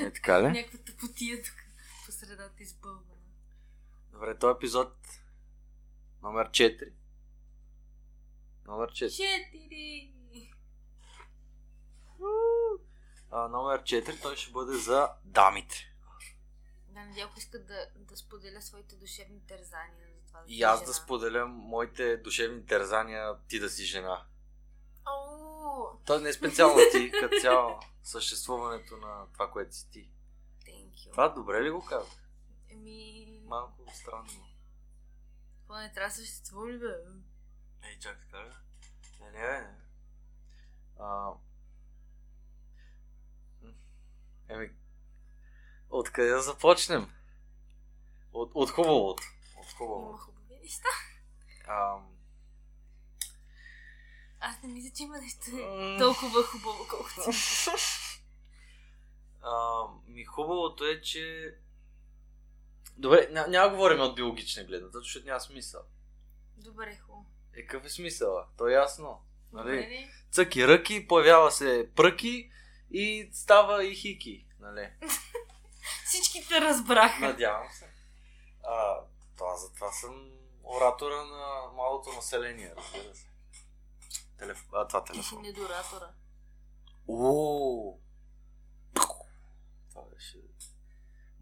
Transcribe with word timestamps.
Е 0.00 0.12
така 0.12 0.42
ли? 0.42 0.46
Някаква 0.46 0.78
тъпотия 0.78 1.42
тук 1.42 1.54
по 2.06 2.12
средата 2.12 2.62
избълвана. 2.62 3.06
Добре, 4.12 4.38
този 4.38 4.56
епизод 4.56 4.96
номер 6.22 6.50
4. 6.50 6.92
Номер 8.66 8.90
4. 8.90 8.94
Четири! 8.94 10.12
А, 13.30 13.48
номер 13.48 13.82
4 13.82 14.22
той 14.22 14.36
ще 14.36 14.52
бъде 14.52 14.76
за 14.78 15.08
дамите. 15.24 15.88
Да, 16.88 17.04
Недялко 17.04 17.38
иска 17.38 17.58
да, 17.58 17.86
да 17.96 18.16
споделя 18.16 18.62
своите 18.62 18.96
душевни 18.96 19.46
тързания 19.46 20.08
за 20.14 20.26
това. 20.26 20.40
И 20.46 20.56
си 20.56 20.62
аз 20.62 20.80
да 20.80 20.86
жена. 20.86 20.94
споделям 20.94 21.50
моите 21.50 22.16
душевни 22.16 22.66
тързания 22.66 23.34
ти 23.48 23.58
да 23.60 23.70
си 23.70 23.84
жена. 23.84 24.26
Ау, 25.04 25.98
То 26.06 26.20
не 26.20 26.28
е 26.28 26.32
специално 26.32 26.80
ти, 26.92 27.10
като 27.10 27.40
цяло 27.40 27.80
съществуването 28.02 28.96
на 28.96 29.26
това, 29.32 29.50
което 29.50 29.74
си 29.74 29.90
ти. 29.90 30.10
thank 30.60 30.90
you. 30.90 31.10
Това 31.10 31.28
добре 31.28 31.64
ли 31.64 31.70
го 31.70 31.84
казах? 31.84 32.12
Еми, 32.70 33.40
Малко 33.44 33.84
странно. 33.94 34.46
това 35.62 35.80
не 35.80 35.92
трябва 35.92 36.08
да 36.08 36.14
съществува 36.14 36.68
ли, 36.68 36.78
бе? 36.78 36.94
Ей, 37.82 37.98
чак 37.98 38.20
така 38.20 38.44
ли? 38.44 38.50
Не, 39.20 39.30
не, 39.30 39.38
не. 39.60 39.76
А... 41.00 41.32
Еми, 44.48 44.70
откъде 45.90 46.28
да 46.28 46.42
започнем? 46.42 47.12
От, 48.32 48.50
от 48.54 48.70
хубавото. 48.70 49.22
От 49.56 49.64
Има 49.64 49.74
хубавото. 49.78 50.18
хубави 50.18 50.58
неща. 50.62 50.88
Ам, 51.68 52.11
Аз 54.44 54.62
не 54.62 54.68
мисля, 54.68 54.90
че 54.96 55.02
има 55.02 55.18
нещо 55.18 55.40
толкова 55.98 56.42
хубаво, 56.42 56.86
колкото 56.90 57.20
а, 59.42 59.84
ми 60.06 60.24
хубавото 60.24 60.84
е, 60.84 61.00
че... 61.00 61.54
Добре, 62.96 63.28
ня, 63.30 63.46
няма 63.48 63.68
да 63.68 63.74
говорим 63.74 64.00
от 64.00 64.14
биологична 64.14 64.64
гледна, 64.64 64.88
защото 64.92 65.26
няма 65.26 65.40
смисъл. 65.40 65.80
Добре, 66.56 66.98
хубаво. 67.06 67.26
Е, 67.54 67.66
какъв 67.66 67.86
е 67.86 67.88
смисъл? 67.90 68.44
То 68.58 68.68
е 68.68 68.72
ясно. 68.72 69.20
Нали? 69.52 69.76
Добре? 69.76 70.08
Цъки 70.30 70.68
ръки, 70.68 71.08
появява 71.08 71.50
се 71.50 71.90
пръки 71.96 72.50
и 72.90 73.30
става 73.32 73.84
и 73.84 73.94
хики. 73.94 74.46
Нали? 74.60 74.90
Всички 76.06 76.48
те 76.48 76.60
разбраха. 76.60 77.20
Надявам 77.20 77.68
се. 77.72 77.92
А, 78.64 79.00
това, 79.36 79.56
затова 79.56 79.92
съм 79.92 80.30
оратора 80.64 81.24
на 81.24 81.72
малото 81.76 82.12
население, 82.12 82.74
разбира 82.76 83.14
се. 83.14 83.31
Телеф... 84.38 84.66
А, 84.74 84.88
това 84.88 85.04
телефон. 85.04 85.42
недоратора. 85.42 86.10
О! 87.08 87.98
Това 89.90 90.02
беше 90.10 90.38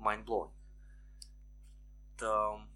mind 0.01 0.25
blowing. 0.25 0.51
Да, 2.19 2.67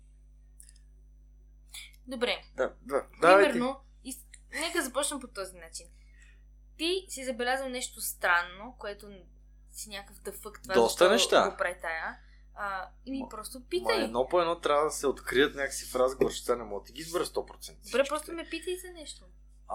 Добре. 2.06 2.44
да, 2.56 2.72
да. 2.82 3.06
Примерно, 3.20 3.80
из... 4.04 4.16
нека 4.50 4.82
започнем 4.82 5.20
по 5.20 5.28
този 5.28 5.56
начин. 5.56 5.86
Ти 6.76 7.06
си 7.08 7.24
забелязал 7.24 7.68
нещо 7.68 8.00
странно, 8.00 8.76
което 8.78 9.08
си 9.72 9.88
някакъв 9.88 10.20
дъфък. 10.20 10.62
Това 10.62 10.74
Доста 10.74 11.10
неща. 11.10 11.50
Го 11.50 11.56
прави 11.56 11.80
тая. 11.82 12.18
А, 12.54 12.88
и 13.06 13.10
ми 13.10 13.18
Ма- 13.18 13.28
просто 13.30 13.58
Ма 13.58 13.64
питай. 13.70 14.04
едно 14.04 14.28
по 14.28 14.40
едно 14.40 14.60
трябва 14.60 14.84
да 14.84 14.90
се 14.90 15.06
открият 15.06 15.54
някакси 15.54 15.90
в 15.90 15.94
разговор, 15.94 16.32
че 16.32 16.56
не 16.56 16.64
мога 16.64 16.80
да 16.80 16.86
ти 16.86 16.92
ги 16.92 17.00
избера 17.00 17.24
100%. 17.24 17.90
Добре, 17.90 18.04
просто 18.08 18.32
ме 18.32 18.48
питай 18.50 18.76
за 18.76 18.90
нещо. 18.92 19.24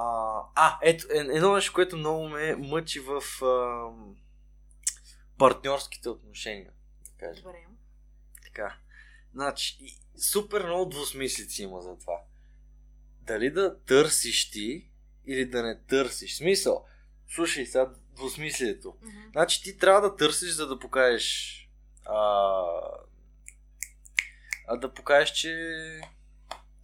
А, 0.02 0.42
а 0.56 0.80
ето, 0.82 1.08
е- 1.14 1.18
едно 1.18 1.56
нещо, 1.56 1.74
което 1.74 1.98
много 1.98 2.30
ме 2.30 2.56
мъчи 2.56 3.00
в 3.00 3.24
ам, 3.42 4.16
партньорските 5.38 6.10
отношения. 6.10 6.72
Да 7.06 7.26
кажа. 7.26 7.42
Добре. 7.42 7.66
Така. 8.44 8.78
Значи, 9.34 9.78
супер 10.18 10.66
много 10.66 10.90
двусмислици 10.90 11.64
има 11.64 11.82
за 11.82 11.98
това. 11.98 12.22
Дали 13.22 13.52
да 13.52 13.80
търсиш 13.80 14.52
ти 14.52 14.90
или 15.26 15.46
да 15.46 15.64
не 15.64 15.80
търсиш. 15.80 16.38
Смисъл, 16.38 16.86
слушай 17.36 17.66
сега 17.66 17.90
двусмислието. 18.16 18.96
Мгм. 19.02 19.18
Значи 19.32 19.64
ти 19.64 19.78
трябва 19.78 20.02
да 20.02 20.16
търсиш, 20.16 20.50
за 20.50 20.68
да 20.68 20.80
покажеш 20.80 21.56
а, 22.06 22.22
а 24.68 24.78
да 24.78 24.94
покажеш, 24.94 25.32
че 25.32 25.52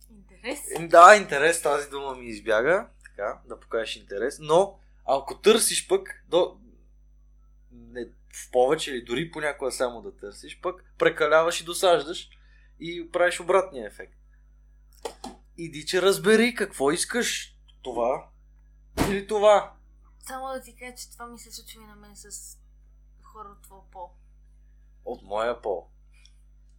Интерес. 0.10 0.90
Да, 0.90 1.16
интерес, 1.16 1.62
тази 1.62 1.90
дума 1.90 2.16
ми 2.16 2.26
избяга. 2.26 2.88
Така, 3.16 3.40
да 3.46 3.60
покажеш 3.60 3.96
интерес. 3.96 4.38
Но, 4.40 4.80
ако 5.06 5.42
търсиш 5.42 5.88
пък, 5.88 6.24
до... 6.28 6.60
не, 7.72 8.06
в 8.34 8.52
повече 8.52 8.92
или 8.92 9.06
дори 9.06 9.32
понякога 9.32 9.72
само 9.72 10.02
да 10.02 10.18
търсиш, 10.18 10.62
пък 10.62 10.84
прекаляваш 10.98 11.62
и 11.62 11.66
досаждаш 11.66 12.30
и 12.80 13.12
правиш 13.12 13.40
обратния 13.40 13.88
ефект. 13.88 14.18
Иди, 15.58 15.86
че 15.86 16.02
разбери 16.02 16.56
какво 16.56 16.92
искаш. 16.92 17.58
Това 17.82 18.30
или 19.10 19.28
това. 19.28 19.74
Само 20.20 20.48
да 20.48 20.62
ти 20.62 20.76
кажа, 20.76 20.96
че 20.96 21.12
това 21.12 21.28
ми 21.28 21.40
се 21.40 21.52
случва 21.52 21.82
и 21.82 21.86
на 21.86 21.96
мен 21.96 22.16
с 22.16 22.58
хора 23.24 23.50
от 23.50 23.62
твоя 23.62 23.82
пол. 23.92 24.10
От 25.06 25.24
моя 25.24 25.62
пол. 25.62 25.88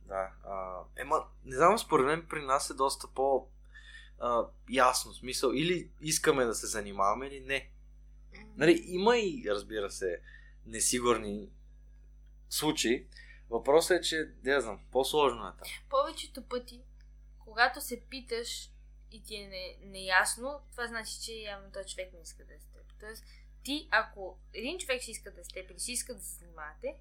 Да. 0.07 0.31
А, 0.45 0.81
ема, 0.97 1.25
не 1.45 1.57
знам, 1.57 1.79
според 1.79 2.07
мен 2.07 2.27
при 2.31 2.45
нас 2.45 2.71
е 2.71 2.75
доста 2.75 3.09
по 3.15 3.49
а, 4.19 4.47
ясно 4.71 5.15
смисъл. 5.15 5.51
Или 5.55 5.91
искаме 6.01 6.45
да 6.45 6.55
се 6.55 6.67
занимаваме, 6.67 7.27
или 7.27 7.41
не. 7.41 7.71
Нали, 8.57 8.83
има 8.87 9.19
и, 9.19 9.45
разбира 9.49 9.91
се, 9.91 10.21
несигурни 10.67 11.49
случаи. 12.51 13.07
Въпросът 13.51 13.99
е, 13.99 14.01
че, 14.01 14.31
не 14.43 14.61
знам, 14.61 14.81
по-сложно 14.93 15.49
е 15.49 15.51
там. 15.59 15.69
Повечето 15.91 16.43
пъти, 16.43 16.83
когато 17.39 17.81
се 17.81 18.01
питаш 18.01 18.71
и 19.13 19.23
ти 19.23 19.37
е 19.37 19.49
не, 19.49 19.77
неясно, 19.91 20.61
това 20.71 20.87
значи, 20.87 21.21
че 21.23 21.33
явно 21.33 21.71
този 21.73 21.89
човек 21.89 22.13
не 22.13 22.21
иска 22.21 22.45
да 22.45 22.55
е 22.55 22.59
с 22.59 22.65
теб. 22.65 22.83
Тоест, 23.01 23.25
ти, 23.63 23.89
ако 23.91 24.39
един 24.53 24.79
човек 24.79 25.03
ще 25.03 25.11
иска 25.11 25.31
да 25.31 25.41
е 25.41 25.45
с 25.45 25.49
теб 25.49 25.71
или 25.71 25.79
ще 25.79 25.93
иска 25.93 26.15
да 26.15 26.21
се 26.23 26.39
занимавате, 26.39 26.97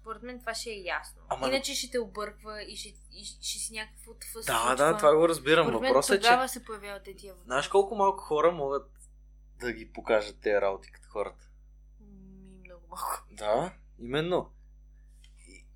според 0.00 0.22
мен 0.22 0.40
това 0.40 0.54
ще 0.54 0.70
е 0.70 0.82
ясно. 0.82 1.22
Ама- 1.28 1.48
Иначе 1.48 1.74
ще 1.74 1.90
те 1.90 1.98
обърква 1.98 2.62
и 2.62 2.76
ще, 2.76 2.88
и 3.12 3.24
ще 3.24 3.58
си 3.58 3.72
някакво 3.72 4.14
тъфа 4.14 4.40
Да, 4.46 4.74
да, 4.74 4.96
това 4.96 5.16
го 5.16 5.28
разбирам. 5.28 5.66
Според 5.66 5.80
мен 5.80 5.90
Въпросът 5.90 6.18
е, 6.18 6.20
че 6.20 6.48
се 6.48 6.64
появяват 6.64 7.04
тези 7.04 7.28
въпроси. 7.28 7.44
знаеш 7.44 7.68
колко 7.68 7.94
малко 7.94 8.22
хора 8.22 8.52
могат 8.52 8.90
да 9.60 9.72
ги 9.72 9.92
покажат 9.92 10.40
тези 10.40 10.60
работи 10.60 10.92
като 10.92 11.08
хората. 11.08 11.48
Много 12.64 12.86
малко. 12.88 13.24
Да, 13.30 13.72
именно. 13.98 14.52
И, 15.48 15.66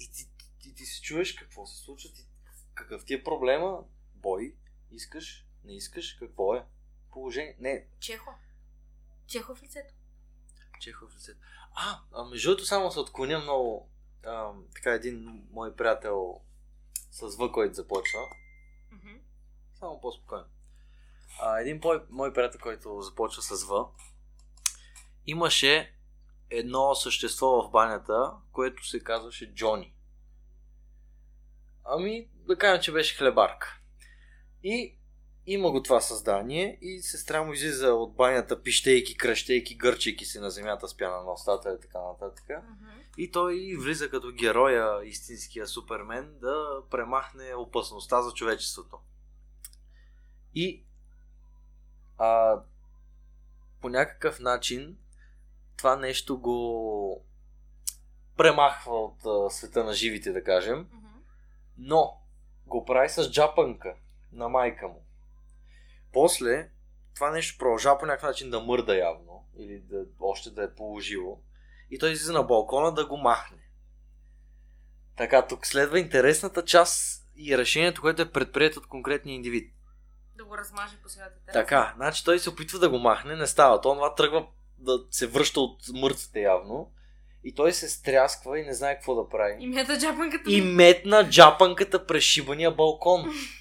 и 0.00 0.12
ти, 0.12 0.28
ти, 0.60 0.74
ти 0.74 0.84
се 0.86 1.02
чуеш 1.02 1.32
какво 1.32 1.66
се 1.66 1.76
случва, 1.76 2.10
ти, 2.12 2.26
какъв 2.74 3.04
ти 3.04 3.14
е 3.14 3.24
проблема, 3.24 3.84
бой, 4.14 4.56
искаш, 4.90 5.46
не 5.64 5.76
искаш, 5.76 6.12
какво 6.12 6.54
е 6.54 6.64
положение. 7.10 7.56
Не, 7.60 7.86
Чехо. 8.00 8.30
Чехо 9.26 9.54
в 9.54 9.62
лицето. 9.62 9.94
Чехов 10.80 11.14
лицето. 11.14 11.40
А, 11.74 12.00
а 12.12 12.24
между 12.24 12.50
другото 12.50 12.66
само 12.66 12.90
се 12.90 13.00
отклоня 13.00 13.38
много. 13.38 13.90
А, 14.26 14.52
така 14.74 14.92
един 14.92 15.42
мой 15.50 15.76
приятел 15.76 16.40
с 17.10 17.36
В, 17.36 17.52
който 17.52 17.74
започва. 17.74 18.20
Мгм. 18.92 19.16
Само 19.74 20.00
по-спокойно. 20.00 20.46
А, 21.40 21.60
един 21.60 21.80
мой 22.10 22.32
приятел, 22.32 22.60
който 22.60 23.00
започва 23.00 23.42
с 23.42 23.64
В, 23.64 23.88
имаше 25.26 25.94
едно 26.50 26.94
същество 26.94 27.62
в 27.62 27.70
банята, 27.70 28.32
което 28.52 28.86
се 28.86 29.00
казваше 29.00 29.54
Джони. 29.54 29.94
Ами, 31.84 32.28
да 32.34 32.58
кажем, 32.58 32.82
че 32.82 32.92
беше 32.92 33.16
хлебарка. 33.16 33.80
И 34.62 34.97
има 35.52 35.70
го 35.70 35.82
това 35.82 36.00
създание 36.00 36.78
и 36.80 37.02
сестра 37.02 37.42
му 37.42 37.52
излиза 37.52 37.94
от 37.94 38.14
банята, 38.14 38.62
пищейки, 38.62 39.16
кръщейки, 39.16 39.74
гърчейки 39.74 40.24
се 40.24 40.40
на 40.40 40.50
земята 40.50 40.88
с 40.88 40.96
пяна 40.96 41.22
на 41.22 41.32
устата 41.32 41.74
и 41.74 41.80
така 41.80 41.98
нататък. 42.00 42.44
Мгм. 42.48 42.88
И 43.18 43.30
той 43.30 43.76
влиза 43.80 44.10
като 44.10 44.32
героя, 44.32 45.04
истинския 45.04 45.66
супермен, 45.66 46.38
да 46.40 46.82
премахне 46.90 47.54
опасността 47.54 48.22
за 48.22 48.32
човечеството. 48.32 48.98
И 50.54 50.84
а, 52.18 52.60
по 53.80 53.88
някакъв 53.88 54.40
начин 54.40 54.96
това 55.76 55.96
нещо 55.96 56.38
го 56.38 57.24
премахва 58.36 59.04
от 59.04 59.26
а, 59.26 59.50
света 59.50 59.84
на 59.84 59.92
живите, 59.92 60.32
да 60.32 60.44
кажем, 60.44 60.78
Мгм. 60.78 61.06
но 61.78 62.20
го 62.66 62.84
прави 62.84 63.08
с 63.08 63.30
джапанка 63.30 63.94
на 64.32 64.48
майка 64.48 64.88
му. 64.88 65.04
После 66.12 66.70
това 67.14 67.30
нещо 67.30 67.58
продължава 67.58 67.98
по 67.98 68.06
някакъв 68.06 68.28
начин 68.28 68.50
да 68.50 68.60
мърда 68.60 68.96
явно, 68.96 69.48
или 69.58 69.78
да, 69.78 70.04
още 70.20 70.50
да 70.50 70.62
е 70.62 70.74
положило. 70.74 71.40
И 71.90 71.98
той 71.98 72.10
излиза 72.10 72.32
на 72.32 72.42
балкона 72.42 72.94
да 72.94 73.06
го 73.06 73.16
махне. 73.16 73.58
Така, 75.16 75.46
тук 75.46 75.66
следва 75.66 75.98
интересната 75.98 76.64
част 76.64 77.26
и 77.36 77.58
решението, 77.58 78.00
което 78.00 78.22
е 78.22 78.32
предприето 78.32 78.78
от 78.78 78.86
конкретния 78.86 79.34
индивид. 79.34 79.74
Да 80.36 80.44
го 80.44 80.56
размаже 80.58 80.96
по 81.02 81.08
средата. 81.08 81.52
Така, 81.52 81.92
значи 81.96 82.24
той 82.24 82.38
се 82.38 82.50
опитва 82.50 82.78
да 82.78 82.90
го 82.90 82.98
махне, 82.98 83.36
не 83.36 83.46
става. 83.46 83.80
То 83.80 83.94
това 83.94 84.14
тръгва 84.14 84.46
да 84.78 84.98
се 85.10 85.26
връща 85.26 85.60
от 85.60 85.80
мъртвите 85.94 86.40
явно. 86.40 86.92
и 87.44 87.54
той 87.54 87.72
се 87.72 87.88
стрясква 87.88 88.58
и 88.58 88.64
не 88.64 88.74
знае 88.74 88.94
какво 88.94 89.14
да 89.14 89.28
прави. 89.28 89.56
И 89.60 89.66
мята 89.66 89.98
джапанката. 89.98 90.50
И 90.50 90.60
метна 90.60 91.30
джапанката 91.30 92.06
през 92.06 92.24
шибания 92.24 92.70
балкон. 92.70 93.32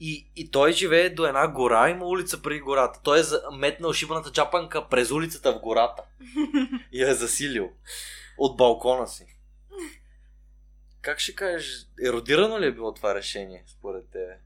И, 0.00 0.30
и 0.36 0.50
той 0.50 0.72
живее 0.72 1.10
до 1.10 1.26
една 1.26 1.48
гора, 1.48 1.90
има 1.90 2.06
улица 2.06 2.42
преди 2.42 2.60
гората. 2.60 3.00
Той 3.02 3.20
е 3.20 3.22
метнал 3.52 3.92
шибаната 3.92 4.32
джапанка 4.32 4.88
през 4.88 5.10
улицата 5.10 5.52
в 5.52 5.60
гората. 5.60 6.02
И 6.92 7.02
я 7.02 7.10
е 7.10 7.14
засилил. 7.14 7.72
От 8.38 8.56
балкона 8.56 9.08
си. 9.08 9.26
Как 11.00 11.18
ще 11.18 11.34
кажеш, 11.34 11.86
еродирано 12.06 12.60
ли 12.60 12.66
е 12.66 12.72
било 12.72 12.94
това 12.94 13.14
решение, 13.14 13.64
според 13.66 14.10
тебе? 14.10 14.38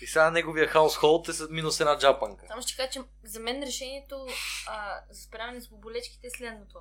И 0.00 0.06
сега 0.06 0.30
неговия 0.30 0.68
хаусхолд 0.68 1.28
е 1.28 1.32
с 1.32 1.48
минус 1.50 1.80
една 1.80 1.98
джапанка. 1.98 2.46
Само 2.48 2.62
ще 2.62 2.76
кажа, 2.76 2.90
че 2.90 3.00
за 3.24 3.40
мен 3.40 3.62
решението 3.62 4.26
а, 4.68 5.00
за 5.10 5.22
справяне 5.22 5.60
с 5.60 5.68
боболечките 5.68 6.26
е 6.26 6.30
следното. 6.30 6.78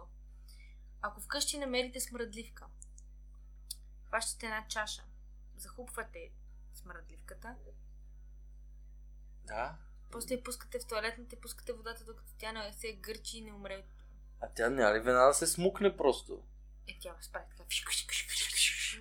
Ако 1.02 1.22
вкъщи 1.22 1.58
намерите 1.58 2.00
смръдливка, 2.00 2.66
хващате 4.14 4.46
една 4.46 4.66
чаша, 4.68 5.04
захупвате 5.58 6.32
смръдливката, 6.74 7.56
Да. 9.44 9.78
после 10.12 10.36
я 10.36 10.44
пускате 10.44 10.80
в 10.80 10.88
туалетната 10.88 11.36
и 11.36 11.42
пускате 11.42 11.74
водата, 11.74 12.04
докато 12.06 12.32
тя 12.38 12.52
не 12.52 12.74
се 12.74 12.94
гърчи 12.94 13.38
и 13.38 13.42
не 13.42 13.54
умре. 13.54 13.84
А 14.42 14.48
тя 14.56 14.70
няма 14.70 14.96
ли 14.96 15.00
веднага 15.00 15.28
да 15.28 15.34
се 15.34 15.48
смукне 15.48 15.98
просто? 15.98 16.44
Е, 16.88 16.98
тя 17.02 17.16
справи 17.22 17.46
така. 17.50 17.64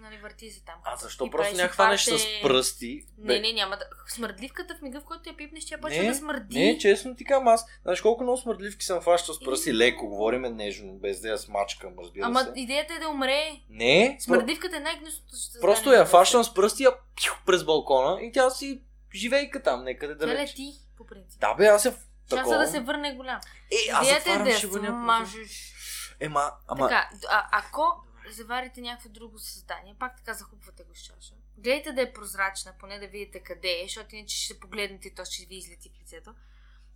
Нали, 0.01 0.17
върти 0.17 0.51
се 0.51 0.65
там. 0.65 0.75
А 0.85 0.97
защо 0.97 1.27
И 1.27 1.31
просто 1.31 1.57
не 1.57 1.63
я 1.63 1.69
хванеш 1.69 2.05
парте- 2.05 2.39
с 2.39 2.43
пръсти? 2.43 3.07
Не, 3.19 3.41
не, 3.41 3.53
няма 3.53 3.77
да. 3.77 3.85
Смърдливката 4.09 4.75
в 4.75 4.83
мига, 4.83 5.01
в 5.01 5.05
който 5.05 5.29
я 5.29 5.37
пипнеш, 5.37 5.67
тя 5.67 5.79
почва 5.79 6.05
да 6.05 6.15
смърди. 6.15 6.59
Не, 6.59 6.79
честно 6.79 7.17
ти 7.17 7.25
казвам 7.25 7.49
аз. 7.49 7.67
Знаеш 7.83 8.01
колко 8.01 8.23
много 8.23 8.39
смърдливки 8.39 8.85
съм 8.85 9.01
фащал 9.01 9.35
с 9.35 9.41
пръсти 9.41 9.75
леко, 9.75 10.09
говориме 10.09 10.51
нежно, 10.51 10.95
без 10.95 11.21
да 11.21 11.29
я 11.29 11.39
смачкам, 11.39 11.93
разбира 11.99 12.27
Ама 12.27 12.41
се. 12.41 12.53
идеята 12.57 12.95
е 12.95 12.99
да 12.99 13.09
умре. 13.09 13.53
Не, 13.71 14.17
Смърдливката 14.21 14.77
е 14.77 14.81
най-гнусното 14.81 15.37
създание 15.37 15.61
просто 15.61 15.93
я 15.93 16.07
фащам 16.07 16.45
с 16.45 16.55
пръсти 16.55 16.83
я 16.83 16.91
пих, 17.17 17.33
през 17.47 17.65
балкона 17.65 18.23
и 18.23 18.33
тя 18.33 18.51
си 18.51 18.83
живейка 19.15 19.63
там, 19.63 19.85
некъде 19.85 20.15
далеч. 20.15 20.51
лети, 20.51 20.73
по 20.97 21.07
принцип. 21.07 21.41
Да 21.41 21.55
бе, 21.55 21.67
аз 21.67 21.85
в- 21.85 21.97
Шанса 22.31 22.59
да 22.59 22.67
се 22.67 22.81
върне 22.81 23.09
е 23.09 23.15
голям. 23.15 23.41
Е, 23.71 23.93
аз 23.93 24.07
Идеята 24.07 24.31
е 24.31 24.39
да 24.39 24.51
я 24.51 24.59
смажеш. 24.59 25.75
Ема, 26.21 26.51
ама... 26.69 26.89
Така, 26.89 27.09
а, 27.31 27.49
ако 27.53 27.83
заварите 28.33 28.81
някакво 28.81 29.09
друго 29.09 29.39
създание, 29.39 29.97
пак 29.99 30.17
така 30.17 30.35
захупвате 30.35 30.83
го 30.83 30.95
с 30.95 31.03
чаша. 31.03 31.35
Гледайте 31.59 31.93
да 31.93 32.03
е 32.03 32.13
прозрачна, 32.13 32.73
поне 32.81 32.99
да 32.99 33.07
видите 33.07 33.41
къде 33.41 33.81
е, 33.81 33.85
защото 33.87 34.17
иначе 34.17 34.37
ще 34.37 34.61
погледнете 34.61 35.09
и 35.09 35.15
то 35.15 35.25
ще 35.25 35.47
ви 35.47 35.57
излети 35.57 35.91
в 35.91 36.01
лицето. 36.03 36.35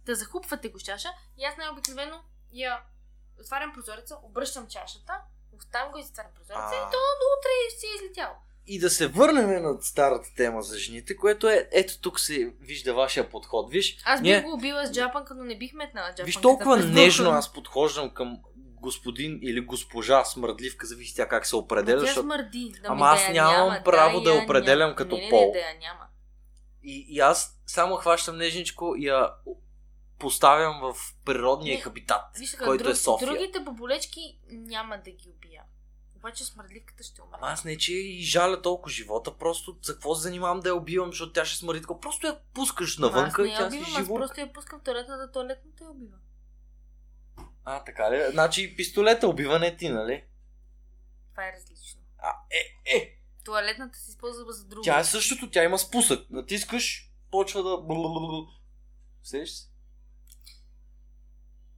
Да 0.06 0.14
захупвате 0.14 0.68
го 0.68 0.78
с 0.78 0.82
чаша 0.82 1.08
и 1.38 1.44
аз 1.44 1.56
най-обикновено 1.56 2.20
я 2.52 2.80
отварям 3.40 3.72
прозореца, 3.72 4.16
обръщам 4.22 4.66
чашата, 4.68 5.12
оставям 5.58 5.92
го 5.92 5.98
и 5.98 6.02
затварям 6.02 6.32
прозореца 6.34 6.70
А. 6.72 6.76
и 6.76 6.90
то 6.92 6.98
до 7.20 7.26
утре 7.38 7.78
си 7.80 7.86
е 7.86 8.04
излетяло. 8.04 8.34
И 8.66 8.78
да 8.78 8.90
се 8.90 9.06
върнем 9.06 9.62
на 9.62 9.82
старата 9.82 10.34
тема 10.36 10.62
за 10.62 10.78
жените, 10.78 11.16
което 11.16 11.48
е, 11.48 11.68
ето 11.72 12.00
тук 12.00 12.20
се 12.20 12.54
вижда 12.60 12.94
вашия 12.94 13.30
подход. 13.30 13.70
Виж, 13.70 13.98
Аз 14.04 14.20
ние- 14.20 14.36
бих 14.36 14.44
го 14.44 14.52
убила 14.52 14.86
с 14.86 14.92
джапанка, 14.92 15.34
но 15.34 15.44
не 15.44 15.58
бих 15.58 15.72
метнала 15.72 16.06
джапанката. 16.06 16.24
Виж 16.24 16.36
толкова 16.36 16.76
нежно 16.76 17.30
аз 17.30 17.52
подхождам 17.52 18.10
към 18.10 18.42
господин 18.80 19.38
или 19.42 19.60
госпожа 19.60 20.24
смърдливка, 20.24 20.86
зависи 20.86 21.16
тя 21.16 21.28
как 21.28 21.46
се 21.46 21.56
определя, 21.56 22.00
тя 22.00 22.06
защото... 22.06 22.26
смърди. 22.26 22.72
Да 22.82 22.88
Ама 22.88 23.06
аз 23.06 23.26
да 23.26 23.32
нямам 23.32 23.68
няма, 23.68 23.84
право 23.84 24.20
да 24.20 24.34
я 24.34 24.42
определям 24.42 24.88
няма. 24.88 24.96
като 24.96 25.16
не, 25.16 25.24
не, 25.24 25.30
пол. 25.30 25.46
Не, 25.46 25.52
да 25.52 25.58
я 25.58 25.78
няма. 25.78 26.06
И, 26.82 27.06
и 27.08 27.20
аз 27.20 27.60
само 27.66 27.96
хващам 27.96 28.36
нежничко 28.36 28.94
и 28.98 29.06
я 29.06 29.30
поставям 30.18 30.80
в 30.80 30.96
природния 31.24 31.76
Не, 31.76 31.80
хабитат, 31.80 32.22
Виж 32.38 32.56
който 32.64 32.84
друг, 32.84 32.92
е 32.92 32.96
София. 32.96 33.28
другите 33.28 33.60
боболечки 33.60 34.38
няма 34.50 34.98
да 35.04 35.10
ги 35.10 35.28
убия. 35.36 35.62
Обаче 36.16 36.44
смърдливката 36.44 37.02
ще 37.02 37.22
умре. 37.22 37.36
Ама 37.40 37.52
аз 37.52 37.64
не, 37.64 37.78
че 37.78 37.92
и 37.92 38.22
жаля 38.22 38.62
толкова 38.62 38.90
живота, 38.90 39.34
просто 39.38 39.76
за 39.82 39.92
какво 39.92 40.14
се 40.14 40.22
занимавам 40.22 40.60
да 40.60 40.68
я 40.68 40.74
убивам, 40.74 41.10
защото 41.10 41.32
тя 41.32 41.44
ще 41.44 41.58
смърди. 41.58 41.86
Просто 42.00 42.26
я 42.26 42.38
пускаш 42.54 42.98
навънка 42.98 43.42
аз 43.42 43.48
и 43.48 43.50
не 43.50 43.56
тя 43.56 43.64
я 43.64 43.70
си 43.70 43.76
убивам, 43.76 43.92
аз 43.96 44.02
живо. 44.02 44.14
просто 44.14 44.40
я 44.40 44.52
пускам 44.52 44.80
в 44.80 44.82
туалетната, 44.82 45.32
туалетната 45.32 45.84
я 45.84 45.90
убива. 45.90 46.16
А, 47.68 47.84
така 47.84 48.10
ли? 48.10 48.30
Значи 48.30 48.76
пистолета 48.76 49.28
убива 49.28 49.58
не 49.58 49.76
ти, 49.76 49.88
нали? 49.88 50.24
Това 51.30 51.48
е 51.48 51.52
различно. 51.52 52.00
А, 52.18 52.30
е, 52.50 52.96
е, 52.96 53.16
Туалетната 53.44 53.98
се 53.98 54.10
използва 54.10 54.52
за 54.52 54.64
друго. 54.64 54.82
Тя 54.82 54.98
е 54.98 55.04
същото, 55.04 55.50
тя 55.50 55.64
има 55.64 55.78
спусък. 55.78 56.30
Натискаш, 56.30 57.12
почва 57.30 57.62
да... 57.62 57.78
Сеш 59.22 59.50
се? 59.50 59.68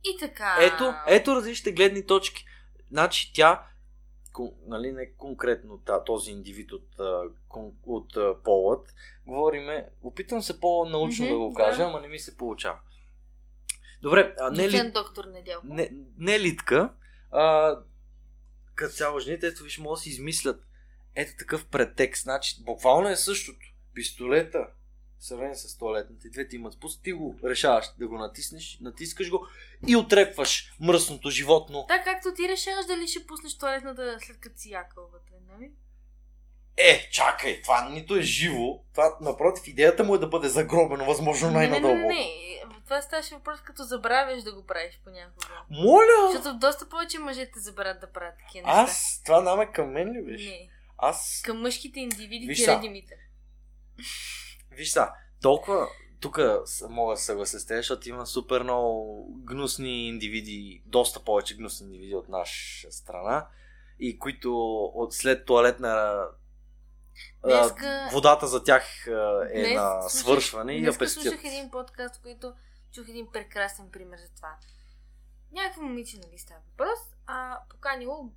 И 0.05 0.17
така. 0.21 0.57
Ето, 0.61 0.95
ето 1.07 1.37
различните 1.37 1.73
гледни 1.73 2.07
точки. 2.07 2.45
Значи 2.91 3.33
тя, 3.35 3.67
кон- 4.33 4.55
нали 4.67 4.93
не 4.93 5.13
конкретно 5.13 5.79
та, 5.79 6.05
този 6.05 6.31
индивид 6.31 6.73
от, 6.73 6.89
от 7.87 8.17
а, 8.17 8.43
полът, 8.43 8.95
говориме, 9.27 9.89
опитвам 10.03 10.43
се 10.43 10.61
по-научно 10.61 11.25
Мгм, 11.25 11.35
да 11.35 11.39
го 11.39 11.55
кажа, 11.55 11.79
да. 11.79 11.85
ама 11.85 12.01
не 12.01 12.09
ми 12.09 12.19
се 12.19 12.37
получава. 12.37 12.79
Добре, 14.03 14.35
а 14.41 14.51
не, 14.51 14.71
ли, 14.71 14.91
доктор 14.91 15.25
Недялко. 15.25 15.67
не, 15.67 15.91
не 16.19 16.41
литка, 16.41 16.93
а, 17.31 17.77
като 18.75 18.95
цяло 18.95 19.21
жените, 19.21 19.47
ето 19.47 19.65
виж, 19.65 19.79
могат 19.79 19.97
да 19.97 20.01
си 20.01 20.11
измислят 20.11 20.65
ето 21.15 21.33
такъв 21.39 21.67
претекст. 21.67 22.23
Значи, 22.23 22.63
буквално 22.65 23.09
е 23.09 23.17
същото. 23.17 23.67
Пистолета, 23.95 24.67
в 25.19 25.25
сравнение 25.25 25.55
с 25.55 25.79
туалетните, 25.79 26.29
двете 26.29 26.57
имат 26.57 26.73
спуск, 26.73 27.03
ти 27.03 27.13
го 27.13 27.39
решаваш 27.45 27.87
да 27.99 28.09
го 28.09 28.19
натиснеш, 28.19 28.79
натискаш 28.81 29.31
го 29.31 29.47
и 29.89 29.97
отрепваш 29.97 30.73
мръсното 30.81 31.31
животно. 31.31 31.85
Така 31.89 32.05
както 32.05 32.35
ти 32.35 32.49
решаваш 32.49 32.87
дали 32.87 33.09
ще 33.09 33.27
пуснеш 33.27 33.59
туалетната 33.59 34.19
след 34.21 34.41
като 34.41 34.59
си 34.59 34.71
якал 34.71 35.09
вътре, 35.13 35.35
нали? 35.49 35.73
Е, 36.81 37.09
чакай, 37.11 37.63
това 37.63 37.89
нито 37.89 38.17
е 38.17 38.21
живо. 38.23 38.81
Това, 38.93 39.17
напротив, 39.21 39.69
идеята 39.69 40.05
му 40.05 40.15
е 40.15 40.19
да 40.19 40.27
бъде 40.27 40.49
загробено, 40.49 41.05
възможно 41.05 41.51
Не, 41.51 41.69
не, 41.69 41.81
не, 41.81 41.95
не. 41.95 42.49
Това 42.85 43.03
ставаше 43.03 43.35
въпрос 43.35 43.61
като 43.61 43.83
забравяш 43.83 44.43
да 44.43 44.55
го 44.55 44.67
правиш 44.67 45.01
понякога. 45.05 45.47
Моля! 45.71 46.33
Защото 46.33 46.59
доста 46.59 46.89
повече 46.89 47.19
мъжете 47.19 47.61
забравят 47.61 48.01
да 48.01 48.13
правят 48.13 48.35
такива 48.47 48.67
неща. 48.67 48.83
Аз, 48.83 49.23
това 49.25 49.41
наме 49.41 49.67
към 49.67 49.91
мен 49.93 50.13
ли 50.13 50.25
беше? 50.25 50.51
Не. 50.51 50.69
Аз 50.99 51.43
Към 51.45 51.61
мъжките 51.61 52.01
индивиди 52.01 52.47
Виж 52.47 52.65
са. 52.65 52.81
Димитър. 52.81 53.19
Виж 54.71 54.91
са, 54.91 55.09
толкова 55.43 55.89
тук 56.21 56.41
мога 56.89 57.13
да 57.13 57.17
съглася 57.17 57.61
с 57.61 57.67
теб, 57.67 57.77
защото 57.77 58.09
има 58.09 58.27
супер 58.27 58.63
много 58.63 59.25
гнусни 59.45 60.09
индивиди, 60.09 60.83
доста 60.87 61.21
повече 61.21 61.57
гнусни 61.57 61.87
индивиди 61.87 62.15
от 62.15 62.29
наша 62.29 62.93
страна 62.93 63.47
и 63.99 64.19
които 64.19 64.55
от 64.95 65.15
след 65.15 65.47
туалетна 65.47 66.25
Днеска- 67.45 68.09
водата 68.13 68.47
за 68.47 68.65
тях 68.65 69.07
е 69.53 69.61
Днес 69.61 69.75
на 69.75 70.03
свършване 70.03 70.73
и 70.73 70.85
я 70.85 70.99
пестят. 70.99 71.23
слушах 71.23 71.45
един 71.45 71.71
подкаст, 71.71 72.23
който 72.23 72.55
чух 72.93 73.09
един 73.09 73.33
прекрасен 73.33 73.91
пример 73.91 74.19
за 74.19 74.29
това. 74.37 74.57
Някакво 75.53 75.83
момиче, 75.83 76.19
нали, 76.19 76.39
става 76.39 76.61
въпрос, 76.71 76.99
а 77.27 77.59
поканило 77.71 78.31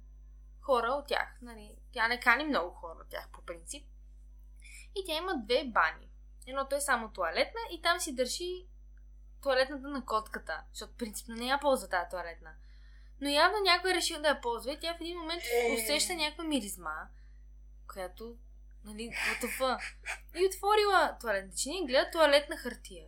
хора 0.62 0.88
от 0.88 1.08
тях, 1.08 1.38
нали. 1.42 1.76
Тя 1.92 2.08
не 2.08 2.20
кани 2.20 2.44
много 2.44 2.72
хора 2.72 2.96
от 3.02 3.10
тях, 3.10 3.30
по 3.32 3.42
принцип. 3.42 3.86
И 4.96 5.04
тя 5.06 5.18
има 5.18 5.34
две 5.38 5.64
бани. 5.66 6.08
Едното 6.48 6.76
е 6.76 6.82
само 6.82 7.10
туалетна 7.10 7.60
и 7.72 7.82
там 7.82 8.00
си 8.00 8.16
държи 8.16 8.66
туалетната 9.44 9.88
на 9.88 10.06
котката, 10.06 10.64
защото 10.74 10.94
принципно 10.98 11.36
не 11.36 11.46
я 11.46 11.60
ползва 11.60 11.88
тази 11.90 12.10
туалетна. 12.10 12.52
Но 13.22 13.30
явно 13.30 13.58
някой 13.64 13.92
е 13.92 13.96
решил 13.96 14.22
да 14.22 14.28
я 14.28 14.42
ползва 14.42 14.72
и 14.74 14.80
тя 14.80 14.94
в 14.94 15.02
един 15.02 15.20
момент 15.20 15.44
Е. 15.44 15.74
усеща 15.74 16.14
някаква 16.16 16.44
миризма, 16.44 16.96
която, 17.94 18.36
нали, 18.86 19.12
WTF. 19.42 19.80
И 20.36 20.46
отворила 20.46 21.18
туалетната 21.22 21.58
чиния 21.58 21.84
и 21.84 21.88
гледа 21.88 22.12
туалетна 22.12 22.58
хартия. 22.58 23.06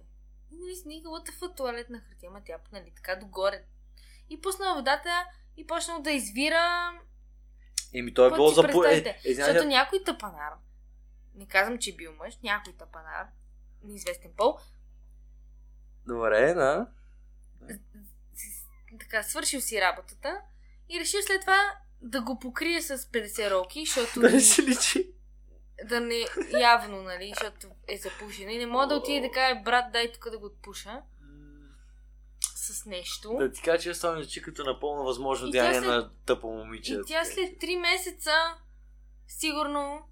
И 0.52 0.56
нали 0.56 0.76
си 0.76 0.88
ника, 0.88 1.10
WTF 1.10 1.58
туалетна 1.58 2.00
хартия, 2.00 2.30
ама 2.30 2.42
тя, 2.46 2.58
нали, 2.72 2.92
така 2.96 3.16
догоре. 3.16 3.64
И 4.30 4.42
пуснала 4.42 4.76
водата 4.76 5.26
и 5.58 5.68
почнал 5.68 6.02
да 6.02 6.12
извира, 6.12 6.94
Еми, 7.94 8.14
той 8.14 8.28
е 8.28 8.34
било 8.34 8.50
за... 8.50 8.62
Е, 8.62 8.64
представите? 8.64 9.20
е, 9.26 9.34
защото 9.34 9.68
някой 9.68 10.04
тъпанар, 10.04 10.54
не 11.36 11.48
казвам, 11.48 11.80
че 11.80 11.90
е 11.90 11.96
бил 11.96 12.14
мъж, 12.14 12.38
някой 12.44 12.74
тъпанар, 12.74 13.28
неизвестен 13.84 14.32
пол, 14.38 14.58
Добре, 16.08 16.54
да. 16.54 16.88
така, 19.00 19.24
свършил 19.24 19.62
си 19.62 19.82
работата 19.82 20.42
и 20.90 21.00
решил 21.00 21.22
след 21.22 21.42
това 21.42 21.76
да 22.02 22.22
го 22.22 22.40
покрие 22.40 22.82
с 22.82 22.98
50 22.98 23.52
роки, 23.52 23.86
защото 23.86 24.20
Да 24.20 24.30
не 24.30 24.40
се 24.40 24.64
личи. 24.64 25.13
Да 25.84 26.00
не 26.00 26.26
явно, 26.60 27.02
нали, 27.02 27.34
защото 27.36 27.68
е 27.88 27.98
запушено 27.98 28.50
и 28.50 28.58
не 28.58 28.66
мога 28.66 28.88
да 28.88 28.96
отиде 28.96 29.28
да 29.28 29.34
каже, 29.34 29.62
брат, 29.62 29.86
дай 29.94 30.12
тук 30.12 30.30
да 30.30 30.38
го 30.40 30.46
отпуша 30.46 31.02
с 32.56 32.86
нещо. 32.86 33.36
Да 33.40 33.52
ти 33.52 33.62
кажа, 33.62 33.84
че 33.84 33.94
става 33.94 34.20
личи 34.20 34.42
като 34.42 34.64
напълно 34.64 35.04
възможно 35.04 35.50
деяние 35.50 35.74
след- 35.74 35.90
на 35.90 36.12
тъпо 36.26 36.48
момиче. 36.48 36.94
И 36.94 37.00
тя 37.08 37.26
след 37.26 37.62
3 37.62 37.80
месеца 37.80 38.32
сигурно 39.28 40.08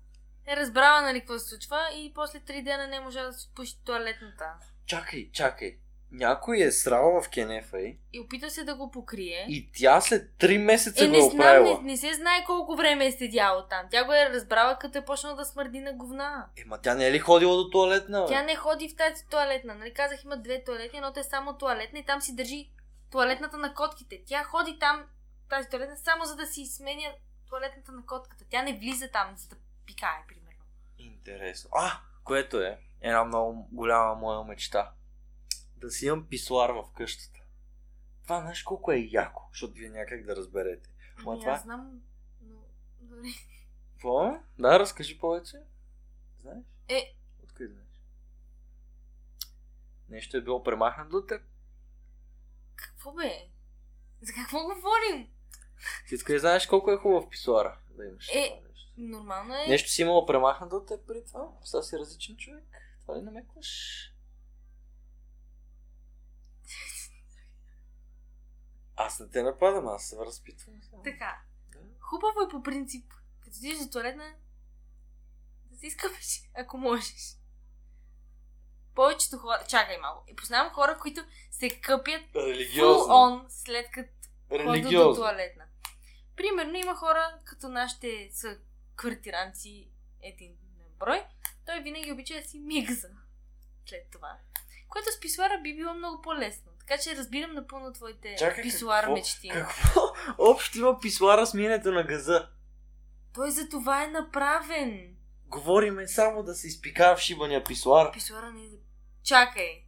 е 0.48 0.56
разбрала, 0.56 1.02
нали, 1.02 1.20
какво 1.20 1.40
се 1.40 1.50
случва 1.50 1.90
и 1.96 2.12
после 2.16 2.40
3 2.40 2.64
дена 2.64 2.88
не 2.88 3.00
можа 3.00 3.24
да 3.24 3.34
си 3.34 3.50
пуши 3.56 3.84
туалетната. 3.86 4.46
Чакай, 4.86 5.30
чакай. 5.34 5.78
Някой 6.12 6.60
е 6.60 6.72
срал 6.72 7.22
в 7.22 7.30
кенефа 7.30 7.80
й 7.80 7.98
И 8.14 8.20
опита 8.20 8.50
се 8.50 8.64
да 8.64 8.76
го 8.76 8.92
покрие. 8.92 9.46
и 9.50 9.70
тя 9.72 10.02
след 10.02 10.32
3 10.32 10.58
месеца 10.58 11.04
Е, 11.04 11.08
го 11.08 11.12
не 11.12 11.18
е 11.18 11.22
знам, 11.22 11.34
оправила. 11.36 11.78
не, 11.78 11.84
не 11.84 11.98
се 11.98 12.14
знае 12.14 12.44
колко 12.46 12.76
време 12.76 13.06
е 13.06 13.12
седяло 13.12 13.64
там. 13.64 13.86
Тя 13.92 14.06
го 14.06 14.14
е 14.14 14.30
разбрала, 14.30 14.78
като 14.78 14.98
е 14.98 15.06
почнала 15.06 15.36
да 15.36 15.46
смърди 15.46 15.80
на 15.80 15.94
говна. 15.94 16.46
Ема 16.58 16.78
тя 16.78 16.96
не 16.96 17.08
е 17.08 17.12
ли 17.12 17.20
ходила 17.20 17.56
до 17.56 17.70
туалетна? 17.70 18.22
бе? 18.22 18.28
Тя 18.28 18.44
не 18.44 18.56
ходи 18.56 18.90
в 18.90 18.96
тази 18.96 19.26
туалетна. 19.26 19.76
Нали 19.76 19.94
казах, 19.94 20.24
има 20.24 20.38
две 20.38 20.64
туалетни, 20.64 20.98
едното 20.98 21.20
е 21.20 21.24
само 21.24 21.54
туалетна 21.54 22.00
и 22.00 22.06
там 22.06 22.22
си 22.22 22.36
държи 22.36 22.70
туалетната 23.12 23.58
на 23.58 23.74
котките. 23.74 24.22
Тя 24.26 24.44
ходи 24.44 24.80
там, 24.80 25.04
тази 25.50 25.70
туалетна, 25.70 25.96
само 25.98 26.26
за 26.26 26.36
да 26.36 26.46
си 26.46 26.66
сменя 26.68 27.10
туалетната 27.50 27.92
на 27.92 28.06
котката. 28.06 28.46
Тя 28.50 28.62
не 28.62 28.74
влиза 28.74 29.08
там, 29.08 29.34
за 29.38 29.48
да 29.48 29.56
пикае, 29.86 30.24
примерно. 30.28 30.64
Интересно. 31.00 31.70
А, 31.74 31.92
което 32.24 32.60
е 32.60 32.78
една 33.02 33.24
много 33.24 33.68
голяма 33.72 34.16
моя 34.16 34.44
мечта. 34.44 34.92
Да 35.82 35.92
си 35.92 36.06
имам 36.06 36.28
писуар 36.28 36.70
в 36.70 36.84
къщата. 36.96 37.40
Това 38.24 38.42
знаеш 38.42 38.64
колко 38.64 38.92
е 38.92 39.08
яко, 39.12 39.48
защото 39.52 39.74
вие 39.74 39.90
някак 39.90 40.24
да 40.24 40.36
разберете. 40.36 40.90
Ма 41.18 41.32
Ами, 41.32 41.40
това- 41.42 41.52
аз 41.52 41.64
знам, 41.64 42.02
но... 42.42 42.56
Добре. 43.00 43.28
Какво? 43.94 44.40
Да, 44.60 44.80
разкажи 44.80 45.20
повече. 45.20 45.58
Знаеш? 46.40 46.64
Е, 46.90 47.16
Откъде 47.44 47.70
знаеш? 47.70 47.88
Нещо 50.10 50.38
е 50.38 50.42
било 50.42 50.64
премахнато 50.64 51.18
от 51.18 51.28
теб. 51.28 51.42
какво 52.76 53.12
бе? 53.12 53.48
За 54.22 54.34
какво 54.34 54.64
говорим? 54.64 55.28
Ти 56.08 56.16
откъде 56.16 56.40
знаеш 56.40 56.68
колко 56.68 56.92
е 56.92 56.98
хубав 56.98 57.30
писуара 57.30 57.78
да 57.90 58.06
имаш 58.06 58.30
Е, 58.30 58.62
нещо? 58.70 58.94
Нормално 58.98 59.56
е. 59.56 59.68
Нещо 59.68 59.90
си 59.90 60.02
имало 60.02 60.26
премахнато 60.26 60.76
от 60.76 60.88
теб 60.88 61.08
преди 61.08 61.26
това? 61.26 61.48
Сега 61.64 61.82
си 61.84 61.98
различен 61.98 62.38
човек. 62.38 62.64
Това 63.02 63.18
ли 63.18 63.22
намекваш? 63.22 64.11
Аз 69.06 69.20
не 69.20 69.30
те 69.30 69.44
нападам, 69.44 69.88
аз 69.88 70.04
се 70.04 70.18
разпитвам. 70.18 70.76
Така. 71.04 71.42
Хубаво 72.00 72.42
е 72.42 72.50
по 72.52 72.64
принцип, 72.64 73.14
като 73.40 73.58
отидеш 73.58 73.78
за 73.78 73.90
туалетна, 73.90 74.36
да 75.72 75.78
се 75.78 75.88
изкъпеш, 75.88 76.50
ако 76.54 76.78
можеш. 76.78 77.38
Повечето 78.96 79.38
хора... 79.38 79.64
Чакай 79.68 79.98
малко. 79.98 80.24
И 80.28 80.36
познавам 80.36 80.74
хора, 80.74 80.98
които 81.02 81.22
се 81.52 81.82
къпят 81.82 82.22
Религиозно. 82.36 83.14
on 83.14 83.46
след 83.50 83.92
като 83.92 84.12
ходят 84.50 84.92
до 84.92 85.14
туалетна. 85.16 85.66
Примерно 86.36 86.78
има 86.78 86.96
хора, 86.96 87.40
като 87.46 87.70
нашите 87.70 88.30
са 88.32 88.58
квартиранци 88.96 89.90
един 90.22 90.58
брой, 91.00 91.24
той 91.66 91.82
винаги 91.82 92.12
обича 92.12 92.34
да 92.34 92.44
си 92.44 92.60
мигза 92.60 93.10
след 93.86 94.12
това. 94.12 94.38
Което 94.88 95.12
с 95.12 95.20
писуара 95.20 95.62
би 95.64 95.76
било 95.76 95.94
много 95.94 96.22
по-лесно. 96.22 96.71
Така 96.92 97.04
че 97.04 97.16
разбирам 97.16 97.54
напълно 97.54 97.94
твоите 97.94 98.36
Чакай, 98.40 98.64
писуар 98.64 99.00
какво? 99.02 99.14
мечти. 99.14 99.50
Какво? 99.50 100.02
Общо 100.38 100.78
има 100.78 101.00
писуара 101.00 101.48
с 101.48 101.54
минето 101.54 101.92
на 101.92 102.04
газа. 102.04 102.48
Той 103.34 103.52
за 103.52 103.70
това 103.70 104.04
е 104.04 104.08
направен. 104.08 105.16
Говориме 105.48 106.08
само 106.08 106.44
да 106.44 106.56
се 106.56 106.68
изпика 106.68 107.16
в 107.18 107.20
шибания 107.20 107.64
писуар. 107.64 108.12
Писуара 108.12 108.52
не 108.52 108.64
е... 108.64 108.70
Чакай. 109.24 109.84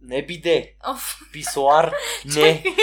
Не 0.00 0.26
биде. 0.26 0.74
Оф. 0.86 1.20
Писуар. 1.32 1.94
Не. 2.24 2.64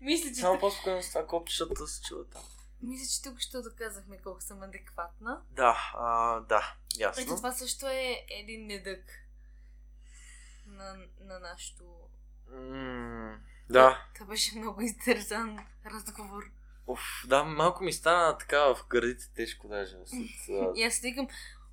Мисля, 0.00 0.28
че, 0.28 0.34
Само 0.34 0.58
по-спокойно 0.58 1.02
с 1.02 1.08
това 1.08 1.26
копче, 1.26 1.52
защото 1.52 1.86
се 1.86 2.02
чува 2.02 2.24
там. 2.24 2.42
Мисля, 2.82 3.06
че 3.06 3.22
тук 3.22 3.40
ще 3.40 3.62
доказахме 3.62 4.18
колко 4.18 4.40
съм 4.40 4.62
адекватна. 4.62 5.40
Да, 5.50 5.92
а, 5.94 6.40
да, 6.40 6.74
Ето 6.94 7.00
ясно. 7.00 7.36
това 7.36 7.52
също 7.52 7.88
е 7.88 8.26
един 8.30 8.66
недък 8.66 9.04
на, 10.66 10.96
на 11.20 11.38
нашото... 11.38 11.84
М, 12.50 13.38
да. 13.70 14.06
Това 14.14 14.26
беше 14.26 14.58
много 14.58 14.80
издържан 14.80 15.58
разговор. 15.86 16.42
Оф, 16.86 17.00
да, 17.26 17.44
малко 17.44 17.84
ми 17.84 17.92
стана 17.92 18.38
така 18.38 18.60
в 18.60 18.86
гърдите 18.88 19.24
тежко 19.34 19.68
даже. 19.68 19.96
След. 20.06 20.76
И 20.76 20.82
аз 20.82 20.94
си 20.94 21.00
викам, 21.02 21.28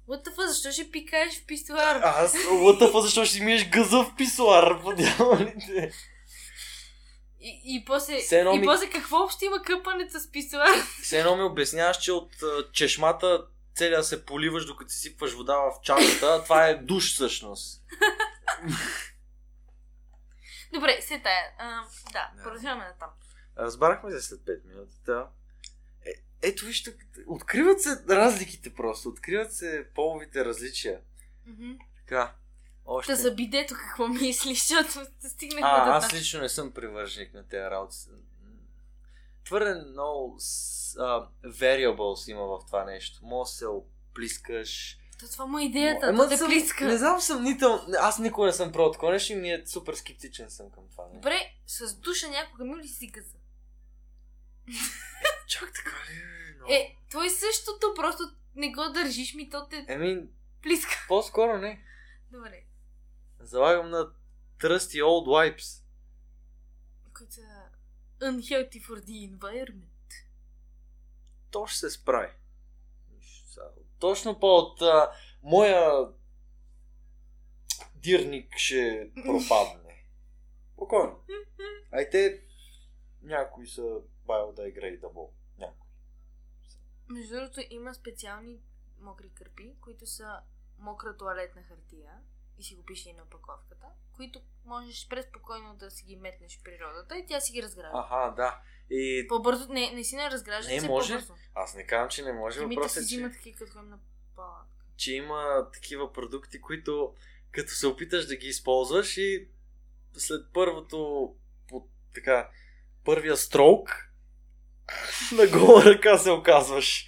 what 0.07 0.27
the 0.27 0.35
fuck, 0.35 0.47
защо 0.47 0.71
ще 0.71 0.91
пикаеш 0.91 1.41
в 1.41 1.45
писуар? 1.45 2.01
Аз, 2.03 2.35
лътъфа, 2.51 3.01
защо 3.01 3.25
ще 3.25 3.43
миеш 3.43 3.69
газа 3.69 4.03
в 4.03 4.15
писуар, 4.17 4.81
по 4.81 4.93
дяволите? 4.93 5.91
И, 7.41 7.61
и, 7.65 7.85
после, 7.85 8.17
Все 8.17 8.39
едно 8.39 8.53
и 8.53 8.59
ми- 8.59 8.65
после 8.65 8.89
какво 8.89 9.17
общо 9.17 9.45
има 9.45 9.61
къпането 9.61 10.19
с 10.19 10.31
писуар? 10.31 10.67
Все 11.01 11.19
едно 11.19 11.37
ми 11.37 11.43
обясняваш, 11.43 11.97
че 11.97 12.11
от 12.11 12.43
а, 12.43 12.71
чешмата 12.71 13.45
целия 13.75 14.03
се 14.03 14.25
поливаш, 14.25 14.65
докато 14.65 14.91
си 14.91 14.99
сипваш 14.99 15.33
вода 15.33 15.55
в 15.55 15.81
чашата. 15.83 16.43
Това 16.43 16.67
е 16.67 16.75
душ 16.75 17.13
всъщност. 17.13 17.83
Добре, 20.73 21.01
се 21.01 21.19
тая. 21.19 21.43
А, 21.57 21.81
да, 22.05 22.31
Да. 22.35 22.43
продължаваме 22.43 22.83
на 22.83 22.93
там. 22.93 23.09
Разбрахме 23.57 24.11
се 24.11 24.21
след 24.21 24.39
5 24.39 24.65
минути, 24.65 24.95
да. 25.05 25.27
Е, 26.05 26.11
ето 26.41 26.65
вижте, 26.65 26.93
откриват 27.27 27.81
се 27.81 27.89
разликите 28.09 28.73
просто, 28.73 29.09
откриват 29.09 29.53
се 29.53 29.87
половите 29.95 30.45
различия. 30.45 30.99
Мгм. 31.45 31.71
Така, 31.97 32.33
още... 32.85 33.11
Та 33.11 33.15
за 33.15 33.31
бидето 33.31 33.73
какво 33.75 34.07
мислиш, 34.07 34.59
защото 34.67 34.91
стигнахме 35.27 35.61
до 35.61 35.67
А, 35.67 35.97
аз 35.97 36.09
там. 36.09 36.19
лично 36.19 36.41
не 36.41 36.49
съм 36.49 36.71
привърженик 36.71 37.33
на 37.33 37.43
тези 37.43 37.61
работи. 37.61 37.97
Твърде 39.45 39.75
много 39.81 40.35
с- 40.39 40.95
а, 40.95 41.27
variables 41.45 42.31
има 42.31 42.43
в 42.43 42.65
това 42.65 42.83
нещо. 42.85 43.19
Може 43.23 43.49
да 43.49 43.53
се 43.53 43.65
оплискаш. 43.67 44.97
То 45.19 45.27
това 45.27 45.45
му 45.45 45.59
е 45.59 45.63
идеята, 45.63 46.05
Ама 46.05 46.23
да 46.23 46.29
те 46.29 46.37
съм- 46.37 46.47
плиска. 46.47 46.85
Не 46.85 46.97
знам, 46.97 47.21
съмнител. 47.21 47.79
Аз 47.99 48.19
никога 48.19 48.47
не 48.47 48.53
съм 48.53 48.71
про 48.71 48.91
такова 48.91 49.11
нещо 49.11 49.33
и 49.33 49.37
ми 49.37 49.51
е 49.51 49.63
супер 49.65 49.93
скептичен 49.93 50.49
съм 50.49 50.71
към 50.71 50.83
това. 50.91 51.03
нещо. 51.03 51.15
Добре, 51.15 51.53
с 51.67 51.95
душа 51.95 52.27
някога 52.29 52.65
мил 52.65 52.77
ли 52.77 52.87
си 52.87 53.07
газа? 53.07 53.35
Чак 55.47 55.73
така 55.75 55.95
ли? 56.03 56.15
Но... 56.59 56.65
Е, 56.69 56.95
то 57.11 57.23
е 57.23 57.29
същото, 57.29 57.93
просто 57.95 58.23
не 58.55 58.71
го 58.71 58.83
държиш 58.85 59.33
ми, 59.33 59.49
то 59.49 59.67
те 59.67 59.85
Еми, 59.87 60.23
плиска. 60.61 61.05
по-скоро 61.07 61.57
не. 61.57 61.81
Добре. 62.31 62.61
Залагам 63.45 63.89
на 63.89 64.11
trusty 64.59 65.01
old 65.01 65.27
wipes. 65.27 65.83
Които 67.13 67.33
са 67.33 67.69
unhealthy 68.21 68.81
for 68.81 69.01
the 69.01 69.37
environment. 69.37 69.89
То 71.51 71.67
ще 71.67 71.79
се 71.79 71.89
справи. 71.89 72.31
Точно 73.99 74.39
по 74.39 74.47
от 74.47 74.81
а, 74.81 75.11
моя 75.43 76.09
дирник 77.95 78.57
ще 78.57 79.11
пропадне. 79.25 80.05
Спокойно. 80.73 81.19
Ай 81.91 82.09
те 82.09 82.43
някои 83.21 83.67
са 83.67 84.01
biodegradable. 84.27 85.29
Някои. 85.57 85.89
Между 87.09 87.35
другото, 87.35 87.61
има 87.69 87.93
специални 87.93 88.59
мокри 88.99 89.29
кърпи, 89.29 89.75
които 89.81 90.05
са 90.05 90.41
мокра 90.79 91.17
туалетна 91.17 91.61
хартия 91.63 92.11
и 92.59 92.63
си 92.63 92.75
го 92.75 92.83
пише 92.83 93.09
и 93.09 93.13
на 93.13 93.24
опаковката, 93.24 93.85
които 94.15 94.41
можеш 94.65 95.07
преспокойно 95.07 95.75
да 95.75 95.91
си 95.91 96.05
ги 96.05 96.15
метнеш 96.15 96.59
в 96.59 96.63
природата 96.63 97.17
и 97.17 97.25
тя 97.27 97.39
си 97.39 97.53
ги 97.53 97.63
разгражда. 97.63 98.00
Аха, 98.00 98.33
да. 98.35 98.59
И 98.89 99.25
По-бързо, 99.29 99.74
не, 99.74 99.91
не 99.91 100.03
си 100.03 100.15
не 100.15 100.29
разгражда, 100.31 100.71
Не, 100.71 100.79
се 100.79 100.88
може. 100.88 101.13
по-бързо. 101.13 101.33
аз 101.55 101.75
не 101.75 101.88
казвам, 101.88 102.09
че 102.09 102.24
не 102.24 102.33
може. 102.33 102.59
Си 102.59 102.65
Въпросът 102.65 103.03
е, 103.03 103.07
че, 103.07 103.29
такива, 103.31 103.57
като 103.57 103.81
на 103.81 104.00
палатка. 104.35 104.85
че 104.97 105.13
има 105.13 105.69
такива 105.74 106.13
продукти, 106.13 106.62
които 106.62 107.13
като 107.51 107.71
се 107.71 107.88
опиташ 107.88 108.25
да 108.25 108.35
ги 108.35 108.47
използваш 108.47 109.17
и 109.17 109.47
след 110.13 110.45
първото 110.53 111.29
по, 111.67 111.88
така, 112.13 112.50
първия 113.05 113.38
строк 113.38 113.89
на 115.31 115.47
гола 115.47 115.85
ръка 115.85 116.17
се 116.17 116.31
оказваш. 116.31 117.05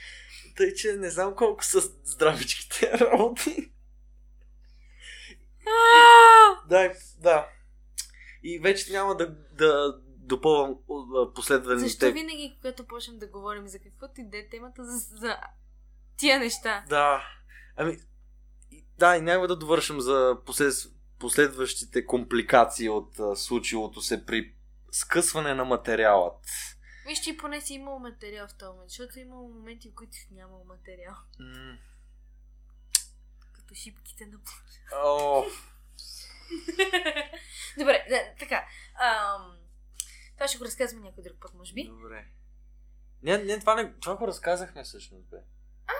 Тъй, 0.56 0.74
че 0.74 0.94
не 0.94 1.10
знам 1.10 1.36
колко 1.36 1.64
са 1.66 1.82
здравичките 2.04 2.92
работи. 2.92 3.72
Да, 6.70 6.86
и- 6.86 7.22
да. 7.22 7.48
И 8.44 8.60
вече 8.60 8.92
няма 8.92 9.16
да, 9.18 9.28
да 9.52 10.00
допълвам 10.08 10.76
последваните... 11.36 11.88
Защо 11.88 12.12
винаги, 12.12 12.58
когато 12.62 12.88
почнем 12.88 13.20
да 13.20 13.28
говорим 13.28 13.68
за 13.68 13.80
каквото 13.80 14.22
иде 14.22 14.48
темата 14.52 14.84
за, 14.86 14.98
за 15.18 15.38
тия 16.18 16.40
неща? 16.40 16.86
Да. 16.90 17.28
Ами, 17.76 17.98
и- 18.72 18.86
да, 18.98 19.16
и 19.18 19.22
няма 19.22 19.48
да 19.48 19.56
довършим 19.56 20.02
за 20.02 20.38
послед... 20.46 20.74
последващите 21.20 22.06
компликации 22.06 22.90
от 22.90 23.20
а, 23.20 23.36
случилото 23.36 24.02
се 24.02 24.26
при 24.26 24.54
скъсване 24.92 25.54
на 25.54 25.66
материалът. 25.66 26.46
Виж, 27.08 27.20
че 27.20 27.38
поне 27.38 27.62
си 27.62 27.74
имал 27.74 28.00
материал 28.00 28.48
в 28.48 28.54
този 28.54 28.70
момент, 28.70 28.90
защото 28.90 29.20
е 29.20 29.22
имало 29.22 29.50
моменти, 29.50 29.90
в 29.90 29.96
които 29.96 30.14
си 30.14 30.28
нямал 30.32 30.64
материал. 30.68 31.14
М, 31.40 31.78
Като 33.68 33.80
шипките 33.80 34.26
на 34.26 34.40
О, 34.94 35.46
Добре, 37.78 38.06
да, 38.10 38.34
така. 38.40 38.68
Ам, 39.00 39.58
това 40.34 40.48
ще 40.48 40.58
го 40.58 40.66
разказваме 40.66 41.06
някой 41.06 41.24
друг 41.24 41.38
път, 41.40 41.54
може 41.54 41.74
би. 41.74 41.88
добре. 41.88 42.28
Не, 43.24 43.38
не, 43.38 43.60
това, 43.60 43.76
не, 43.76 43.94
това 44.00 44.16
го 44.16 44.28
разказахме 44.28 44.84
всъщност, 44.84 45.30
бе. 45.30 45.38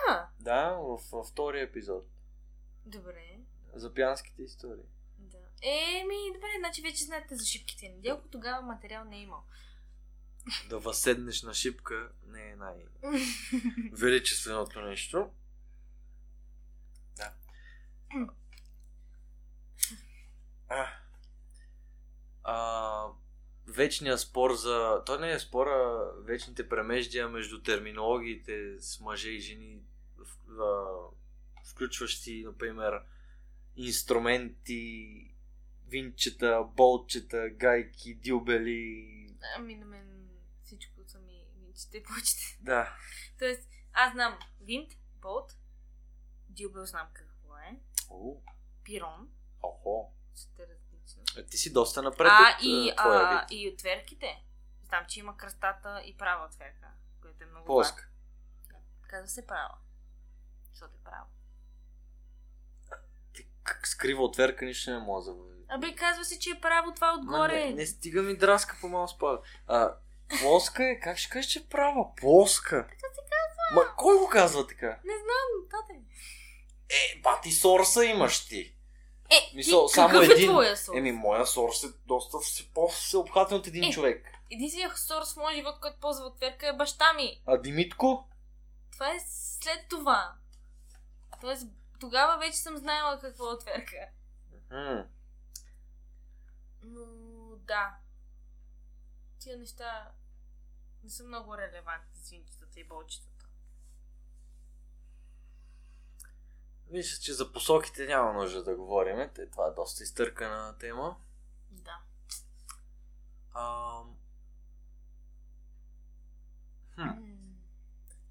А, 0.08 0.28
Да, 0.40 0.70
в, 0.70 0.98
във 1.12 1.26
втория 1.26 1.64
епизод. 1.64 2.06
добре. 2.84 3.38
За 3.74 3.94
пиянските 3.94 4.42
истории. 4.42 4.84
Да. 5.18 5.38
Еми, 5.62 6.16
добре, 6.34 6.48
значи 6.58 6.82
вече 6.82 7.04
знаете 7.04 7.36
за 7.36 7.46
шипките 7.46 7.88
неделко, 7.88 8.28
тогава 8.28 8.62
материал 8.62 9.04
не 9.04 9.16
е 9.16 9.20
имал. 9.20 9.44
Да 10.68 10.78
възседнеш 10.78 11.42
на 11.42 11.54
шипка 11.54 12.10
не 12.26 12.50
е 12.50 12.56
най-величественото 12.56 14.80
нещо. 14.80 15.30
А, 20.68 20.86
а, 22.44 23.06
вечния 23.66 24.18
спор 24.18 24.54
за... 24.54 25.02
Той 25.06 25.20
не 25.20 25.32
е 25.32 25.38
спора, 25.38 26.10
вечните 26.24 26.68
премеждия 26.68 27.28
между 27.28 27.62
терминологиите 27.62 28.80
с 28.80 29.00
мъже 29.00 29.30
и 29.30 29.40
жени, 29.40 29.82
в, 30.16 30.60
а, 30.60 30.84
включващи, 31.70 32.44
например, 32.44 33.02
инструменти, 33.76 35.34
винчета, 35.88 36.64
болчета, 36.76 37.50
гайки, 37.50 38.14
дюбели. 38.14 39.34
Ами 39.56 39.74
на 39.74 39.86
мен 39.86 40.28
всичко 40.64 41.00
са 41.06 41.18
ми 41.18 41.44
винчета 41.56 41.96
и 41.96 42.02
болчета. 42.02 42.58
Да. 42.60 42.96
Тоест, 43.38 43.68
аз 43.92 44.12
знам 44.12 44.38
винт, 44.60 44.92
болт, 45.20 45.56
дюбел 46.48 46.86
знам 46.86 47.08
какво 47.12 47.27
О, 48.10 48.36
пирон, 48.84 49.28
охо. 49.62 50.12
сте 50.34 50.62
различно. 50.62 51.22
Е, 51.38 51.46
Ти 51.46 51.56
си 51.56 51.72
доста 51.72 52.02
напред 52.02 52.30
А, 52.30 52.54
от 52.58 52.62
и, 52.64 52.90
а, 52.90 52.96
твоя 52.96 53.20
а, 53.22 53.40
вид. 53.40 53.48
и 53.50 53.72
отверките. 53.74 54.44
Знам, 54.82 55.04
че 55.08 55.20
има 55.20 55.36
кръстата 55.36 56.02
и 56.04 56.16
права 56.16 56.46
отверка, 56.46 56.86
което 57.22 57.44
е 57.44 57.46
много 57.46 57.66
Плоска. 57.66 58.08
Казва 59.08 59.28
се 59.28 59.46
права. 59.46 59.74
Защото 60.70 60.94
е 60.94 61.04
права. 61.04 61.24
Ти 63.34 63.46
как 63.62 63.88
скрива 63.88 64.24
отверка, 64.24 64.64
нищо 64.64 64.90
не 64.90 64.98
може 64.98 65.30
да. 65.30 65.34
Абе, 65.68 65.94
казва 65.94 66.24
се, 66.24 66.38
че 66.38 66.50
е 66.50 66.60
право 66.60 66.94
това 66.94 67.12
Ма 67.12 67.18
отгоре. 67.18 67.64
Не, 67.64 67.72
не 67.74 67.86
стига 67.86 68.22
ми 68.22 68.36
драска 68.36 68.76
по 68.80 68.88
малко 68.88 69.08
спада. 69.08 69.40
А, 69.66 69.94
плоска 70.40 70.84
е, 70.84 71.00
как 71.00 71.18
ще 71.18 71.30
кажеш, 71.30 71.50
че 71.50 71.58
е 71.58 71.66
права? 71.66 72.14
Плоска. 72.16 72.76
Така 72.82 73.14
се 73.14 73.20
казва. 73.20 73.74
Ма 73.74 73.96
кой 73.96 74.18
го 74.18 74.28
казва 74.28 74.66
така? 74.66 74.86
Не 74.86 75.14
знам, 75.14 75.68
тате. 75.70 76.00
Е, 76.90 77.20
бати 77.20 77.52
сорса 77.52 78.04
имаш 78.04 78.44
ти. 78.44 78.74
Е, 79.30 79.52
Мисъл, 79.54 79.86
ти, 79.86 79.94
само 79.94 80.08
какъв 80.10 80.30
един. 80.30 80.44
е 80.44 80.52
твоя 80.52 80.76
сорс? 80.76 80.96
Еми, 80.96 81.12
моя 81.12 81.46
сорс 81.46 81.84
е 81.84 81.88
доста 82.06 82.38
все- 82.38 82.68
по-всеобхватен 82.68 83.56
от 83.56 83.66
един 83.66 83.84
Е. 83.84 83.90
човек. 83.90 84.26
Единственият 84.50 84.98
сорс 84.98 85.34
в 85.34 85.36
моя 85.36 85.56
живот, 85.56 85.80
който 85.80 86.00
ползва 86.00 86.26
отверка 86.26 86.68
е 86.68 86.72
баща 86.72 87.12
ми. 87.12 87.42
А 87.46 87.56
Димитко? 87.56 88.28
Това 88.92 89.08
е 89.08 89.20
след 89.26 89.88
това. 89.88 90.34
Тоест, 91.40 91.66
тогава 92.00 92.38
вече 92.38 92.56
съм 92.56 92.76
знаела 92.76 93.18
какво 93.20 93.50
е 93.50 93.54
отверка. 93.54 94.08
Но 96.82 97.00
да. 97.56 97.96
Тия 99.38 99.58
неща 99.58 100.10
не 101.04 101.10
са 101.10 101.24
много 101.24 101.56
релевантни 101.58 102.16
с 102.16 102.30
винчетата 102.30 102.80
и 102.80 102.84
болчетата. 102.84 103.27
Мисля, 106.90 107.22
че 107.22 107.32
за 107.32 107.52
посоките 107.52 108.06
няма 108.06 108.32
нужда 108.32 108.64
да 108.64 108.76
говорим. 108.76 109.30
Те, 109.34 109.50
това 109.50 109.66
е 109.66 109.74
доста 109.74 110.02
изтъркана 110.02 110.78
тема. 110.78 111.16
Да. 111.70 112.00
А... 113.54 114.02
Хм. 116.94 117.08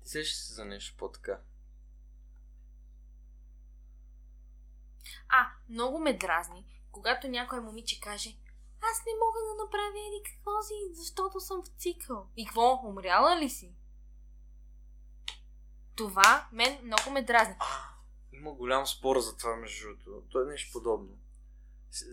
Ти 0.03 0.09
сещаш 0.09 0.37
се 0.37 0.53
за 0.53 0.65
нещо 0.65 0.97
по-така? 0.97 1.39
А, 5.29 5.47
много 5.69 5.99
ме 5.99 6.17
дразни, 6.17 6.81
когато 6.91 7.27
някой 7.27 7.59
момиче 7.59 7.99
каже 7.99 8.35
аз 8.81 9.05
не 9.05 9.11
мога 9.25 9.39
да 9.39 9.63
направя 9.63 9.99
еди 10.07 10.23
какво 10.25 10.61
си, 10.61 10.73
защото 10.93 11.39
съм 11.39 11.63
в 11.63 11.81
цикъл. 11.81 12.27
И 12.35 12.45
какво, 12.45 12.81
умряла 12.83 13.37
ли 13.37 13.49
си? 13.49 13.75
Това 15.95 16.47
мен 16.51 16.79
много 16.83 17.11
ме 17.11 17.21
дразни. 17.21 17.55
Има 18.37 18.53
голям 18.53 18.87
спор 18.87 19.19
за 19.19 19.37
това, 19.37 19.55
между 19.55 19.87
другото. 19.87 20.23
То 20.29 20.41
е 20.41 20.45
нещо 20.45 20.71
подобно. 20.73 21.17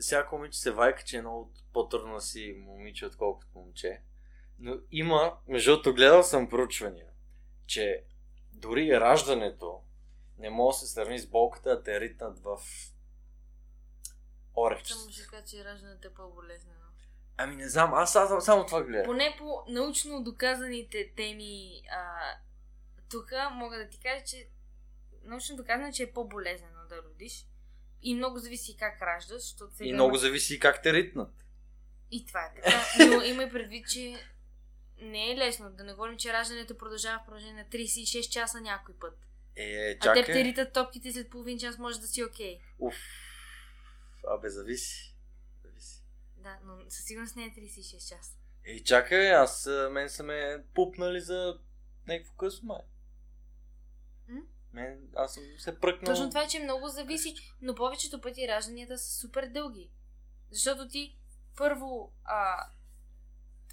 Всяко 0.00 0.36
момиче 0.36 0.58
се 0.58 0.70
вайка, 0.70 1.02
че 1.04 1.16
е 1.16 1.20
много 1.20 1.52
по-трудно 1.72 2.20
си 2.20 2.54
момиче, 2.58 3.06
отколкото 3.06 3.58
момче. 3.58 4.00
Но 4.58 4.76
има, 4.90 5.38
между 5.48 5.70
другото, 5.70 5.94
гледал 5.94 6.22
съм 6.22 6.48
проучвания, 6.48 7.06
че 7.66 8.04
дори 8.52 9.00
раждането 9.00 9.80
не 10.38 10.50
може 10.50 10.74
да 10.74 10.86
се 10.86 10.92
сравни 10.92 11.18
с 11.18 11.26
болката 11.26 11.68
да 11.68 11.82
те 11.82 12.00
ритнат 12.00 12.38
в 12.38 12.58
оревче. 14.56 14.94
Само 14.94 15.10
ще 15.10 15.26
кажа, 15.26 15.44
че 15.46 15.64
раждането 15.64 16.08
е 16.08 16.14
по-болезнено. 16.14 16.84
Ами 17.36 17.56
не 17.56 17.68
знам, 17.68 17.94
аз 17.94 18.12
само, 18.12 18.40
само 18.40 18.66
това 18.66 18.82
гледам. 18.82 19.04
Поне 19.04 19.34
по 19.38 19.62
научно 19.68 20.22
доказаните 20.22 21.12
теми 21.16 21.82
а, 21.90 22.20
тук 23.10 23.32
мога 23.52 23.78
да 23.78 23.88
ти 23.88 24.00
кажа, 24.00 24.24
че 24.24 24.48
научно 25.24 25.56
доказано, 25.56 25.88
е, 25.88 25.92
че 25.92 26.02
е 26.02 26.12
по-болезнено 26.12 26.78
да 26.88 27.02
родиш. 27.02 27.46
И 28.02 28.14
много 28.14 28.38
зависи 28.38 28.76
как 28.76 29.02
раждаш, 29.02 29.42
защото 29.42 29.74
сега 29.74 29.88
И 29.88 29.92
много 29.92 30.16
зависи 30.16 30.60
как 30.60 30.82
те 30.82 30.92
ритнат. 30.92 31.32
И 32.10 32.26
това 32.26 32.40
е 32.40 32.54
така. 32.54 32.84
Но 33.06 33.22
имай 33.22 33.50
предвид, 33.50 33.88
че 33.88 34.14
не 35.00 35.32
е 35.32 35.36
лесно. 35.36 35.70
Да 35.70 35.84
не 35.84 35.92
говорим, 35.92 36.18
че 36.18 36.32
раждането 36.32 36.78
продължава 36.78 37.18
в 37.22 37.24
продължение 37.24 37.62
на 37.62 37.68
36 37.68 38.28
часа 38.28 38.60
някой 38.60 38.94
път. 38.94 39.18
Е, 39.56 39.96
А 40.00 40.14
теб 40.14 40.14
те 40.14 40.20
чакай. 40.20 40.44
ритат 40.44 40.72
топките 40.72 41.12
след 41.12 41.30
половин 41.30 41.58
час, 41.58 41.78
може 41.78 42.00
да 42.00 42.06
си 42.06 42.24
окей. 42.24 42.60
Уф. 42.78 42.96
Абе, 44.28 44.48
зависи. 44.48 45.14
Зависи. 45.62 46.02
Да, 46.36 46.58
но 46.64 46.90
със 46.90 47.04
сигурност 47.04 47.36
не 47.36 47.44
е 47.44 47.50
36 47.50 48.08
часа. 48.08 48.36
Ей, 48.64 48.82
чакай, 48.82 49.34
аз 49.34 49.68
мен 49.90 50.08
са 50.08 50.22
ме 50.22 50.64
пупнали 50.74 51.20
за 51.20 51.58
някакво 52.06 52.34
късно 52.34 52.66
май. 52.66 52.82
Мен, 54.74 55.08
аз 55.16 55.34
съм 55.34 55.42
се 55.58 55.80
пръкнал. 55.80 56.14
Точно 56.14 56.28
това 56.28 56.42
е, 56.42 56.48
че 56.48 56.62
много 56.62 56.88
зависи, 56.88 57.34
но 57.60 57.74
повечето 57.74 58.20
пъти 58.20 58.48
ражданията 58.48 58.98
са 58.98 59.20
супер 59.20 59.46
дълги. 59.48 59.90
Защото 60.50 60.88
ти 60.88 61.18
първо 61.56 62.12
а, 62.24 62.66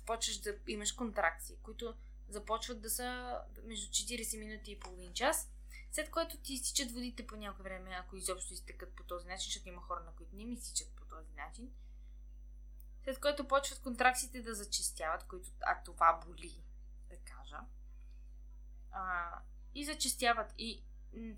почваш 0.05 0.37
да 0.37 0.55
имаш 0.67 0.91
контракции, 0.91 1.57
които 1.63 1.95
започват 2.29 2.81
да 2.81 2.89
са 2.89 3.39
между 3.63 3.91
40 3.91 4.39
минути 4.39 4.71
и 4.71 4.79
половин 4.79 5.13
час, 5.13 5.51
след 5.91 6.11
което 6.11 6.37
ти 6.37 6.53
изтичат 6.53 6.91
водите 6.91 7.27
по 7.27 7.35
някое 7.35 7.63
време, 7.63 7.89
ако 7.99 8.15
изобщо 8.15 8.53
изтекат 8.53 8.93
по 8.95 9.03
този 9.03 9.27
начин, 9.27 9.45
защото 9.45 9.69
има 9.69 9.81
хора, 9.81 10.03
на 10.03 10.11
които 10.11 10.35
не 10.35 10.45
ми 10.45 10.53
изтичат 10.53 10.87
по 10.95 11.05
този 11.05 11.33
начин. 11.33 11.71
След 13.03 13.19
което 13.19 13.47
почват 13.47 13.81
контракциите 13.81 14.41
да 14.41 14.55
зачестяват, 14.55 15.23
които, 15.23 15.49
а 15.61 15.83
това 15.83 16.19
боли, 16.25 16.63
да 17.09 17.15
кажа. 17.17 17.57
А, 18.91 19.31
и 19.75 19.85
зачестяват. 19.85 20.53
И 20.57 20.83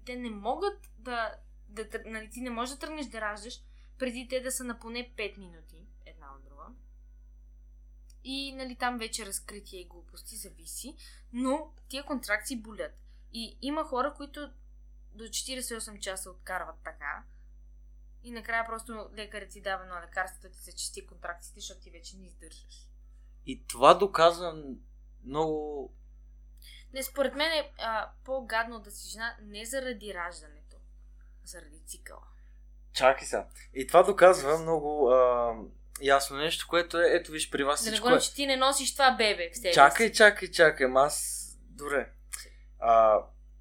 те 0.06 0.16
не 0.16 0.30
могат 0.30 0.90
да, 0.98 1.36
да 1.68 1.88
нали, 2.06 2.30
ти 2.30 2.42
не 2.42 2.50
можеш 2.50 2.76
да 2.76 2.80
тръгнеш 2.80 3.06
да 3.06 3.22
раждаш 3.22 3.62
преди 4.00 4.28
те 4.28 4.40
да 4.40 4.52
са 4.52 4.64
на 4.64 4.80
поне 4.80 5.14
5 5.18 5.38
минути 5.38 5.88
една 6.06 6.36
от 6.36 6.44
друга. 6.44 6.66
И 8.24 8.54
нали, 8.56 8.76
там 8.76 8.98
вече 8.98 9.26
разкритие 9.26 9.80
и 9.80 9.88
глупости 9.88 10.36
зависи, 10.36 10.96
но 11.34 11.74
тия 11.88 12.06
контракции 12.06 12.58
болят. 12.58 12.94
И 13.34 13.58
има 13.62 13.84
хора, 13.84 14.14
които 14.14 14.52
до 15.14 15.24
48 15.24 16.00
часа 16.00 16.30
откарват 16.30 16.76
така 16.84 17.24
и 18.24 18.32
накрая 18.32 18.66
просто 18.66 19.10
лекарят 19.16 19.50
ти 19.50 19.62
дава 19.62 19.84
едно 19.84 19.96
лекарство 19.96 20.42
да 20.42 20.50
ти 20.50 20.60
се 20.60 20.76
чисти 20.76 21.08
контракциите, 21.08 21.60
защото 21.60 21.82
ти 21.82 21.92
вече 21.92 22.18
не 22.18 22.26
издържаш. 22.26 22.90
И 23.46 23.68
това 23.68 23.94
доказва 23.94 24.64
много... 25.24 25.94
Не, 26.94 27.04
според 27.04 27.36
мен 27.36 27.52
е 27.52 27.72
а, 27.80 28.10
по-гадно 28.26 28.80
да 28.80 28.92
си 28.92 29.10
жена 29.10 29.36
не 29.42 29.66
заради 29.66 30.14
раждането, 30.14 30.78
а 31.44 31.48
заради 31.48 31.80
цикъла. 31.86 32.22
Чакай 32.94 33.28
сега. 33.28 33.48
И 33.74 33.88
това 33.88 34.04
доказва 34.04 34.60
много 34.60 35.10
а, 35.10 35.54
ясно 36.02 36.38
нещо, 36.38 36.68
което 36.70 37.00
е, 37.00 37.06
ето 37.08 37.32
виж 37.32 37.50
при 37.50 37.64
вас 37.64 37.84
Да 37.84 37.86
не 37.86 37.92
всичко 37.92 38.04
говорим, 38.04 38.18
е... 38.18 38.22
че 38.22 38.34
ти 38.34 38.46
не 38.46 38.58
носиш 38.58 38.94
това 38.94 39.12
бебе 39.12 39.50
в 39.54 39.56
себе 39.56 39.68
си. 39.68 39.74
Чакай, 39.74 40.12
чакай, 40.12 40.52
чакай, 40.52 40.86
ама 40.86 41.02
аз... 41.02 41.40
Добре. 41.70 42.10
А, 42.80 43.20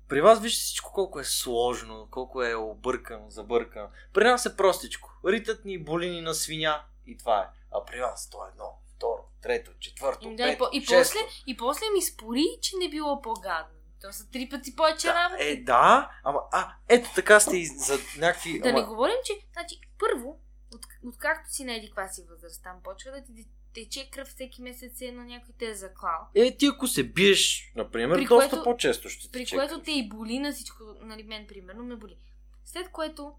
при 0.09 0.21
вас 0.21 0.40
вижте 0.40 0.61
всичко 0.61 0.92
колко 0.92 1.21
е 1.21 1.25
сложно, 1.25 2.09
колко 2.11 2.42
е 2.42 2.55
объркано, 2.55 3.31
забъркано. 3.31 3.88
При 4.12 4.25
нас 4.25 4.47
е 4.47 4.57
простичко. 4.57 5.11
Ритат 5.27 5.64
ни 5.64 5.85
болини 5.85 6.21
на 6.21 6.35
свиня 6.35 6.85
и 7.07 7.18
това 7.18 7.40
е. 7.40 7.47
А 7.71 7.85
при 7.85 8.01
вас 8.01 8.31
то 8.31 8.47
е 8.47 8.49
едно, 8.51 8.79
трето, 9.42 9.70
четвърто, 9.81 10.20
да, 10.26 10.42
и, 10.42 10.46
пето, 10.48 10.59
по- 10.61 10.70
и, 10.72 10.85
после, 10.87 11.18
и 11.46 11.57
после 11.57 11.85
ми 11.88 12.02
спори, 12.02 12.44
че 12.62 12.76
не 12.76 12.88
било 12.88 13.22
по-гадно. 13.22 13.74
То 14.00 14.12
са 14.12 14.31
три 14.31 14.48
пъти 14.48 14.76
повече 14.76 15.07
Да, 15.07 15.14
работа. 15.14 15.44
е, 15.44 15.57
да, 15.57 16.11
ама, 16.24 16.40
а, 16.52 16.74
ето 16.88 17.09
така 17.14 17.40
сте 17.40 17.57
и 17.57 17.66
за 17.66 17.98
някакви... 18.18 18.61
Да 18.61 18.68
ама, 18.68 18.81
не 18.81 18.87
говорим, 18.87 19.14
че, 19.24 19.33
значи, 19.52 19.76
първо, 19.98 20.38
от, 20.74 20.81
откакто 21.05 21.50
си 21.50 21.64
на 21.64 21.74
еди 21.74 21.87
каква 21.87 22.09
си 22.09 22.24
възраст, 22.24 22.62
там 22.62 22.76
почва 22.85 23.11
да 23.11 23.24
ти 23.24 23.33
тече 23.74 24.11
кръв 24.11 24.28
всеки 24.28 24.62
месец, 24.62 25.00
едно 25.00 25.24
някой 25.24 25.55
те 25.59 25.66
е 25.66 25.74
заклал. 25.74 26.28
Е, 26.35 26.57
ти 26.57 26.66
ако 26.66 26.87
се 26.87 27.05
биеш, 27.05 27.72
например, 27.76 28.16
При 28.16 28.24
доста 28.24 28.50
което- 28.50 28.64
по-често 28.64 29.09
ще 29.09 29.28
При 29.28 29.38
тече 29.38 29.57
което 29.57 29.74
кръв. 29.74 29.85
те 29.85 29.90
и 29.90 30.09
боли 30.09 30.38
на 30.38 30.52
всичко, 30.52 30.85
нали 31.00 31.22
мен 31.22 31.46
примерно 31.46 31.85
ме 31.85 31.96
боли. 31.96 32.16
След 32.64 32.88
което, 32.88 33.35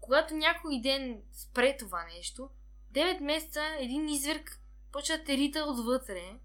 когато 0.00 0.34
някой 0.34 0.80
ден 0.80 1.22
спре 1.32 1.76
това 1.76 2.04
нещо, 2.06 2.50
9 2.92 3.20
месеца 3.20 3.62
един 3.78 4.08
изверг 4.08 4.60
почва 4.92 5.18
да 5.18 5.24
те 5.24 5.36
рита 5.36 5.64
отвътре 5.64 6.38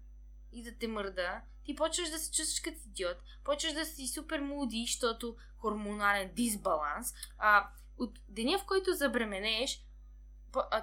и 0.52 0.62
да 0.62 0.78
те 0.78 0.88
мърда, 0.88 1.42
ти 1.64 1.76
почваш 1.76 2.10
да 2.10 2.18
се 2.18 2.32
чувстваш 2.32 2.60
като 2.60 2.78
идиот, 2.86 3.16
почваш 3.44 3.72
да 3.72 3.84
си 3.84 4.06
супер 4.06 4.40
муди, 4.40 4.84
защото 4.86 5.36
хормонален 5.56 6.30
дисбаланс. 6.34 7.14
А, 7.38 7.68
от 7.98 8.18
деня, 8.28 8.58
в 8.58 8.66
който 8.66 8.92
забременееш, 8.92 9.84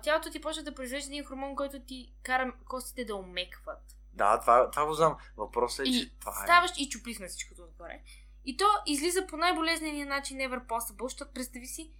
тялото 0.04 0.32
ти 0.32 0.42
почва 0.42 0.64
да 0.64 0.76
произвежда 0.76 1.08
един 1.08 1.24
хормон, 1.24 1.56
който 1.56 1.80
ти 1.80 2.14
кара 2.24 2.54
костите 2.66 3.06
да 3.06 3.16
омекват. 3.16 3.96
Да, 4.14 4.40
това, 4.40 4.72
това 4.72 4.86
го 4.86 4.94
знам. 4.94 5.18
Въпросът 5.38 5.86
е, 5.86 5.90
И 5.90 6.00
че 6.00 6.20
това 6.20 6.32
е... 6.32 6.46
ставаш 6.46 6.72
и 6.78 6.90
чупли 6.90 7.18
на 7.20 7.28
всичкото 7.28 7.62
отгоре. 7.62 8.02
И 8.46 8.58
то 8.58 8.66
излиза 8.86 9.28
по 9.28 9.38
най-болезнения 9.38 10.06
начин 10.06 10.38
ever 10.38 10.66
possible, 10.66 11.04
защото 11.04 11.34
представи 11.34 11.68
си, 11.68 11.94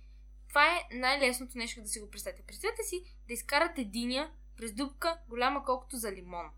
това 0.50 0.66
е 0.66 0.88
най-лесното 0.92 1.58
нещо 1.58 1.82
да 1.82 1.88
си 1.88 2.00
го 2.00 2.12
представите. 2.12 2.44
Представете 2.48 2.84
си 2.84 3.04
да 3.28 3.34
изкарате 3.34 3.84
диня 3.84 4.32
през 4.58 4.74
дупка, 4.74 5.20
голяма 5.28 5.66
колкото 5.66 5.98
за 5.98 6.12
лимон. 6.12 6.52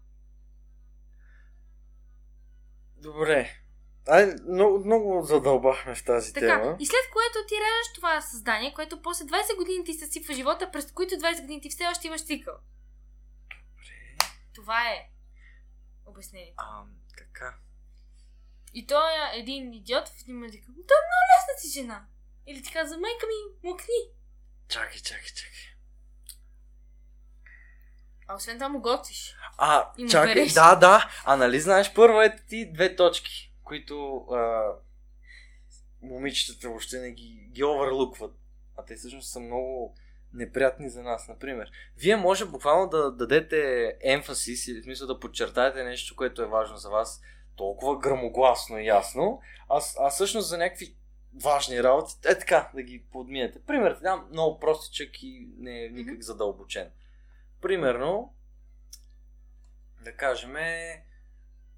Добре. 2.97 3.63
Ай, 4.08 4.34
много, 4.47 4.86
много 4.86 5.21
задълбахме 5.21 5.95
в 5.95 6.06
тази 6.06 6.34
Така, 6.34 6.47
тема. 6.47 6.77
и 6.79 6.86
след 6.86 7.10
което 7.13 7.47
ти 7.47 7.56
раждаш 7.56 7.93
това 7.95 8.21
създание, 8.21 8.73
което 8.73 9.01
после 9.01 9.25
20 9.25 9.58
години 9.58 9.84
ти 9.84 9.93
съсипва 9.93 10.34
живота, 10.34 10.71
през 10.71 10.91
които 10.91 11.15
20 11.15 11.41
години 11.41 11.62
ти 11.62 11.69
все 11.69 11.88
още 11.88 12.08
имаш 12.08 12.25
цикъл. 12.25 12.56
Добре. 13.49 14.27
Това 14.53 14.89
е 14.89 15.10
обяснението. 16.06 16.53
А, 16.58 16.84
така. 17.17 17.56
И 18.73 18.88
той 18.88 19.12
е 19.12 19.39
един 19.39 19.73
идиот 19.73 20.08
в 20.08 20.21
един 20.21 20.36
момент 20.36 20.53
то 20.53 20.93
е 20.93 21.08
много 21.08 21.25
лесна 21.32 21.62
си 21.62 21.79
жена. 21.79 22.06
Или 22.47 22.63
ти 22.63 22.73
казва, 22.73 22.97
майка 22.97 23.25
ми, 23.27 23.69
мокни. 23.69 23.95
Чакай, 24.67 24.99
чакай, 24.99 25.29
чакай. 25.36 25.73
А 28.28 28.36
освен 28.36 28.58
това 28.58 28.70
му 28.70 28.82
готвиш. 28.82 29.36
А, 29.58 29.90
И 29.98 30.04
му 30.04 30.10
чакай, 30.10 30.34
береш. 30.36 30.54
да, 30.54 30.76
да. 30.76 31.10
А 31.26 31.36
нали 31.36 31.60
знаеш 31.60 31.94
първо 31.94 32.22
ето 32.22 32.44
ти 32.50 32.72
две 32.74 32.96
точки, 32.96 33.54
които 33.64 34.16
а, 34.18 34.64
момичетата 36.02 36.68
въобще 36.70 37.00
не 37.00 37.12
ги, 37.12 37.48
ги 37.52 37.64
овърлукват. 37.64 38.34
А 38.78 38.86
те 38.86 38.96
всъщност 38.96 39.32
са 39.32 39.40
много 39.40 39.96
неприятни 40.34 40.90
за 40.90 41.04
нас. 41.04 41.28
Например, 41.28 41.72
вие 41.98 42.16
може 42.16 42.46
буквално 42.46 42.90
да 42.90 43.12
дадете 43.12 43.94
емфасис 44.02 44.68
или 44.68 44.82
в 44.82 44.84
смисъл 44.84 45.08
да 45.08 45.20
подчертаете 45.20 45.84
нещо, 45.84 46.16
което 46.16 46.42
е 46.42 46.48
важно 46.48 46.78
за 46.78 46.90
вас 46.90 47.22
толкова 47.56 48.00
грамогласно 48.00 48.80
и 48.80 48.86
ясно, 48.86 49.42
а, 49.70 49.82
а 50.00 50.10
всъщност 50.10 50.50
за 50.50 50.58
някакви 50.58 50.96
важни 51.44 51.84
работи, 51.84 52.14
е 52.26 52.40
така, 52.40 52.72
да 52.76 52.82
ги 52.82 53.04
подминете. 53.12 53.60
Пример, 53.68 53.96
ти 53.96 54.04
дам 54.04 54.28
много 54.32 54.60
простичък 54.60 55.24
и 55.24 55.48
не 55.58 55.86
е 55.86 55.90
никак 55.90 56.22
задълбочен. 56.22 56.92
Примерно, 57.63 58.34
да 60.02 60.15
кажем, 60.15 60.56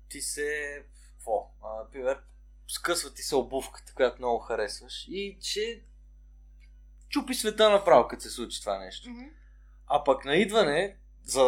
ти 0.10 0.22
се... 0.22 0.84
Какво? 1.18 1.52
Например, 1.84 2.22
скъсва 2.68 3.14
ти 3.14 3.22
се 3.22 3.36
обувката, 3.36 3.94
която 3.94 4.18
много 4.20 4.40
харесваш 4.40 5.06
и 5.08 5.38
че 5.42 5.84
чупи 7.10 7.34
света 7.34 7.70
направо, 7.70 8.08
като 8.08 8.24
се 8.24 8.30
случи 8.30 8.62
това 8.62 8.80
нещо. 8.80 9.10
А 9.88 10.04
пък 10.04 10.26
на 10.26 10.36
идване, 10.36 10.98
за 11.24 11.44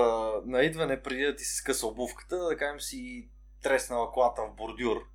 на 0.46 0.62
идване 0.62 1.02
преди 1.02 1.24
да 1.24 1.36
ти 1.36 1.44
се 1.44 1.56
скъса 1.56 1.88
обувката, 1.88 2.38
да 2.38 2.58
кажем 2.58 2.82
си 2.82 3.30
треснала 3.62 4.12
колата 4.12 4.42
в 4.42 4.56
бордюр 4.56 5.10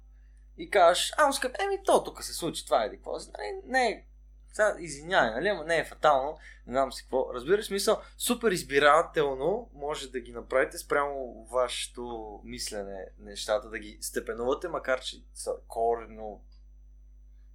и 0.58 0.70
кажеш, 0.70 1.12
а, 1.16 1.32
скъп, 1.32 1.56
еми 1.60 1.78
то 1.84 2.04
тук 2.04 2.24
се 2.24 2.34
случи, 2.34 2.64
това 2.64 2.84
е 2.84 2.90
какво. 2.90 3.12
Нали, 3.12 3.60
не 3.64 3.88
е, 3.88 4.06
сега, 4.52 4.76
извинявай, 4.78 5.30
нали, 5.30 5.48
ама 5.48 5.64
не 5.64 5.78
е 5.78 5.84
фатално, 5.84 6.38
не 6.66 6.72
знам 6.72 6.92
си 6.92 7.02
какво. 7.02 7.34
Разбираш 7.34 7.66
смисъл, 7.66 8.02
супер 8.18 8.50
избирателно 8.50 9.70
може 9.72 10.10
да 10.10 10.20
ги 10.20 10.32
направите 10.32 10.78
спрямо 10.78 11.44
вашето 11.44 12.40
мислене, 12.44 13.06
нещата, 13.18 13.68
да 13.68 13.78
ги 13.78 13.98
степенувате, 14.00 14.68
макар 14.68 15.00
че 15.00 15.16
са 15.34 15.52
корено 15.68 16.40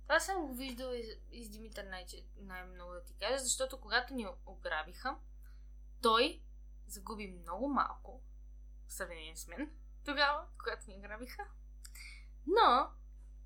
Това 0.03 0.19
съм 0.19 0.47
го 0.47 0.53
виждала 0.53 0.97
из, 0.97 1.07
из 1.31 1.49
Димитър 1.49 1.83
най- 1.83 2.05
най-много 2.37 2.93
да 2.93 3.03
ти 3.03 3.13
кажа, 3.13 3.37
защото 3.37 3.81
когато 3.81 4.13
ни 4.13 4.27
ограбиха, 4.45 5.15
той 6.01 6.41
загуби 6.87 7.27
много 7.27 7.67
малко 7.67 8.21
в 8.87 8.93
сравнение 8.93 9.35
с 9.35 9.47
мен 9.47 9.71
тогава, 10.05 10.45
когато 10.57 10.89
ни 10.89 10.95
ограбиха. 10.97 11.43
Но 12.47 12.89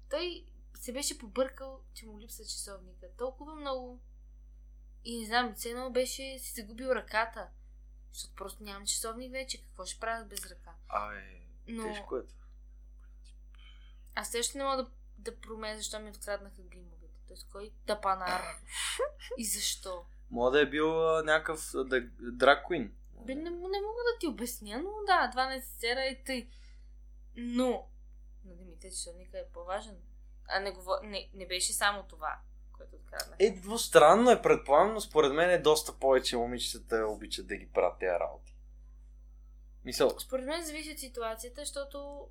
той 0.10 0.46
се 0.82 0.94
беше 0.94 1.18
побъркал, 1.18 1.82
че 1.94 2.06
му 2.06 2.20
липсва 2.20 2.46
часовника. 2.46 3.08
Толкова 3.18 3.56
много. 3.56 4.02
И 5.06 5.20
не 5.20 5.26
знам, 5.26 5.54
все 5.56 5.70
едно 5.70 5.92
беше 5.92 6.40
си 6.40 6.62
загубил 6.62 6.88
ръката. 6.88 7.48
Защото 8.12 8.36
просто 8.36 8.64
нямам 8.64 8.86
часовник 8.86 9.32
вече. 9.32 9.62
Какво 9.62 9.86
ще 9.86 10.00
правя 10.00 10.26
без 10.26 10.46
ръка? 10.46 10.72
Ай, 10.90 11.42
Но 11.68 11.84
тежко 11.84 12.18
е 12.18 12.26
това. 12.26 12.46
аз 14.16 14.32
също 14.32 14.58
не 14.58 14.64
мога 14.64 14.84
да, 14.84 14.90
да 15.18 15.40
променя 15.40 15.78
защо 15.78 16.00
ми 16.00 16.10
откраднаха 16.10 16.62
гримовете. 16.62 17.20
Тоест 17.28 17.48
кой 17.52 17.72
тапанар 17.86 18.42
и 19.38 19.46
защо. 19.46 20.06
Мога 20.30 20.52
да 20.52 20.62
е 20.62 20.70
бил 20.70 21.18
а, 21.18 21.24
някакъв 21.24 21.72
да, 21.74 22.02
драг 22.20 22.68
куин. 22.68 22.96
Бе, 23.26 23.36
не, 23.36 23.50
не 23.50 23.58
мога 23.58 24.02
да 24.14 24.20
ти 24.20 24.28
обясня, 24.28 24.82
но 24.82 25.06
да, 25.06 25.30
това 25.32 25.50
не 25.50 25.62
се 25.62 25.80
сера 25.80 26.06
и 26.06 26.24
тъй. 26.24 26.50
Но, 27.36 27.90
на 28.46 28.56
Димитър 28.56 28.90
часовника 28.90 29.40
е 29.40 29.50
по-важен. 29.54 29.98
А 30.52 30.60
не, 30.60 30.72
говор... 30.72 30.96
не, 31.04 31.30
не 31.34 31.48
беше 31.48 31.74
само 31.74 32.04
това, 32.04 32.40
което 32.78 32.96
откраднах. 32.96 33.36
Е, 33.40 33.52
двустранно 33.52 34.32
е, 34.32 34.42
предполагам, 34.42 34.94
но 34.94 35.02
според 35.02 35.34
мен 35.34 35.50
е 35.50 35.58
доста 35.58 35.94
повече 35.94 36.38
момичетата 36.38 37.06
обичат 37.08 37.48
да 37.48 37.56
ги 37.56 37.68
правят 37.68 38.00
тези 38.00 38.10
работи. 38.20 38.56
Мисъл, 39.86 40.20
Според 40.20 40.46
мен 40.46 40.66
зависи 40.66 40.92
от 40.92 41.00
ситуацията, 41.00 41.62
защото 41.62 42.28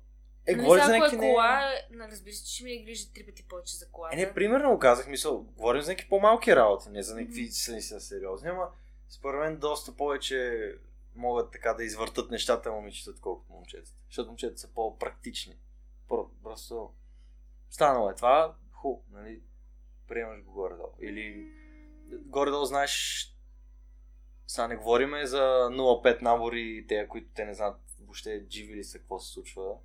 е, 0.47 0.51
нали, 0.51 0.61
говори 0.63 0.81
сега, 0.81 0.87
за 0.93 0.97
някакви... 0.97 1.15
е 1.15 1.19
не- 1.19 1.33
кола, 1.33 1.71
нали, 1.91 2.11
разбира 2.11 2.33
се, 2.33 2.45
че 2.45 2.63
ми 2.63 2.71
е 2.71 2.83
грижа 2.83 3.13
три 3.13 3.25
пъти 3.25 3.47
повече 3.47 3.75
за 3.77 3.91
колата. 3.91 4.15
Е, 4.15 4.25
не, 4.25 4.33
примерно 4.33 4.79
казах, 4.79 5.07
мисъл, 5.07 5.41
говорим 5.43 5.81
за 5.81 5.91
някакви 5.91 6.09
по-малки 6.09 6.55
работи, 6.55 6.89
не 6.89 7.03
за 7.03 7.15
някакви 7.15 7.49
mm 7.49 7.79
са 7.79 8.01
сериозни, 8.01 8.49
ама 8.49 8.69
според 9.09 9.39
мен 9.39 9.57
доста 9.57 9.95
повече 9.95 10.71
могат 11.15 11.51
така 11.51 11.73
да 11.73 11.83
извъртат 11.83 12.31
нещата 12.31 12.71
момичетата, 12.71 13.11
отколкото 13.11 13.53
момчетата. 13.53 13.91
Защото 14.07 14.27
момчетата 14.29 14.61
са 14.61 14.67
по-практични. 14.67 15.57
Про- 16.09 16.29
Просто 16.43 16.93
станало 17.71 18.09
е 18.09 18.15
това, 18.15 18.55
ху, 18.71 18.95
нали, 19.11 19.41
приемаш 20.07 20.43
го 20.43 20.51
горе-долу. 20.51 20.93
Или 21.01 21.51
горе-долу 22.11 22.65
знаеш, 22.65 23.25
сега 24.47 24.67
не 24.67 24.75
говориме 24.75 25.25
за 25.25 25.69
0,5 25.71 26.21
набори, 26.21 26.85
те, 26.87 27.07
които 27.07 27.27
те 27.33 27.45
не 27.45 27.53
знаят 27.53 27.79
въобще 27.99 28.45
живи 28.49 28.75
ли 28.75 28.83
са, 28.83 28.99
какво 28.99 29.19
се 29.19 29.31
случва. 29.31 29.75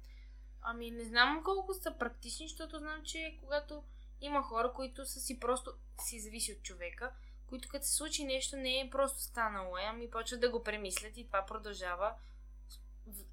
Ами 0.62 0.90
не 0.90 1.04
знам 1.04 1.42
колко 1.44 1.74
са 1.74 1.94
практични, 1.98 2.48
защото 2.48 2.78
знам, 2.78 3.02
че 3.04 3.38
когато 3.40 3.82
има 4.20 4.42
хора, 4.42 4.72
които 4.72 5.06
са 5.06 5.20
си 5.20 5.40
просто 5.40 5.72
си 6.00 6.20
зависи 6.20 6.52
от 6.52 6.62
човека, 6.62 7.12
които 7.46 7.68
като 7.68 7.86
се 7.86 7.94
случи 7.94 8.24
нещо 8.24 8.56
не 8.56 8.80
е 8.80 8.90
просто 8.90 9.20
станало, 9.20 9.76
е, 9.76 9.82
ами 9.82 10.10
почват 10.10 10.40
да 10.40 10.50
го 10.50 10.62
премислят 10.62 11.16
и 11.16 11.26
това 11.26 11.46
продължава 11.46 12.14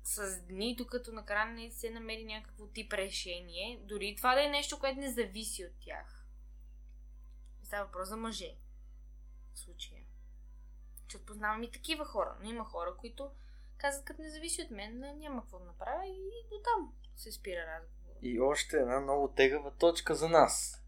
с- 0.04 0.42
дни, 0.48 0.76
докато 0.76 1.12
накрая 1.12 1.46
не 1.46 1.72
се 1.72 1.90
намери 1.90 2.26
някакво 2.26 2.68
тип 2.68 2.94
решение. 2.94 3.80
Дори 3.84 4.16
това 4.16 4.36
да 4.36 4.44
е 4.44 4.50
нещо, 4.50 4.80
което 4.80 5.00
не 5.00 5.12
зависи 5.14 5.66
от 5.66 5.74
тях. 5.80 6.26
Става 7.64 7.86
въпрос 7.86 8.10
за 8.10 8.18
мъже. 8.18 8.56
В 9.54 9.60
случая. 9.60 10.04
Защото 11.04 11.26
познавам 11.26 11.64
и 11.64 11.72
такива 11.72 12.06
хора. 12.06 12.38
Но 12.42 12.50
има 12.50 12.66
хора, 12.66 12.96
които 12.98 13.32
казват, 13.78 14.06
като 14.06 14.22
не 14.22 14.30
зависи 14.30 14.62
от 14.62 14.72
мен, 14.72 15.00
няма 15.00 15.42
какво 15.42 15.60
да 15.60 15.66
направя 15.66 16.06
и 16.06 16.48
до 16.50 16.62
там 16.64 16.94
се 17.16 17.32
спира 17.32 17.66
разговор. 17.68 18.14
И 18.22 18.40
още 18.40 18.78
една 18.78 19.00
много 19.00 19.28
тегава 19.28 19.72
точка 19.72 20.16
за 20.16 20.30
нас. 20.30 20.84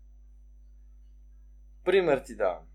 Пример 1.83 2.23
ти 2.25 2.35
давам. 2.35 2.67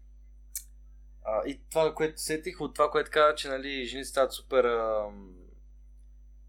А, 1.22 1.48
и 1.48 1.60
това, 1.70 1.94
което 1.94 2.20
сетих 2.20 2.60
от 2.60 2.74
това, 2.74 2.90
което 2.90 3.10
каза, 3.10 3.34
че 3.34 3.48
нали, 3.48 3.84
жени 3.84 4.04
стават 4.04 4.32
супер 4.32 4.64
ам, 4.64 5.39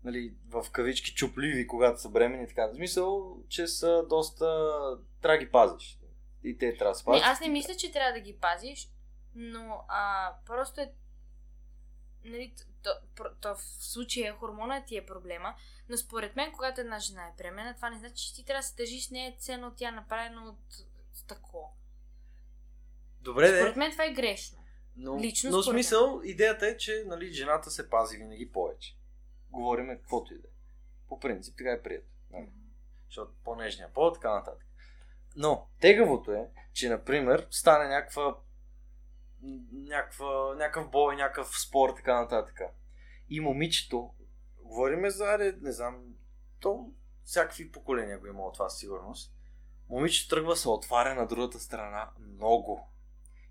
нали, 0.04 0.34
в 0.48 0.66
кавички 0.72 1.14
чупливи, 1.14 1.68
когато 1.68 2.02
са 2.02 2.10
бремени 2.10 2.48
така. 2.48 2.68
В 2.68 2.76
смисъл, 2.76 3.38
че 3.50 3.68
са 3.68 4.06
доста... 4.10 4.46
Трябва 5.22 5.38
да 5.38 5.46
ги 5.46 5.52
пазиш. 5.52 6.00
И 6.44 6.58
те 6.58 6.78
трябва 6.78 6.92
да 6.92 7.00
се 7.00 7.10
Не, 7.10 7.22
аз 7.24 7.40
не 7.40 7.50
мисля, 7.50 7.76
че 7.76 7.92
трябва 7.92 8.14
да 8.14 8.20
ги 8.20 8.38
пазиш, 8.42 8.90
но 9.36 9.86
а, 9.88 10.34
просто 10.46 10.82
е. 10.82 10.94
Нали, 12.26 12.54
то, 12.84 12.90
то, 13.16 13.24
то 13.42 13.56
в 13.56 13.62
случая 13.62 14.34
хормона 14.34 14.86
ти 14.86 14.98
е 14.98 15.06
проблема, 15.06 15.56
но 15.90 15.98
според 15.98 16.36
мен, 16.36 16.52
когато 16.52 16.82
една 16.82 17.00
жена 17.00 17.28
е 17.28 17.34
бременна, 17.38 17.76
това 17.76 17.90
не 17.90 18.00
значи, 18.00 18.28
че 18.28 18.36
ти 18.36 18.46
трябва 18.46 18.60
да 18.60 18.68
се 18.68 18.76
държиш 18.76 19.08
с 19.08 19.12
нея 19.12 19.36
ценно 19.40 19.68
от 19.68 19.76
тя 19.78 19.90
е 19.90 19.92
направено 19.92 20.48
от 20.50 20.76
стъкло. 21.14 21.74
Добре, 23.22 23.48
Според 23.48 23.74
де, 23.74 23.80
мен 23.80 23.92
това 23.92 24.06
е 24.06 24.14
грешно. 24.14 24.60
но, 24.96 25.20
лично 25.20 25.50
но 25.50 25.58
мен. 25.58 25.64
смисъл, 25.64 26.22
идеята 26.24 26.68
е, 26.68 26.78
че 26.78 27.04
нали, 27.08 27.34
жената 27.34 27.72
се 27.72 27.90
пази 27.90 28.18
винаги 28.18 28.52
повече. 28.52 28.98
Говориме 29.52 29.98
каквото 29.98 30.34
и 30.34 30.38
да 30.38 30.48
е. 30.48 30.52
По 31.08 31.20
принцип, 31.20 31.58
така 31.58 31.72
е 31.72 31.82
прието. 31.82 32.08
Нали? 32.32 32.50
защото 33.06 33.34
по-нежния 33.44 33.94
пол, 33.94 34.14
така 34.14 34.34
нататък. 34.34 34.68
Но 35.36 35.68
тегавото 35.80 36.32
е, 36.32 36.50
че, 36.74 36.90
например, 36.90 37.48
стане 37.50 37.88
някаква 37.88 38.36
някаква, 39.72 40.56
някакъв 40.56 40.90
бой, 40.90 41.16
някакъв 41.16 41.60
спор, 41.60 41.90
така 41.96 42.22
нататък. 42.22 42.62
И 43.30 43.40
момичето, 43.40 44.14
говориме 44.64 45.10
за, 45.10 45.26
аре, 45.26 45.54
не 45.62 45.72
знам, 45.72 46.04
то 46.60 46.92
всякакви 47.24 47.72
поколения 47.72 48.20
го 48.20 48.28
има 48.28 48.44
от 48.44 48.54
това 48.54 48.70
сигурност. 48.70 49.34
Момичето 49.90 50.36
тръгва 50.36 50.56
се 50.56 50.70
отваря 50.70 51.16
на 51.16 51.28
другата 51.28 51.60
страна 51.60 52.10
много. 52.20 52.88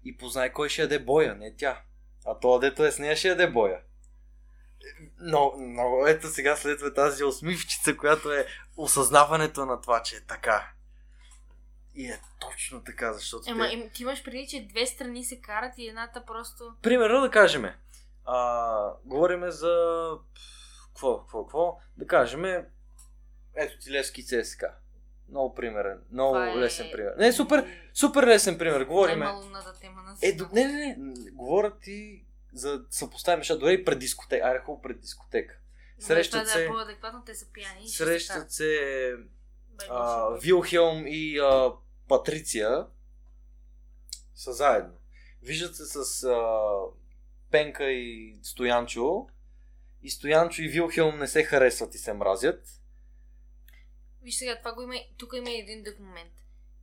И 0.05 0.17
познай 0.17 0.53
кой 0.53 0.69
ще 0.69 0.83
яде 0.83 0.99
боя, 0.99 1.35
не 1.35 1.57
тя. 1.57 1.83
А 2.27 2.39
то 2.39 2.59
дето 2.59 2.85
е 2.85 2.93
с 2.93 2.99
нея 2.99 3.17
ще 3.17 3.29
яде 3.29 3.51
боя. 3.51 3.81
Но, 5.19 5.53
но 5.59 6.07
ето 6.07 6.29
сега 6.29 6.57
следва 6.57 6.95
тази 6.95 7.25
усмивчица, 7.25 7.97
която 7.97 8.33
е 8.33 8.47
осъзнаването 8.77 9.67
на 9.67 9.81
това, 9.81 10.03
че 10.03 10.17
е 10.17 10.21
така. 10.21 10.73
И 11.95 12.07
е 12.07 12.21
точно 12.41 12.85
така, 12.85 13.13
защото. 13.13 13.51
Ема, 13.51 13.69
те... 13.69 13.75
им, 13.75 13.91
ти 13.95 14.03
имаш 14.03 14.25
преди, 14.25 14.47
че 14.49 14.67
две 14.71 14.87
страни 14.87 15.25
се 15.25 15.41
карат 15.41 15.73
и 15.79 15.89
едната 15.89 16.25
просто. 16.27 16.75
Примерно 16.83 17.21
да 17.21 17.31
кажем. 17.31 17.65
А, 18.25 18.93
говориме 19.05 19.51
за... 19.51 19.75
Какво, 20.87 21.21
какво, 21.21 21.45
какво? 21.45 21.79
Да 21.97 22.07
кажем, 22.07 22.45
ето 23.55 23.79
ти 23.81 23.91
Левски 23.93 24.27
ЦСК. 24.27 24.65
Много 25.29 25.55
примерен. 25.55 25.99
Много 26.13 26.35
Това 26.35 26.51
е- 26.51 26.57
лесен 26.57 26.89
пример. 26.93 27.13
Не, 27.19 27.33
супер, 27.33 27.67
супер 27.95 28.27
лесен 28.27 28.59
пример. 28.59 28.85
Говориме. 28.85 29.25
Най-малумната 29.25 29.73
тема 29.81 30.03
на 30.03 30.17
Е, 30.23 30.37
не, 30.53 30.65
не, 30.65 30.97
не. 30.99 31.31
Говоря 31.31 31.79
ти 31.79 32.25
за 32.53 32.85
съпоставяме, 32.91 33.41
защото 33.41 33.61
дори 33.61 33.75
и 33.75 33.85
пред 33.85 33.99
дискотека. 33.99 34.47
Айде, 34.47 34.59
хубаво 34.59 34.83
пред 34.83 35.01
дискотека. 35.01 35.59
Срещат 35.99 36.45
да 36.45 36.51
е 36.51 36.53
се, 36.53 36.67
по-адекватно, 36.67 37.23
те 37.27 37.35
са 37.35 37.47
пияни. 37.53 37.89
срещат 37.89 38.53
се 38.53 39.17
Бе, 39.69 39.85
а. 39.91 40.29
Вилхелм 40.39 41.05
и 41.07 41.39
а, 41.39 41.73
Патриция 42.09 42.87
са 44.35 44.53
заедно. 44.53 44.95
Виждат 45.43 45.77
се 45.77 45.85
с 45.85 46.25
а, 46.25 46.59
Пенка 47.51 47.85
и 47.85 48.39
Стоянчо. 48.43 49.27
И 50.03 50.11
Стоянчо 50.11 50.63
и 50.63 50.69
Вилхелм 50.69 51.19
не 51.19 51.29
се 51.29 51.45
харесват 51.45 51.95
и 51.95 51.99
се 51.99 52.13
мразят. 52.13 52.81
Виж 54.23 54.35
сега, 54.35 54.59
това 54.59 54.73
го 54.73 54.83
има, 54.83 54.95
тук 55.19 55.33
има 55.37 55.51
един 55.51 55.83
друг 55.83 55.99
момент. 55.99 56.33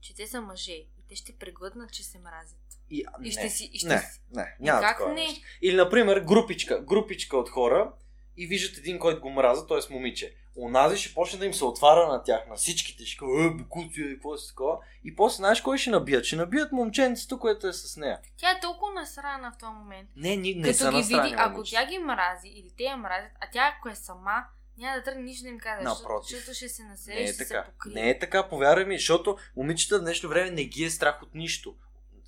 Че 0.01 0.15
те 0.15 0.27
са 0.27 0.41
мъже 0.41 0.71
и 0.71 1.03
те 1.09 1.15
ще 1.15 1.37
преглътнат, 1.37 1.93
че 1.93 2.03
се 2.03 2.19
мразят. 2.19 2.66
И, 2.89 3.03
а, 3.07 3.11
И 3.21 3.25
не, 3.25 3.31
ще 3.31 3.49
си... 3.49 3.69
И 3.73 3.79
ще 3.79 3.87
не, 3.87 3.99
си... 3.99 4.21
не, 4.35 4.55
няма 4.59 4.81
как 4.81 4.97
такова 4.97 5.13
не? 5.13 5.21
нещо. 5.21 5.41
Или, 5.61 5.75
например, 5.75 6.19
групичка, 6.19 6.81
групичка 6.81 7.37
от 7.37 7.49
хора 7.49 7.91
и 8.37 8.47
виждат 8.47 8.77
един, 8.77 8.99
който 8.99 9.21
го 9.21 9.29
мраза, 9.29 9.67
т.е. 9.67 9.93
момиче. 9.93 10.33
Онази 10.59 10.97
ще 10.97 11.13
почне 11.13 11.39
да 11.39 11.45
им 11.45 11.53
се 11.53 11.65
отваря 11.65 12.07
на 12.07 12.23
тях, 12.23 12.47
на 12.49 12.55
всичките. 12.55 13.05
Ще 13.05 13.17
кажа, 13.17 13.47
е, 13.47 13.49
букуци, 13.49 14.01
е, 14.01 14.13
какво 14.13 14.35
е 14.35 14.37
такова. 14.49 14.77
И 15.03 15.15
после 15.15 15.35
знаеш 15.35 15.61
кой 15.61 15.77
ще 15.77 15.89
набият? 15.89 16.25
Ще 16.25 16.35
набият 16.35 16.71
момченцето, 16.71 17.39
което 17.39 17.67
е 17.67 17.73
с 17.73 17.97
нея. 17.97 18.19
Тя 18.37 18.51
е 18.51 18.59
толкова 18.59 18.93
насрана 18.93 19.51
в 19.51 19.57
този 19.59 19.73
момент. 19.73 20.09
Не, 20.15 20.35
ни, 20.35 20.55
не 20.55 20.67
Като 20.67 20.77
са 20.77 20.89
ги 20.91 20.97
настрани, 20.97 21.29
види, 21.29 21.35
ако 21.37 21.63
тя 21.63 21.85
ги 21.85 21.97
мрази 21.97 22.47
или 22.47 22.69
те 22.77 22.83
я 22.83 22.97
мразят, 22.97 23.31
а 23.41 23.47
тя 23.53 23.75
ако 23.77 23.89
е 23.89 23.95
сама, 23.95 24.45
няма 24.77 24.97
да 24.97 25.03
тръгне 25.03 25.23
нищо 25.23 25.43
да 25.43 25.49
им 25.49 25.59
каже, 25.59 25.83
Напротив. 25.83 26.37
защото 26.37 26.55
ще 26.55 26.69
се 26.69 26.83
насере 26.83 27.15
Не 27.15 27.21
и 27.21 27.23
е 27.23 27.33
ще 27.33 27.47
така. 27.47 27.63
се 27.65 27.71
покрие. 27.71 27.93
Не 28.03 28.09
е 28.09 28.19
така, 28.19 28.49
повярвай 28.49 28.85
ми, 28.85 28.97
защото 28.97 29.37
момичета 29.55 29.99
в 29.99 30.01
днешно 30.01 30.29
време 30.29 30.51
не 30.51 30.63
ги 30.63 30.83
е 30.83 30.89
страх 30.89 31.23
от 31.23 31.35
нищо. 31.35 31.75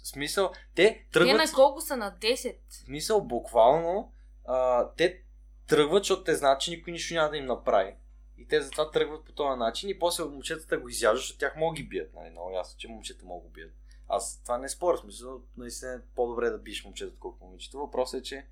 Смисъл, 0.03 0.51
те 0.75 0.83
Те 0.93 1.07
тръгват... 1.12 1.38
на 1.38 1.51
колко 1.55 1.81
са 1.81 1.97
на 1.97 2.17
10? 2.21 2.55
В 2.69 2.73
смисъл, 2.73 3.21
буквално, 3.21 4.12
а, 4.45 4.89
те 4.97 5.21
тръгват, 5.67 6.03
защото 6.03 6.23
те 6.23 6.35
знаят, 6.35 6.62
че 6.62 6.71
никой 6.71 6.93
нищо 6.93 7.13
няма 7.13 7.29
да 7.29 7.38
им 7.38 7.45
направи. 7.45 7.95
И 8.38 8.47
те 8.47 8.62
затова 8.62 8.91
тръгват 8.91 9.25
по 9.25 9.31
този 9.31 9.59
начин 9.59 9.89
и 9.89 9.99
после 9.99 10.23
момчетата 10.23 10.77
го 10.77 10.89
изяждат, 10.89 11.17
защото 11.17 11.39
тях 11.39 11.55
могат 11.55 11.75
ги 11.75 11.83
бият. 11.83 12.13
Нали? 12.13 12.29
Много 12.29 12.51
ясно, 12.51 12.79
че 12.79 12.88
момчета 12.88 13.25
могат 13.25 13.43
го 13.43 13.49
бият. 13.49 13.71
Аз 14.07 14.41
това 14.43 14.57
не 14.57 14.69
споря, 14.69 14.97
в 14.97 14.99
смисъл, 14.99 15.41
наистина 15.57 15.93
е 15.93 16.15
по-добре 16.15 16.49
да 16.49 16.57
биеш 16.57 16.85
момчета, 16.85 17.12
отколкото 17.13 17.45
момичета. 17.45 17.77
Въпросът 17.77 18.19
е, 18.19 18.23
че 18.23 18.45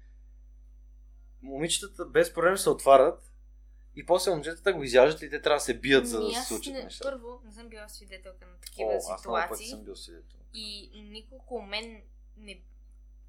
момичетата 1.42 2.06
без 2.06 2.34
проблем 2.34 2.58
се 2.58 2.70
отварят 2.70 3.32
и 3.98 4.06
после 4.06 4.32
момчетата 4.32 4.74
го 4.74 4.84
изяждат 4.84 5.22
и 5.22 5.30
те 5.30 5.42
трябва 5.42 5.56
да 5.56 5.62
се 5.62 5.80
бият, 5.80 6.08
за 6.08 6.20
да 6.20 6.26
Ами 6.26 6.36
се 6.36 6.44
случат 6.44 6.74
не, 6.74 6.84
нещата. 6.84 7.12
Първо, 7.12 7.42
не 7.46 7.52
съм 7.52 7.70
била 7.70 7.90
свидетелка 7.90 8.46
на 8.46 8.58
такива 8.58 8.92
О, 8.92 8.98
аз 8.98 9.26
много 9.26 9.38
пъти 9.50 9.64
ситуации. 9.64 9.70
съм 9.70 9.84
бил 9.84 9.96
свидетел. 9.96 10.40
И 10.54 10.92
никой 10.94 11.38
около 11.38 11.62
мен 11.62 12.04
не, 12.38 12.62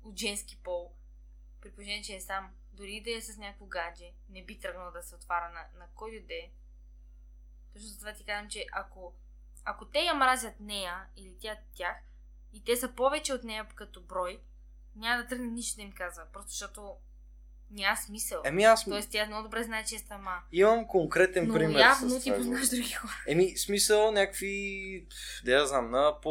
от 0.05 0.19
женски 0.19 0.57
пол, 0.57 0.93
при 1.61 1.71
положение, 1.71 2.03
че 2.03 2.15
е 2.15 2.21
сам, 2.21 2.51
дори 2.73 3.01
да 3.01 3.11
е 3.17 3.21
с 3.21 3.37
някакво 3.37 3.67
гадже, 3.67 4.13
не 4.29 4.45
би 4.45 4.59
тръгнал 4.59 4.93
да 4.93 5.03
се 5.03 5.15
отваря 5.15 5.51
на, 5.51 5.79
на 5.79 5.87
който 5.95 6.27
да 6.27 6.35
е. 6.35 6.51
Точно 7.73 7.89
затова 7.89 8.13
ти 8.13 8.25
казвам, 8.25 8.51
че 8.51 8.67
ако, 8.73 9.15
ако 9.65 9.85
те 9.85 9.99
я 9.99 10.15
мразят 10.15 10.61
нея 10.61 11.07
или 11.17 11.37
тя 11.41 11.59
тях, 11.75 11.97
и 12.53 12.65
те 12.65 12.77
са 12.77 12.95
повече 12.95 13.35
от 13.35 13.45
нея 13.45 13.69
като 13.75 14.03
брой, 14.03 14.41
няма 14.97 15.23
да 15.23 15.29
тръгне 15.29 15.47
нищо 15.47 15.77
да 15.77 15.83
им 15.83 15.93
казва. 15.93 16.27
Просто 16.33 16.51
защото 16.51 16.97
няма 17.71 17.97
смисъл. 17.97 18.43
Еми 18.45 18.65
аз 18.65 18.85
Тоест 18.85 19.11
тя 19.11 19.27
много 19.27 19.43
добре 19.43 19.63
знае, 19.63 19.85
че 19.85 19.95
е 19.95 19.99
сама. 19.99 20.43
имам 20.53 20.87
конкретен 20.87 21.47
Но 21.47 21.55
пример. 21.55 21.81
явно 21.81 22.21
ти 22.21 22.25
това, 22.25 22.37
познаваш 22.37 22.69
други 22.69 22.93
хора. 22.93 23.13
Еми, 23.27 23.57
смисъл 23.59 24.13
някакви, 24.13 25.07
да 25.45 25.53
я 25.53 25.67
знам, 25.67 25.91
на 25.91 26.21
по 26.21 26.31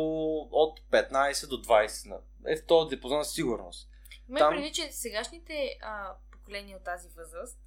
от 0.51 0.79
15 0.91 1.47
до 1.47 1.55
20. 1.55 2.09
На, 2.09 2.17
е 2.47 2.57
в 2.57 2.65
този 2.65 2.89
диапазон 2.89 3.23
със 3.25 3.33
сигурност. 3.33 3.89
Ме 4.29 4.39
Там- 4.39 4.53
преди, 4.53 4.71
че 4.71 4.91
сегашните 4.91 5.77
а, 5.81 6.13
поколения 6.31 6.77
от 6.77 6.83
тази 6.83 7.07
възраст 7.09 7.59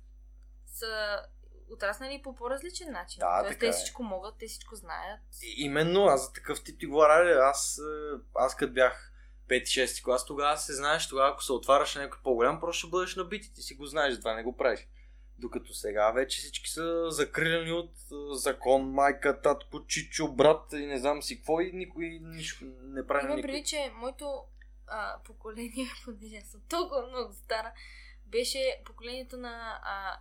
са 0.66 1.20
отраснали 1.72 2.22
по 2.22 2.34
по-различен 2.34 2.92
начин. 2.92 3.18
Да, 3.18 3.38
Тоест, 3.40 3.48
така 3.48 3.60
те 3.60 3.68
е. 3.68 3.72
всичко 3.72 4.02
могат, 4.02 4.34
те 4.38 4.46
всичко 4.46 4.74
знаят. 4.76 5.20
И, 5.42 5.64
именно, 5.64 6.04
аз 6.04 6.26
за 6.26 6.32
такъв 6.32 6.64
тип 6.64 6.80
ти 6.80 6.86
говоря, 6.86 7.40
аз, 7.44 7.78
е, 7.78 8.18
аз 8.34 8.56
като 8.56 8.72
бях 8.72 9.09
5-6 9.50 10.04
клас, 10.04 10.26
тогава 10.26 10.56
се 10.56 10.74
знаеш, 10.74 11.08
тогава 11.08 11.30
ако 11.30 11.44
се 11.44 11.52
отваряш 11.52 11.94
на 11.94 12.02
някой 12.02 12.18
по-голям, 12.24 12.60
просто 12.60 12.78
ще 12.78 12.90
бъдеш 12.90 13.16
набит 13.16 13.44
и 13.44 13.54
ти 13.54 13.62
си 13.62 13.74
го 13.74 13.86
знаеш, 13.86 14.18
това 14.18 14.34
не 14.34 14.42
го 14.42 14.56
правиш. 14.56 14.88
Докато 15.38 15.74
сега 15.74 16.10
вече 16.10 16.38
всички 16.38 16.70
са 16.70 17.10
закрилени 17.10 17.72
от 17.72 17.92
закон, 18.32 18.90
майка, 18.90 19.40
татко, 19.40 19.86
чичо, 19.86 20.28
брат 20.28 20.72
и 20.72 20.86
не 20.86 20.98
знам 20.98 21.22
си 21.22 21.36
какво 21.36 21.60
и 21.60 21.72
никой 21.72 22.18
нищо 22.22 22.64
не 22.82 23.06
прави 23.06 23.26
Имам 23.26 23.42
преди, 23.42 23.64
че 23.64 23.92
моето 23.94 24.44
а, 24.86 25.18
поколение, 25.24 25.86
понеже 26.04 26.40
съм 26.40 26.60
толкова 26.68 27.06
много 27.06 27.32
стара, 27.32 27.72
беше 28.26 28.80
поколението 28.84 29.36
на... 29.36 29.80
А, 29.82 30.20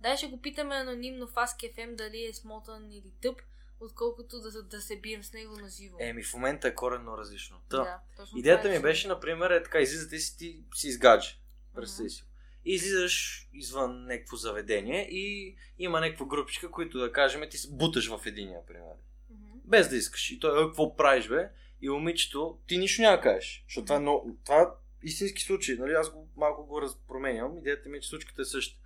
дай 0.00 0.16
ще 0.16 0.26
го 0.26 0.40
питаме 0.40 0.74
анонимно 0.74 1.26
в 1.26 1.34
Ask 1.34 1.74
FM 1.74 1.94
дали 1.94 2.24
е 2.24 2.34
смотан 2.34 2.92
или 2.92 3.12
тъп, 3.22 3.40
отколкото 3.80 4.40
да, 4.40 4.62
да 4.62 4.80
се 4.80 5.00
бием 5.00 5.24
с 5.24 5.32
него 5.32 5.56
на 5.56 5.68
живо. 5.68 5.96
Еми, 6.00 6.24
в 6.24 6.34
момента 6.34 6.68
е 6.68 6.74
коренно 6.74 7.18
различно. 7.18 7.60
Та, 7.68 7.76
да, 7.76 8.00
точно 8.16 8.38
Идеята 8.38 8.68
е, 8.68 8.76
ми 8.76 8.82
беше, 8.82 9.08
например, 9.08 9.50
е 9.50 9.62
така, 9.62 9.80
излизате 9.80 10.18
си 10.18 10.38
ти 10.38 10.64
си 10.74 10.88
изгадже. 10.88 11.38
Представи 11.74 12.10
си. 12.10 12.24
И 12.64 12.74
излизаш 12.74 13.48
извън 13.52 14.04
някакво 14.04 14.36
заведение 14.36 15.08
и 15.10 15.56
има 15.78 16.00
някаква 16.00 16.26
групичка, 16.26 16.70
които 16.70 16.98
да 16.98 17.12
кажем 17.12 17.42
ти 17.50 17.58
се 17.58 17.68
буташ 17.70 18.08
в 18.08 18.26
единия, 18.26 18.66
примерно. 18.66 19.02
Мгм. 19.30 19.58
Без 19.64 19.88
да 19.88 19.96
искаш. 19.96 20.30
И 20.30 20.40
той, 20.40 20.62
«Е, 20.62 20.66
какво 20.66 20.96
правиш, 20.96 21.28
бе? 21.28 21.50
И 21.82 21.88
момичето, 21.88 22.58
ти 22.66 22.78
нищо 22.78 23.02
няма 23.02 23.20
кажеш. 23.20 23.64
Защото 23.68 23.84
това 23.84 23.96
е, 23.96 24.00
много, 24.00 24.36
това 24.44 24.62
е 24.62 24.66
истински 25.02 25.42
случай. 25.42 25.76
Нали? 25.76 25.92
Аз 25.92 26.10
го, 26.10 26.28
малко 26.36 26.66
го 26.66 26.82
разпроменям. 26.82 27.58
Идеята 27.58 27.88
ми 27.88 27.98
е, 27.98 28.00
че 28.00 28.08
случката 28.08 28.42
е 28.42 28.44
същата. 28.44 28.82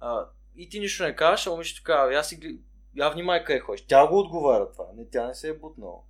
А, 0.00 0.28
и 0.56 0.68
ти 0.68 0.80
нищо 0.80 1.02
не 1.02 1.16
кажеш, 1.16 1.46
а 1.46 1.50
момичето 1.50 1.82
казва, 1.84 2.14
я 2.14 2.24
си 2.24 2.60
я 2.96 3.08
внимай 3.10 3.44
къде 3.44 3.60
ходиш. 3.60 3.86
Тя 3.86 4.06
го 4.06 4.18
отговаря 4.18 4.72
това. 4.72 4.84
Не, 4.94 5.10
тя 5.10 5.26
не 5.26 5.34
се 5.34 5.48
е 5.48 5.58
бутнала. 5.58 6.00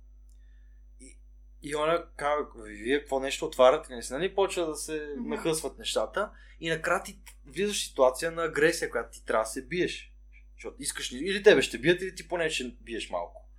И, 0.99 1.17
и 1.61 1.75
она 1.75 2.05
казва, 2.15 2.45
вие 2.63 2.99
какво 2.99 3.19
нещо 3.19 3.45
отваряте, 3.45 3.95
не 3.95 4.03
си, 4.03 4.13
нали? 4.13 4.35
Почва 4.35 4.65
да 4.65 4.75
се 4.75 5.13
Мгм. 5.17 5.29
нахъсват 5.29 5.77
нещата. 5.77 6.31
И 6.59 6.69
накрая 6.69 7.03
ти 7.03 7.19
влизаш 7.45 7.83
в 7.83 7.87
ситуация 7.87 8.31
на 8.31 8.43
агресия, 8.43 8.89
която 8.89 9.11
ти 9.11 9.25
трябва 9.25 9.43
да 9.43 9.49
се 9.49 9.65
биеш. 9.65 10.13
Защото 10.53 10.75
искаш 10.79 11.13
ли, 11.13 11.17
или 11.17 11.43
тебе 11.43 11.61
ще 11.61 11.77
бият, 11.77 12.01
или 12.01 12.15
ти 12.15 12.27
поне 12.27 12.49
ще 12.49 12.63
биеш 12.63 13.09
малко. 13.09 13.49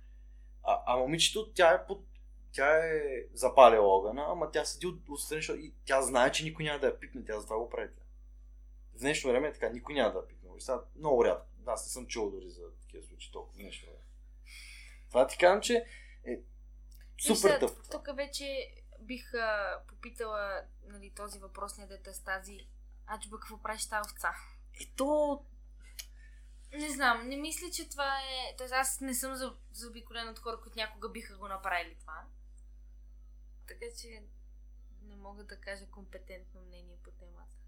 А, 0.63 0.81
а 0.85 0.97
момичето, 0.97 1.51
тя 1.53 1.73
е 1.73 1.87
под 1.87 2.05
тя 2.53 2.77
е 2.77 3.01
запалила 3.33 3.87
огъна, 3.87 4.25
ама 4.29 4.51
тя 4.51 4.65
седи 4.65 4.87
от, 4.87 5.09
отстрани, 5.09 5.41
защото 5.41 5.59
и 5.59 5.73
тя 5.85 6.01
знае, 6.01 6.31
че 6.31 6.43
никой 6.43 6.65
няма 6.65 6.79
да 6.79 6.87
я 6.87 6.99
пипне, 6.99 7.25
тя 7.25 7.39
затова 7.39 7.57
го 7.57 7.69
прави. 7.69 7.89
В 8.95 8.99
днешно 8.99 9.31
време 9.31 9.47
е 9.47 9.53
така, 9.53 9.69
никой 9.69 9.95
няма 9.95 10.11
да 10.13 10.19
я 10.19 10.27
пипне. 10.27 10.49
Сега, 10.59 10.81
много 10.95 11.25
рядко. 11.25 11.47
Аз 11.65 11.85
не 11.85 11.89
съм 11.89 12.07
чул 12.07 12.31
дори 12.31 12.49
за 12.49 12.61
такива 12.93 13.07
случаи 13.07 13.31
толкова 13.31 13.57
време. 13.57 13.97
Това 15.09 15.27
ти 15.27 15.37
казвам, 15.37 15.61
че 15.61 15.85
е 16.25 16.39
супер 17.21 17.59
тъп. 17.59 17.71
Тук 17.91 18.15
вече 18.15 18.75
бих 18.99 19.33
а, 19.33 19.81
попитала 19.87 20.63
нали, 20.87 21.13
този 21.15 21.39
въпрос 21.39 21.77
на 21.77 21.87
дете 21.87 22.13
с 22.13 22.23
тази 22.23 22.67
Аджба, 23.07 23.39
какво 23.39 23.61
правиш 23.61 23.89
тази 23.89 24.09
овца? 24.11 24.35
Ето, 24.81 25.45
Не 26.73 26.89
знам, 26.89 27.27
не 27.27 27.37
мисля, 27.37 27.71
че 27.73 27.89
това 27.89 28.19
е... 28.19 28.55
Тоест 28.57 28.73
аз 28.73 29.01
не 29.01 29.13
съм 29.13 29.35
за- 29.35 29.57
заобиколена 29.71 30.31
от 30.31 30.39
хора, 30.39 30.61
които 30.61 30.77
някога 30.77 31.09
биха 31.09 31.37
го 31.37 31.47
направили 31.47 31.97
това. 31.99 32.27
Така 33.67 33.85
че 34.01 34.23
не 35.01 35.15
мога 35.15 35.43
да 35.43 35.61
кажа 35.61 35.85
компетентно 35.91 36.61
мнение 36.61 36.97
по 37.03 37.11
темата. 37.11 37.62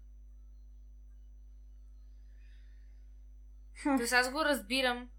Тоест 3.82 4.12
аз 4.12 4.32
го 4.32 4.44
разбирам, 4.44 5.10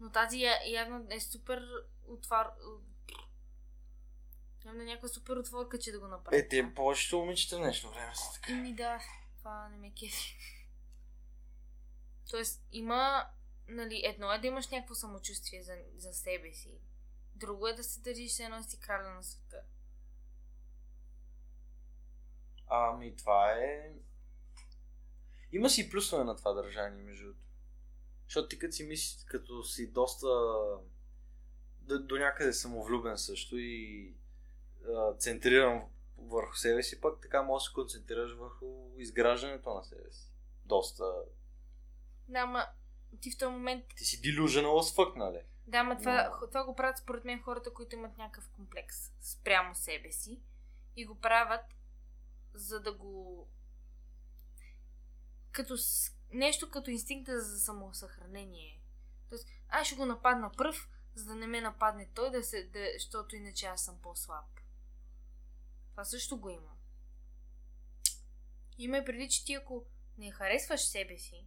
но 0.00 0.10
тази 0.10 0.44
явно 0.66 1.06
е 1.10 1.20
супер 1.20 1.62
отвар... 2.06 2.50
Имам 4.64 4.76
на 4.76 4.84
някаква 4.84 5.08
супер 5.08 5.36
отворка, 5.36 5.78
че 5.78 5.92
да 5.92 6.00
го 6.00 6.08
направя. 6.08 6.36
Е, 6.36 6.48
те 6.48 6.74
повечето 6.74 7.18
момичета 7.18 7.56
в 7.56 7.60
днешно 7.60 7.90
време 7.90 8.14
са 8.14 8.32
така. 8.34 8.52
Ими 8.52 8.74
да, 8.74 9.00
това 9.38 9.68
не 9.68 9.76
ме 9.76 9.94
кефи. 9.94 10.36
Тоест, 12.30 12.66
има, 12.72 13.26
нали, 13.68 14.02
едно 14.04 14.32
е 14.32 14.38
да 14.38 14.46
имаш 14.46 14.68
някакво 14.68 14.94
самочувствие 14.94 15.62
за, 15.62 15.76
за 15.96 16.12
себе 16.12 16.52
си. 16.52 16.80
Друго 17.34 17.68
е 17.68 17.72
да 17.72 17.84
се 17.84 18.00
държиш 18.00 18.32
се 18.32 18.44
едно 18.44 18.62
си 18.62 18.80
краля 18.80 19.14
на 19.14 19.22
света. 19.22 19.62
Ами, 22.66 23.16
това 23.16 23.52
е... 23.52 23.92
Има 25.52 25.70
си 25.70 25.80
и 25.80 25.90
плюсове 25.90 26.24
на 26.24 26.36
това 26.36 26.52
държание, 26.52 27.02
между 27.02 27.24
другото. 27.24 27.47
Защото 28.28 28.48
ти 28.48 28.58
като 28.58 28.72
си 28.72 28.84
мислиш, 28.84 29.24
като 29.24 29.64
си 29.64 29.92
доста 29.92 30.26
до, 31.80 31.98
до 31.98 32.16
някъде 32.16 32.52
самовлюбен 32.52 33.18
също 33.18 33.58
и 33.58 34.14
а, 34.88 35.14
центриран 35.14 35.82
върху 36.18 36.54
себе 36.54 36.82
си, 36.82 37.00
пък 37.00 37.20
така 37.22 37.42
можеш 37.42 37.64
да 37.64 37.68
се 37.68 37.74
концентрираш 37.74 38.32
върху 38.32 38.90
изграждането 38.96 39.74
на 39.74 39.84
себе 39.84 40.10
си. 40.10 40.32
Доста. 40.64 41.04
Да, 42.28 42.46
ма 42.46 42.66
ти 43.20 43.30
в 43.30 43.38
този 43.38 43.52
момент... 43.52 43.84
Ти 43.96 44.04
си 44.04 44.22
as 44.22 44.96
fuck, 44.96 45.16
нали? 45.16 45.42
Да, 45.66 45.82
ма 45.82 45.98
това, 45.98 46.38
Но- 46.40 46.46
това 46.46 46.64
го 46.64 46.76
правят 46.76 46.98
според 46.98 47.24
мен 47.24 47.42
хората, 47.42 47.74
които 47.74 47.96
имат 47.96 48.18
някакъв 48.18 48.50
комплекс 48.50 48.96
спрямо 49.20 49.74
себе 49.74 50.12
си 50.12 50.40
и 50.96 51.06
го 51.06 51.20
правят 51.20 51.64
за 52.54 52.80
да 52.80 52.92
го... 52.92 53.48
Като. 55.52 55.76
Нещо 56.32 56.70
като 56.70 56.90
инстинкта 56.90 57.40
за 57.40 57.60
самосъхранение. 57.60 58.80
Тоест, 59.28 59.48
аз 59.68 59.86
ще 59.86 59.96
го 59.96 60.06
нападна 60.06 60.52
пръв, 60.52 60.88
за 61.14 61.24
да 61.24 61.34
не 61.34 61.46
ме 61.46 61.60
нападне 61.60 62.08
той, 62.14 62.30
да 62.30 62.42
се, 62.42 62.64
да, 62.64 62.86
защото 62.94 63.36
иначе 63.36 63.66
аз 63.66 63.84
съм 63.84 63.98
по-слаб. 64.02 64.44
Това 65.90 66.04
също 66.04 66.40
го 66.40 66.50
има. 66.50 66.76
Има 68.78 68.98
и 68.98 69.04
преди, 69.04 69.28
че 69.28 69.44
ти 69.44 69.54
ако 69.54 69.84
не 70.18 70.30
харесваш 70.30 70.80
себе 70.80 71.18
си, 71.18 71.46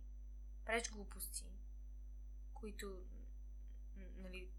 правиш 0.66 0.92
глупости, 0.92 1.46
които 2.54 3.04
нали, 4.18 4.50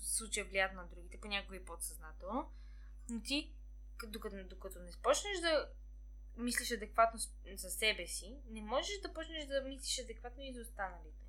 в 0.00 0.06
случая 0.06 0.46
влияят 0.46 0.74
на 0.74 0.86
другите, 0.86 1.20
понякога 1.20 1.56
и 1.56 1.64
подсъзнателно, 1.64 2.52
но 3.08 3.22
ти, 3.22 3.54
докато, 4.06 4.44
докато 4.48 4.78
не 4.78 4.90
започнеш 4.90 5.40
да 5.40 5.70
мислиш 6.36 6.70
адекватно 6.70 7.18
за 7.54 7.70
себе 7.70 8.06
си, 8.06 8.36
не 8.46 8.62
можеш 8.62 9.00
да 9.00 9.12
почнеш 9.12 9.46
да 9.46 9.62
мислиш 9.62 9.98
адекватно 9.98 10.42
и 10.42 10.52
за 10.52 10.60
останалите. 10.60 11.24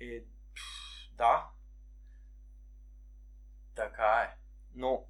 Е, 0.00 0.24
да. 1.12 1.50
Така 3.74 4.22
е. 4.22 4.38
Но, 4.74 5.06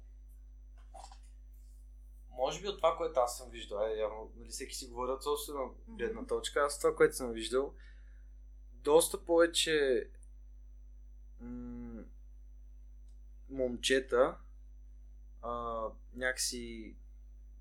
може 2.29 2.61
би 2.61 2.67
от 2.67 2.77
това, 2.77 2.97
което 2.97 3.19
аз 3.19 3.37
съм 3.37 3.49
виждал, 3.49 3.87
е, 3.87 3.97
явно, 3.97 4.31
нали, 4.35 4.49
всеки 4.49 4.75
си 4.75 4.87
говори 4.87 5.11
от 5.11 5.23
собствена 5.23 5.69
гледна 5.87 6.25
точка, 6.25 6.59
аз 6.59 6.79
това, 6.79 6.95
което 6.95 7.15
съм 7.15 7.31
виждал, 7.31 7.73
доста 8.73 9.25
повече 9.25 10.09
м- 11.39 12.03
момчета 13.49 14.37
а, 15.41 15.83
някакси 16.13 16.95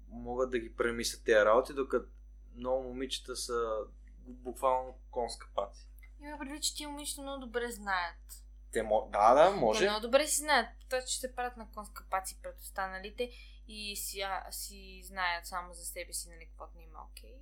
могат 0.08 0.50
да 0.50 0.58
ги 0.58 0.76
премислят 0.76 1.24
тези 1.24 1.44
работи, 1.44 1.72
докато 1.72 2.08
много 2.54 2.82
момичета 2.82 3.36
са 3.36 3.78
буквално 4.18 4.94
конска 5.10 5.48
пати. 5.54 5.80
Има 6.20 6.38
предвид, 6.38 6.62
че 6.62 6.74
тия 6.74 6.88
момичета 6.88 7.22
много 7.22 7.46
добре 7.46 7.70
знаят. 7.70 8.44
Те 8.72 8.82
мо... 8.82 9.08
Да, 9.12 9.34
да, 9.34 9.52
Те 9.54 9.60
може. 9.60 9.84
много 9.84 10.00
добре 10.00 10.26
си 10.26 10.40
знаят. 10.40 10.68
Това, 10.88 11.02
че 11.02 11.20
се 11.20 11.34
правят 11.34 11.56
на 11.56 11.68
конска 11.74 12.04
паци 12.10 12.38
пред 12.42 12.60
останалите 12.60 13.30
и 13.68 13.96
си, 13.96 14.20
а, 14.20 14.52
си 14.52 15.02
знаят 15.04 15.46
само 15.46 15.74
за 15.74 15.84
себе 15.84 16.12
си, 16.12 16.28
нали, 16.28 16.46
каквото 16.46 16.76
не 16.76 16.82
има 16.82 16.98
окей. 17.10 17.34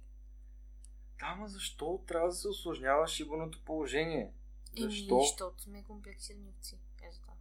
Да, 1.20 1.34
ма 1.34 1.48
защо 1.48 2.04
трябва 2.06 2.28
да 2.28 2.34
се 2.34 2.48
осложнява 2.48 3.08
шибаното 3.08 3.64
положение? 3.64 4.32
Еми, 4.78 4.90
Защо? 4.90 5.20
защото 5.20 5.62
сме 5.62 5.84
комплексирани 5.84 6.48
овци. 6.48 6.78
Е, 7.02 7.10
за 7.12 7.20
това. 7.20 7.32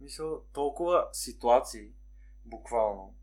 Мисля, 0.00 0.38
толкова 0.52 1.08
ситуации, 1.12 1.92
буквално. 2.44 3.14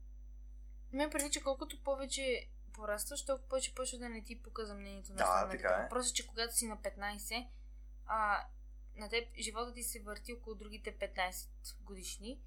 Ме 0.94 1.10
преди, 1.10 1.32
че 1.32 1.42
колкото 1.42 1.84
повече 1.84 2.50
порастваш, 2.74 3.26
толкова 3.26 3.50
повече 3.50 3.76
почва 3.76 3.98
да 3.98 4.10
не 4.10 4.24
ти 4.24 4.44
пука 4.44 4.66
за 4.66 4.74
мнението 4.74 5.12
на 5.12 5.16
Да, 5.16 5.24
останалите. 5.24 5.58
така 5.58 5.80
е. 5.80 5.84
Въпросът 5.84 6.12
е, 6.12 6.14
че 6.14 6.28
когато 6.28 6.56
си 6.56 6.68
на 6.68 6.78
15, 6.78 7.48
а, 8.06 8.46
на 8.96 9.10
теб 9.10 9.36
живота 9.40 9.74
ти 9.74 9.84
се 9.84 10.02
върти 10.02 10.34
около 10.34 10.56
другите 10.56 10.98
15 10.98 11.50
годишни 11.82 12.42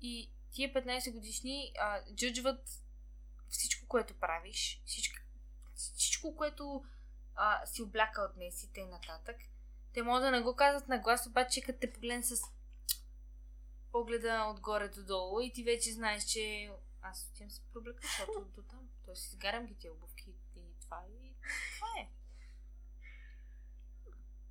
и 0.00 0.32
тия 0.50 0.72
15 0.72 1.12
годишни 1.12 1.72
а, 1.80 2.14
джуджват 2.14 2.70
всичко, 3.48 3.88
което 3.88 4.14
правиш, 4.14 4.82
всичко, 4.86 5.18
всичко 5.74 6.36
което 6.36 6.84
а, 7.34 7.66
си 7.66 7.82
облякал 7.82 8.28
днес 8.34 8.62
и 8.62 8.72
т.н. 8.72 8.86
нататък. 8.86 9.36
Те 9.92 10.02
могат 10.02 10.22
да 10.22 10.30
не 10.30 10.40
го 10.40 10.56
казват 10.56 10.88
на 10.88 10.98
глас, 10.98 11.26
обаче 11.26 11.62
като 11.62 11.78
те 11.78 11.92
погледнат 11.92 12.26
с 12.26 12.40
погледа 13.92 14.46
отгоре 14.50 14.88
до 14.88 15.04
долу 15.04 15.40
и 15.40 15.52
ти 15.52 15.64
вече 15.64 15.92
знаеш, 15.92 16.24
че 16.24 16.70
аз 17.04 17.28
отивам 17.30 17.50
се 17.50 17.62
проблека, 17.72 17.98
защото 18.02 18.44
до 18.46 18.62
там. 18.62 18.88
Тоест, 19.04 19.26
изгарям 19.26 19.66
ги 19.66 19.74
тия 19.74 19.92
обувки 19.92 20.30
и 20.56 20.62
това 20.80 21.02
и 21.08 21.34
това 21.74 21.86
е. 22.00 22.08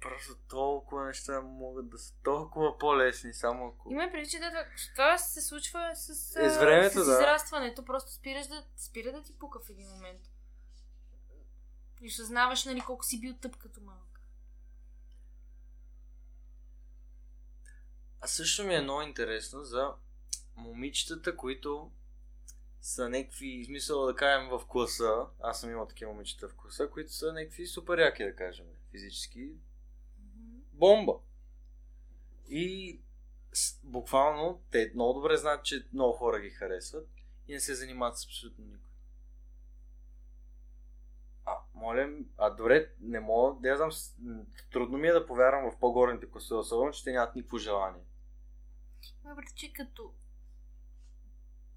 Просто 0.01 0.35
толкова 0.37 1.05
неща 1.05 1.41
могат 1.41 1.89
да 1.89 1.97
са 1.97 2.13
толкова 2.23 2.77
по-лесни, 2.77 3.33
само 3.33 3.67
ако... 3.67 3.91
Има 3.91 4.09
преди, 4.11 4.29
че 4.29 4.39
да, 4.39 4.65
това- 4.93 5.17
се 5.17 5.41
случва 5.41 5.91
с, 5.95 6.09
Е, 6.35 6.49
с 6.49 6.57
времето, 6.57 6.93
с 6.93 7.05
да. 7.05 7.13
израстването. 7.13 7.85
Просто 7.85 8.11
спираш 8.11 8.47
да, 8.47 8.65
спира 8.77 9.11
да 9.11 9.23
ти 9.23 9.37
пука 9.39 9.59
в 9.59 9.69
един 9.69 9.89
момент. 9.89 10.21
И 12.01 12.07
осъзнаваш, 12.07 12.65
нали, 12.65 12.81
колко 12.81 13.05
си 13.05 13.19
бил 13.21 13.33
тъп 13.33 13.57
като 13.57 13.81
малък. 13.81 14.19
А 18.21 18.27
също 18.27 18.63
ми 18.63 18.75
е 18.75 18.81
много 18.81 19.01
интересно 19.01 19.63
за 19.63 19.93
момичетата, 20.55 21.37
които 21.37 21.91
са 22.83 23.09
някакви, 23.09 23.65
смисъл 23.65 24.05
да 24.05 24.15
кажем 24.15 24.49
в 24.49 24.67
класа, 24.67 25.27
аз 25.39 25.61
съм 25.61 25.71
имал 25.71 25.87
такива 25.87 26.11
момичета 26.11 26.49
в 26.49 26.55
класа, 26.55 26.89
които 26.89 27.13
са 27.13 27.33
някакви 27.33 27.67
супер 27.67 27.97
яки, 27.97 28.23
да 28.23 28.35
кажем, 28.35 28.65
физически. 28.91 29.51
Бомба! 30.71 31.13
И 32.49 32.99
буквално 33.83 34.61
те 34.71 34.91
много 34.95 35.13
добре 35.13 35.37
знаят, 35.37 35.65
че 35.65 35.87
много 35.93 36.13
хора 36.13 36.39
ги 36.39 36.49
харесват 36.49 37.09
и 37.47 37.53
не 37.53 37.59
се 37.59 37.75
занимават 37.75 38.17
с 38.17 38.25
абсолютно 38.25 38.65
никой. 38.65 38.89
А, 41.45 41.57
моля, 41.73 42.09
а 42.37 42.49
добре, 42.49 42.91
не 42.99 43.19
мога, 43.19 43.61
да 43.61 43.69
я 43.69 43.77
знам, 43.77 43.91
трудно 44.71 44.97
ми 44.97 45.07
е 45.07 45.13
да 45.13 45.27
повярвам 45.27 45.71
в 45.71 45.79
по-горните 45.79 46.31
класове, 46.31 46.59
особено, 46.59 46.91
че 46.91 47.03
те 47.03 47.11
нямат 47.11 47.35
никакво 47.35 47.57
желание. 47.57 48.03
Преди, 49.35 49.51
че 49.55 49.73
като 49.73 50.13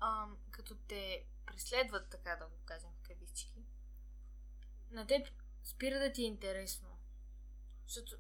ам, 0.01 0.37
като 0.67 0.81
те 0.89 1.25
преследват, 1.47 2.11
така 2.11 2.37
да 2.37 2.47
го 2.47 2.57
кажем 2.65 2.91
в 2.91 3.09
кавички, 3.09 3.65
на 4.91 5.07
теб 5.07 5.29
спира 5.65 5.99
да 5.99 6.13
ти 6.13 6.23
е 6.23 6.27
интересно. 6.27 6.89
Защото 7.87 8.17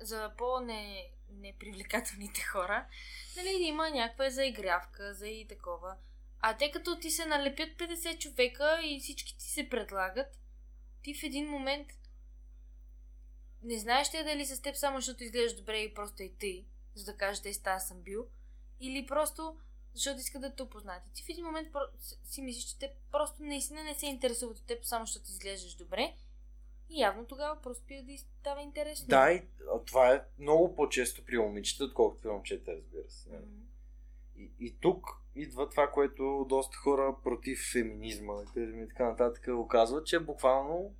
за 0.00 0.32
по-не 0.38 1.10
непривлекателните 1.28 2.42
хора, 2.42 2.88
нали, 3.36 3.62
има 3.62 3.90
някаква 3.90 4.30
заигравка, 4.30 5.14
за 5.14 5.28
и 5.28 5.48
такова. 5.48 5.96
А 6.40 6.56
те 6.56 6.70
като 6.70 6.98
ти 7.00 7.10
се 7.10 7.26
налепят 7.26 7.68
50 7.68 8.18
човека 8.18 8.80
и 8.84 9.00
всички 9.00 9.38
ти 9.38 9.44
се 9.44 9.68
предлагат, 9.68 10.38
ти 11.02 11.14
в 11.14 11.22
един 11.22 11.48
момент 11.48 11.88
не 13.62 13.78
знаеш 13.78 14.10
те 14.10 14.24
дали 14.24 14.46
с 14.46 14.62
теб 14.62 14.76
само 14.76 14.98
защото 14.98 15.24
изглеждаш 15.24 15.58
добре 15.58 15.78
и 15.78 15.94
просто 15.94 16.22
и 16.22 16.38
ти, 16.38 16.66
за 16.94 17.04
да 17.04 17.16
кажеш, 17.16 17.42
те 17.42 17.62
тази 17.62 17.86
съм 17.86 18.02
бил, 18.02 18.28
или 18.80 19.06
просто 19.06 19.60
защото 19.94 20.20
искат 20.20 20.42
да 20.42 20.54
те 20.54 20.62
опознаят. 20.62 21.08
И 21.08 21.12
ти 21.12 21.22
в 21.22 21.28
един 21.28 21.44
момент 21.44 21.68
си 22.24 22.42
мислиш, 22.42 22.64
че 22.64 22.78
те 22.78 22.94
просто 23.12 23.42
наистина 23.42 23.84
не 23.84 23.94
се 23.94 24.06
интересуват 24.06 24.58
от 24.58 24.66
теб, 24.66 24.84
само 24.84 25.06
защото 25.06 25.30
изглеждаш 25.30 25.74
добре. 25.74 26.14
И 26.90 27.00
явно 27.00 27.24
тогава 27.24 27.62
просто 27.62 27.84
спира 27.84 28.02
да 28.02 28.18
става 28.18 28.62
интересно. 28.62 29.06
Да, 29.08 29.32
и 29.32 29.42
това 29.86 30.14
е 30.14 30.22
много 30.38 30.76
по-често 30.76 31.24
при 31.24 31.38
момичета, 31.38 31.84
отколкото 31.84 32.22
при 32.22 32.28
момчета, 32.28 32.72
разбира 32.72 33.10
се. 33.10 33.28
Мгм. 33.30 33.60
И, 34.36 34.50
и 34.60 34.76
тук 34.80 35.06
идва 35.34 35.68
това, 35.68 35.90
което 35.90 36.46
доста 36.48 36.76
хора 36.76 37.16
против 37.24 37.70
феминизма 37.72 38.34
и 38.56 38.88
така 38.88 39.04
нататък 39.04 39.48
оказват, 39.48 40.06
че 40.06 40.20
буквално 40.20 40.94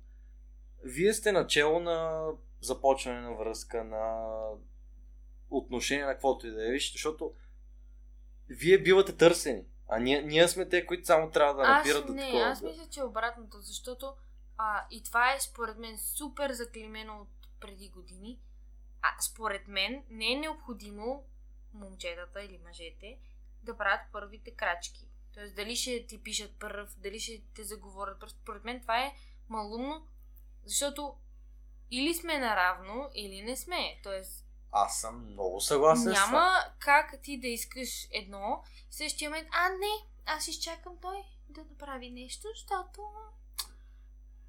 вие 0.83 1.13
сте 1.13 1.31
начало 1.31 1.79
на 1.79 2.27
започване 2.61 3.21
на 3.21 3.33
връзка, 3.35 3.83
на 3.83 4.27
отношение 5.49 6.05
на 6.05 6.11
каквото 6.11 6.47
и 6.47 6.51
да 6.51 6.67
е, 6.67 6.71
виж, 6.71 6.91
защото 6.91 7.33
вие 8.51 8.77
бивате 8.77 9.17
търсени, 9.17 9.63
а 9.89 9.99
ние, 9.99 10.21
ние 10.21 10.47
сме 10.47 10.69
те, 10.69 10.85
които 10.85 11.05
само 11.05 11.31
трябва 11.31 11.53
да 11.53 11.69
Аз 11.69 11.85
напират 11.87 12.07
до 12.07 12.13
не, 12.13 12.25
такова. 12.25 12.43
аз 12.43 12.61
мисля, 12.61 12.87
че 12.89 12.99
е 12.99 13.03
обратното, 13.03 13.61
защото 13.61 14.13
а, 14.57 14.85
и 14.91 15.03
това 15.03 15.33
е 15.33 15.39
според 15.39 15.77
мен 15.77 15.97
супер 15.97 16.51
заклимено 16.51 17.21
от 17.21 17.29
преди 17.59 17.89
години. 17.89 18.39
А 19.01 19.21
според 19.21 19.67
мен 19.67 20.03
не 20.09 20.31
е 20.31 20.39
необходимо 20.39 21.23
момчетата 21.73 22.43
или 22.43 22.59
мъжете 22.67 23.17
да 23.63 23.77
правят 23.77 24.01
първите 24.11 24.51
крачки. 24.51 25.07
Тоест, 25.33 25.55
дали 25.55 25.75
ще 25.75 26.05
ти 26.05 26.23
пишат 26.23 26.51
първ, 26.59 26.87
дали 26.97 27.19
ще 27.19 27.43
те 27.55 27.63
заговорят 27.63 28.19
първ. 28.19 28.31
Според 28.31 28.63
мен 28.63 28.81
това 28.81 29.01
е 29.01 29.15
малумно, 29.49 30.07
защото 30.65 31.15
или 31.91 32.13
сме 32.13 32.39
наравно, 32.39 33.09
или 33.15 33.41
не 33.41 33.57
сме. 33.57 33.99
Тоест, 34.03 34.40
Аз 34.71 35.01
съм 35.01 35.31
много 35.31 35.61
съгласен 35.61 36.13
с 36.13 36.15
това. 36.15 36.25
няма 36.25 36.63
как 36.79 37.21
ти 37.23 37.39
да 37.39 37.47
искаш 37.47 38.07
едно 38.11 38.63
и 38.91 38.93
същия 38.93 39.29
момент, 39.29 39.47
а 39.51 39.69
не, 39.69 40.07
аз 40.25 40.47
изчакам 40.47 40.93
той 41.01 41.23
да 41.49 41.63
направи 41.63 42.09
нещо, 42.09 42.47
защото 42.55 43.01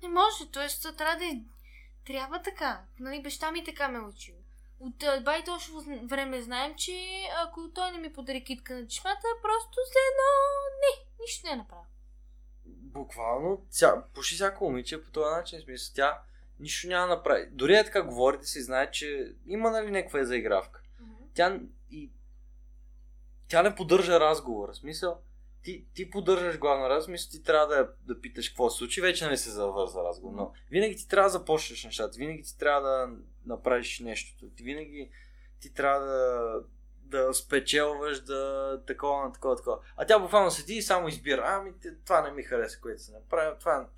не 0.02 0.08
може. 0.08 0.50
Това 0.52 0.92
трябва 0.96 1.16
да 1.16 1.24
е... 1.24 1.40
Трябва 2.06 2.42
така. 2.42 2.82
Нали, 3.00 3.22
баща 3.22 3.52
ми 3.52 3.64
така 3.64 3.88
ме 3.88 3.98
е 3.98 4.02
учил. 4.02 4.34
От 4.80 5.24
бай 5.24 5.44
точно 5.44 5.82
време 6.06 6.42
знаем, 6.42 6.74
че 6.76 7.22
ако 7.36 7.70
той 7.74 7.92
не 7.92 7.98
ми 7.98 8.12
подари 8.12 8.44
китка 8.44 8.74
на 8.74 8.88
чешмата, 8.88 9.26
просто 9.42 9.72
след 9.74 10.02
едно... 10.12 10.28
Не, 10.82 11.22
нищо 11.22 11.46
не 11.46 11.56
направя. 11.56 11.86
Буквално, 12.66 13.66
ця, 13.70 14.04
почти 14.14 14.34
всяко 14.34 14.64
момиче 14.64 14.94
е 14.94 15.02
по 15.02 15.10
този 15.10 15.30
начин, 15.30 15.60
смисъл, 15.60 15.92
тя 15.94 16.22
нищо 16.62 16.88
няма 16.88 17.08
да 17.08 17.14
направи. 17.14 17.48
Дори 17.50 17.74
е 17.74 17.84
така 17.84 18.02
говорите 18.02 18.46
си, 18.46 18.62
знае, 18.62 18.90
че 18.90 19.34
има 19.46 19.70
нали 19.70 19.90
някаква 19.90 20.24
заигравка. 20.24 20.82
Тя 21.34 21.60
и 21.90 22.10
тя 23.48 23.62
не 23.62 23.74
поддържа 23.74 24.20
разговора. 24.20 24.74
Смисъл, 24.74 25.18
ти, 25.62 25.86
ти 25.94 26.10
поддържаш 26.10 26.58
главно 26.58 26.88
разговор, 26.88 27.04
смисъл, 27.04 27.30
ти 27.30 27.42
трябва 27.42 27.66
да, 27.66 27.88
да 28.14 28.20
питаш 28.20 28.48
какво 28.48 28.70
се 28.70 28.78
случи, 28.78 29.00
вече 29.00 29.24
нали 29.24 29.36
се 29.36 29.50
завърза 29.50 30.04
разговор. 30.04 30.34
Но 30.36 30.52
винаги 30.70 30.96
ти 30.96 31.08
трябва 31.08 31.26
да 31.26 31.38
започнеш 31.38 31.84
нещата, 31.84 32.18
винаги 32.18 32.42
ти 32.42 32.58
трябва 32.58 32.88
да 32.88 33.16
направиш 33.46 34.00
нещо. 34.00 34.50
Ти 34.56 34.62
винаги 34.62 35.10
ти 35.60 35.74
трябва 35.74 36.06
да, 36.06 36.54
да 37.12 37.34
спечелваш, 37.34 38.20
да 38.20 38.80
такова 38.86 39.32
такова, 39.32 39.56
такова. 39.56 39.78
А 39.96 40.06
тя 40.06 40.18
буквално 40.18 40.50
седи 40.50 40.74
и 40.74 40.82
само 40.82 41.08
избира. 41.08 41.42
Ами, 41.46 41.72
това 42.04 42.22
не 42.22 42.30
ми 42.30 42.42
хареса, 42.42 42.80
което 42.80 43.02
се 43.02 43.12
направи. 43.12 43.58
Това, 43.58 43.88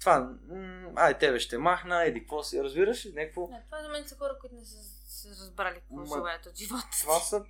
това, 0.00 0.18
м- 0.48 0.92
ай, 0.96 1.18
тебе 1.18 1.38
ще 1.38 1.58
махна, 1.58 2.04
еди, 2.04 2.20
какво 2.20 2.42
си, 2.42 2.62
разбираш 2.62 3.06
ли? 3.06 3.12
Някакво... 3.12 3.48
Не, 3.48 3.62
това 3.64 3.82
за 3.82 3.88
мен 3.88 4.08
са 4.08 4.16
хора, 4.16 4.38
които 4.40 4.54
не 4.54 4.64
са, 4.64 4.82
са 5.08 5.28
разбрали 5.28 5.74
какво 5.74 5.94
Ма- 5.94 6.16
желаят 6.16 6.46
от 6.46 6.56
живота. 6.56 6.88
Това 7.00 7.20
са 7.20 7.44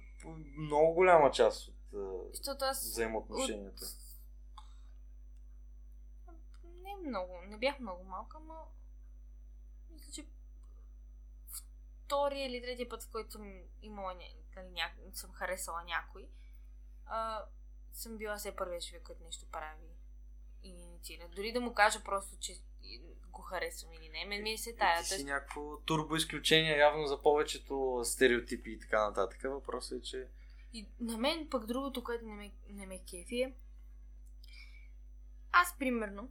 много 0.56 0.94
голяма 0.94 1.30
част 1.30 1.68
от 1.68 1.74
Защото 2.34 2.64
аз 2.64 2.84
взаимоотношенията. 2.84 3.86
Не 6.64 7.08
много, 7.08 7.40
не 7.46 7.58
бях 7.58 7.80
много 7.80 8.04
малка, 8.04 8.38
но 8.46 8.54
мисля, 9.90 10.12
че 10.12 10.26
втория 12.04 12.46
или 12.46 12.62
третия 12.62 12.88
път, 12.88 13.02
в 13.02 13.10
който 13.10 13.38
имала. 13.82 14.14
Нали, 14.62 14.70
ня... 14.72 15.12
съм 15.12 15.32
харесала 15.32 15.84
някой, 15.84 16.28
а, 17.06 17.44
съм 17.92 18.16
била 18.16 18.36
все 18.36 18.56
първия 18.56 18.80
човек, 18.80 19.02
който 19.02 19.22
нещо 19.22 19.46
прави 19.52 19.86
и 20.62 20.68
инициира. 20.68 21.28
Дори 21.28 21.52
да 21.52 21.60
му 21.60 21.74
кажа 21.74 22.04
просто, 22.04 22.36
че 22.40 22.52
го 23.30 23.42
харесвам 23.42 23.92
или 23.92 24.08
не, 24.08 24.24
мен 24.24 24.42
ми 24.42 24.52
е 24.52 24.58
се 24.58 24.76
тая. 24.76 25.02
Ти 25.02 25.08
си 25.08 25.24
някакво 25.24 25.76
турбо 25.76 26.16
изключение 26.16 26.78
явно 26.78 27.06
за 27.06 27.22
повечето 27.22 28.00
стереотипи 28.04 28.70
и 28.70 28.78
така 28.78 29.08
нататък. 29.08 29.40
Въпросът 29.42 29.98
е, 29.98 30.02
че 30.02 30.28
И 30.72 30.88
на 31.00 31.18
мен 31.18 31.48
пък 31.50 31.66
другото, 31.66 32.04
което 32.04 32.24
не 32.24 32.34
ме, 32.34 32.52
не 32.68 32.86
ме 32.86 33.04
кефи 33.04 33.42
е, 33.42 33.54
аз 35.52 35.78
примерно 35.78 36.30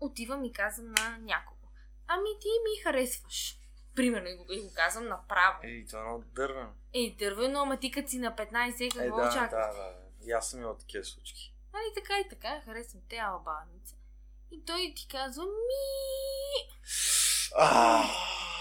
отивам 0.00 0.44
и 0.44 0.52
казвам 0.52 0.92
на 0.92 1.18
някого. 1.18 1.68
Ами 2.06 2.28
ти 2.40 2.48
ми 2.48 2.82
харесваш. 2.82 3.61
Примерно 3.94 4.28
и 4.28 4.34
го, 4.34 4.46
и 4.52 4.60
го 4.60 4.70
казвам 4.74 5.08
направо. 5.08 5.58
Ей, 5.62 5.86
това 5.86 6.00
е 6.00 6.02
много 6.02 6.24
дървено. 6.26 6.70
Ей, 6.94 7.16
дървено, 7.18 7.60
ама 7.60 7.76
ти 7.76 7.90
като 7.90 8.08
си 8.08 8.18
на 8.18 8.36
15, 8.36 8.80
Е, 8.86 8.88
какво 8.88 9.16
да, 9.16 9.28
очакваш? 9.28 9.50
да, 9.50 9.72
да. 9.82 9.94
И 10.26 10.32
аз 10.32 10.50
съм 10.50 10.60
имал 10.60 10.76
такива 10.76 11.04
случки. 11.04 11.54
Нали 11.72 11.84
така 11.94 12.18
и 12.20 12.28
така, 12.28 12.60
харесвам 12.64 13.02
те, 13.08 13.16
албаница. 13.16 13.94
И 14.50 14.64
той 14.64 14.92
ти 14.96 15.08
казва, 15.08 15.44
ми... 15.44 16.72
А, 17.58 18.02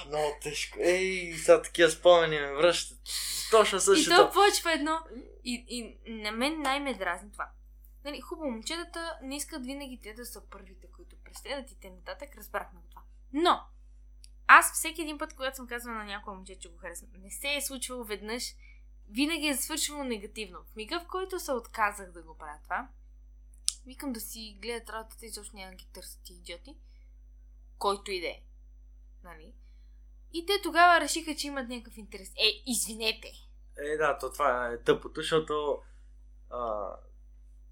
много 0.07 0.37
тежко. 0.41 0.77
Ей, 0.81 1.33
сега 1.37 1.61
такива 1.61 1.89
спомени 1.89 2.39
ме 2.39 2.53
връщат. 2.53 2.97
Точно 3.51 3.77
И 3.77 3.81
същото. 3.81 4.15
то 4.15 4.31
почва 4.33 4.73
едно. 4.73 4.99
И, 5.43 5.65
и 5.67 6.11
на 6.11 6.31
мен 6.31 6.61
най-ме 6.61 6.93
дразни 6.93 7.31
това. 7.31 7.49
Нали, 8.05 8.21
хубаво, 8.21 8.51
момчетата 8.51 9.17
не 9.21 9.35
искат 9.35 9.65
винаги 9.65 9.99
те 10.03 10.13
да 10.13 10.25
са 10.25 10.41
първите, 10.49 10.87
които 10.95 11.15
преследват 11.23 11.71
и 11.71 11.79
те 11.79 11.89
нататък, 11.89 12.29
разбрахме 12.37 12.79
това. 12.89 13.01
Но, 13.33 13.59
аз 14.57 14.73
всеки 14.73 15.01
един 15.01 15.17
път, 15.17 15.33
когато 15.33 15.55
съм 15.55 15.67
казвала 15.67 15.97
на 15.97 16.05
някой 16.05 16.35
момче, 16.35 16.59
че 16.59 16.69
го 16.69 16.77
харесвам, 16.77 17.09
не 17.17 17.31
се 17.31 17.55
е 17.55 17.61
случвало 17.61 18.03
веднъж, 18.03 18.43
винаги 19.09 19.47
е 19.47 19.57
свършило 19.57 20.03
негативно. 20.03 20.59
В 20.63 20.75
мига, 20.75 20.99
в 20.99 21.07
който 21.07 21.39
се 21.39 21.51
отказах 21.51 22.11
да 22.11 22.23
го 22.23 22.37
правя 22.37 22.59
това, 22.63 22.87
викам 23.85 24.13
да 24.13 24.19
си 24.19 24.57
гледат 24.61 24.89
работата 24.89 25.25
и 25.25 25.27
изобщо 25.29 25.55
няма 25.55 25.73
ги 25.73 25.87
търсят 25.93 26.23
ти 26.23 26.33
идиоти, 26.33 26.77
който 27.77 28.11
и 28.11 28.21
да 28.21 28.27
е. 28.27 28.41
Нали? 29.23 29.53
И 30.33 30.45
те 30.45 30.53
тогава 30.63 30.99
решиха, 31.01 31.35
че 31.35 31.47
имат 31.47 31.69
някакъв 31.69 31.97
интерес. 31.97 32.29
Е, 32.29 32.63
извинете! 32.65 33.31
Е, 33.77 33.97
да, 33.97 34.17
то 34.17 34.31
това 34.31 34.67
е 34.67 34.83
тъпото, 34.83 35.21
защото... 35.21 35.81
А... 36.49 36.89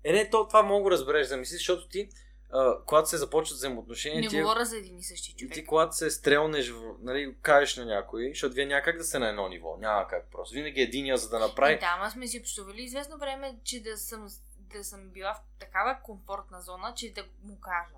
Е, 0.03 0.13
не, 0.13 0.29
то, 0.29 0.47
това 0.47 0.63
мога 0.63 0.89
да 0.89 0.95
разбереш 0.95 1.27
да 1.27 1.37
мислиш, 1.37 1.59
защото 1.59 1.87
ти, 1.87 2.09
а, 2.51 2.77
когато 2.85 3.09
се 3.09 3.17
започват 3.17 3.57
взаимоотношения, 3.57 4.21
Не 4.21 4.27
ти, 4.27 4.41
говоря 4.41 4.65
за 4.65 4.77
един 4.77 4.97
и 4.97 5.03
същи 5.03 5.35
човек. 5.35 5.53
ти 5.53 5.65
когато 5.65 5.95
се 5.95 6.09
стрелнеш, 6.09 6.73
нали, 7.01 7.35
кажеш 7.41 7.77
на 7.77 7.85
някой, 7.85 8.29
защото 8.29 8.55
вие 8.55 8.65
няма 8.65 8.81
как 8.81 8.97
да 8.97 9.03
сте 9.03 9.19
на 9.19 9.29
едно 9.29 9.47
ниво, 9.47 9.77
няма 9.77 10.07
как 10.07 10.31
просто. 10.31 10.53
Винаги 10.53 10.81
единия, 10.81 11.17
за 11.17 11.29
да 11.29 11.39
направи... 11.39 11.73
И 11.73 11.79
да, 11.79 11.95
ама 11.99 12.11
сме 12.11 12.27
си 12.27 12.39
общували 12.39 12.81
известно 12.81 13.17
време, 13.17 13.59
че 13.63 13.83
да 13.83 13.97
съм, 13.97 14.27
да 14.57 14.83
съм 14.83 15.09
била 15.09 15.33
в 15.33 15.59
такава 15.59 15.97
комфортна 16.03 16.61
зона, 16.61 16.93
че 16.95 17.13
да 17.13 17.25
му 17.43 17.59
кажа. 17.59 17.95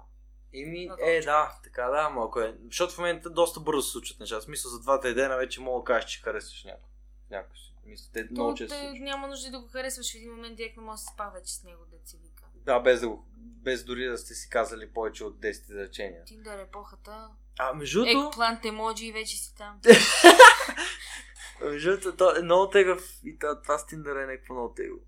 Еми, 0.53 0.89
е, 1.01 1.21
да, 1.21 1.59
така 1.63 1.83
да, 1.83 2.09
малко 2.09 2.39
е. 2.39 2.57
Защото 2.65 2.93
в 2.93 2.97
момента 2.97 3.29
доста 3.29 3.59
бързо 3.59 3.81
се 3.81 3.91
случват 3.91 4.19
неща. 4.19 4.39
В 4.39 4.43
смисъл, 4.43 4.71
за 4.71 4.79
двата 4.79 5.13
дена 5.13 5.37
вече 5.37 5.61
мога 5.61 5.79
да 5.79 5.83
кажеш, 5.83 6.09
че 6.09 6.21
харесваш 6.21 6.63
някой. 6.63 6.89
Някой 7.31 7.57
си. 7.57 7.73
Мисля, 7.85 8.09
те 8.13 8.27
много 8.31 8.51
То, 8.51 8.57
често 8.57 8.75
няма 8.93 9.27
нужда 9.27 9.51
да 9.51 9.59
го 9.59 9.67
харесваш 9.67 10.11
в 10.11 10.15
един 10.15 10.31
момент, 10.31 10.55
директно 10.55 10.83
може 10.83 10.99
да 10.99 11.01
се 11.01 11.13
спа 11.13 11.29
вече 11.29 11.53
с 11.53 11.63
него 11.63 11.85
да 11.91 12.09
си. 12.09 12.17
Да, 12.65 12.79
без 12.79 13.01
да 13.01 13.07
го, 13.09 13.25
без 13.37 13.83
дори 13.83 14.05
да 14.05 14.17
сте 14.17 14.33
си 14.33 14.49
казали 14.49 14.89
повече 14.93 15.23
от 15.23 15.39
10 15.39 15.49
изречения. 15.49 16.23
Тиндър 16.25 16.59
епохата, 16.59 17.29
А, 17.59 17.73
между 17.73 17.99
другото, 18.05 18.27
екплант 18.27 18.65
емоджи 18.65 19.05
и 19.05 19.11
вече 19.11 19.37
си 19.37 19.55
там. 19.55 19.79
между 21.61 21.89
другото, 21.89 22.15
то 22.15 22.35
е 22.37 22.41
много 22.41 22.69
тегъв 22.69 23.19
и 23.23 23.37
това, 23.39 23.77
с 23.77 23.85
Tinder 23.85 24.23
е 24.23 24.27
някакво 24.27 24.53
много 24.53 24.73
тегаво. 24.73 24.99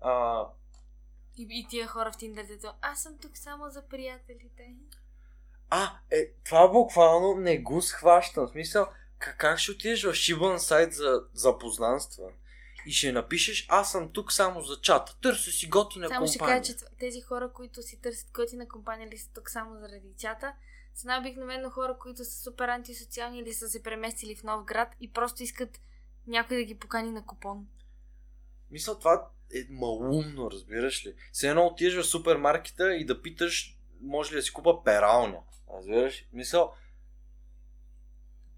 А, 0.00 0.44
И, 1.36 1.46
и 1.50 1.66
тия 1.70 1.86
хора 1.86 2.12
в 2.12 2.16
Тиндър, 2.16 2.44
дето, 2.44 2.72
аз 2.82 3.02
съм 3.02 3.18
тук 3.18 3.36
само 3.38 3.70
за 3.70 3.88
приятелите. 3.88 4.74
а, 5.70 5.90
е, 6.10 6.30
това 6.44 6.68
буквално 6.68 7.34
не 7.40 7.58
го 7.58 7.82
схващам. 7.82 8.46
В 8.46 8.50
смисъл, 8.50 8.86
как, 9.18 9.36
как 9.36 9.58
ще 9.58 9.70
отидеш 9.72 10.04
в 10.04 10.14
шибан 10.14 10.58
сайт 10.60 10.92
за 10.92 11.22
запознанства 11.34 12.24
и 12.90 12.92
ще 12.92 13.12
напишеш, 13.12 13.66
аз 13.68 13.92
съм 13.92 14.12
тук 14.12 14.32
само 14.32 14.62
за 14.62 14.80
чата. 14.80 15.16
Търся 15.22 15.50
си 15.50 15.68
готина 15.68 16.08
Само 16.08 16.26
ще 16.26 16.38
компания. 16.38 16.60
кажа, 16.62 16.78
че 16.78 16.84
тези 16.98 17.20
хора, 17.20 17.52
които 17.52 17.82
си 17.82 18.00
търсят 18.00 18.30
готина 18.34 18.68
компания 18.68 19.08
или 19.08 19.18
са 19.18 19.30
тук 19.34 19.50
само 19.50 19.78
заради 19.80 20.14
чата, 20.18 20.52
са 20.94 21.08
най-обикновено 21.08 21.70
хора, 21.70 21.96
които 22.00 22.24
са 22.24 22.42
супер 22.42 22.68
антисоциални 22.68 23.38
или 23.38 23.54
са 23.54 23.68
се 23.68 23.82
преместили 23.82 24.36
в 24.36 24.42
нов 24.42 24.64
град 24.64 24.88
и 25.00 25.12
просто 25.12 25.42
искат 25.42 25.80
някой 26.26 26.56
да 26.56 26.62
ги 26.64 26.74
покани 26.74 27.10
на 27.10 27.26
купон. 27.26 27.66
Мисля, 28.70 28.98
това 28.98 29.28
е 29.54 29.66
малумно, 29.70 30.50
разбираш 30.50 31.06
ли? 31.06 31.14
Все 31.32 31.48
едно 31.48 31.66
отидеш 31.66 31.94
в 31.94 32.06
супермаркета 32.06 32.94
и 32.94 33.06
да 33.06 33.22
питаш, 33.22 33.78
може 34.00 34.32
ли 34.32 34.36
да 34.36 34.42
си 34.42 34.52
купа 34.52 34.84
пералня. 34.84 35.38
Разбираш? 35.76 36.26
ли? 36.32 36.72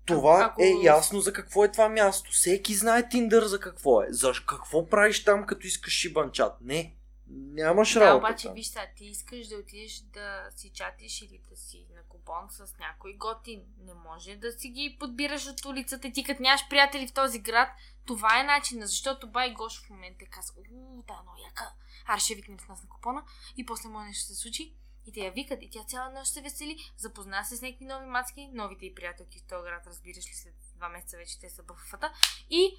Това 0.07 0.45
Ако- 0.45 0.63
е 0.63 0.73
ясно 0.83 1.21
за 1.21 1.33
какво 1.33 1.65
е 1.65 1.73
това 1.73 1.89
място. 1.89 2.31
Всеки 2.33 2.75
знае 2.75 3.09
Тиндър 3.09 3.45
за 3.45 3.61
какво 3.61 4.03
е. 4.03 4.07
За 4.11 4.33
какво 4.47 4.89
правиш 4.89 5.25
там, 5.25 5.47
като 5.47 5.67
искаш 5.67 5.93
шибанчат? 5.93 6.53
Не. 6.61 6.97
Нямаш 7.35 7.95
Да, 7.95 8.01
работа 8.01 8.27
обаче, 8.27 8.47
там. 8.47 8.55
виж 8.55 8.67
сега, 8.67 8.87
ти 8.97 9.05
искаш 9.07 9.47
да 9.49 9.57
отидеш 9.57 10.01
да 10.01 10.49
си 10.57 10.71
чатиш 10.75 11.23
или 11.23 11.41
да 11.51 11.57
си 11.57 11.87
на 11.95 12.03
купон 12.09 12.49
с 12.51 12.79
някой 12.79 13.15
готин. 13.15 13.63
Не 13.87 13.95
може 13.95 14.37
да 14.37 14.53
си 14.53 14.69
ги 14.69 14.97
подбираш 15.01 15.47
от 15.47 15.65
улицата. 15.65 16.13
Ти 16.13 16.25
като 16.25 16.43
нямаш 16.43 16.69
приятели 16.71 17.09
в 17.09 17.13
този 17.13 17.39
град, 17.39 17.69
това 18.07 18.41
е 18.41 18.45
начинът, 18.45 18.89
защото 18.89 19.31
бай 19.31 19.53
Гош 19.53 19.83
в 19.87 19.91
момента 19.91 20.25
каза, 20.31 20.53
уу, 20.57 21.03
да, 21.09 21.23
но 21.27 21.45
яка. 21.45 21.73
Аре 22.07 22.21
ще 22.21 22.35
викнем 22.35 22.61
с 22.61 22.69
нас 22.69 22.83
на 22.83 22.89
купона 22.89 23.23
и 23.57 23.67
после 23.67 23.89
може 23.89 24.07
нещо 24.07 24.25
се 24.25 24.35
случи. 24.35 24.75
И 25.07 25.13
те 25.13 25.21
я 25.21 25.33
викат 25.33 25.63
и 25.63 25.71
тя 25.71 25.85
цяла 25.85 26.11
нощ 26.11 26.33
се 26.33 26.41
весели, 26.41 26.77
запозна 26.97 27.45
се 27.45 27.57
с 27.57 27.63
някакви 27.63 27.85
нови 27.85 28.07
мацки, 28.07 28.51
новите 28.53 28.87
и 28.87 28.95
приятелки 28.95 29.39
в 29.39 29.45
този 29.45 29.63
град, 29.63 29.87
разбираш 29.87 30.27
ли, 30.27 30.35
след 30.35 30.55
два 30.77 30.89
месеца 30.89 31.17
вече 31.17 31.41
те 31.41 31.51
са 31.51 31.63
бъфата. 31.63 32.13
И 32.51 32.77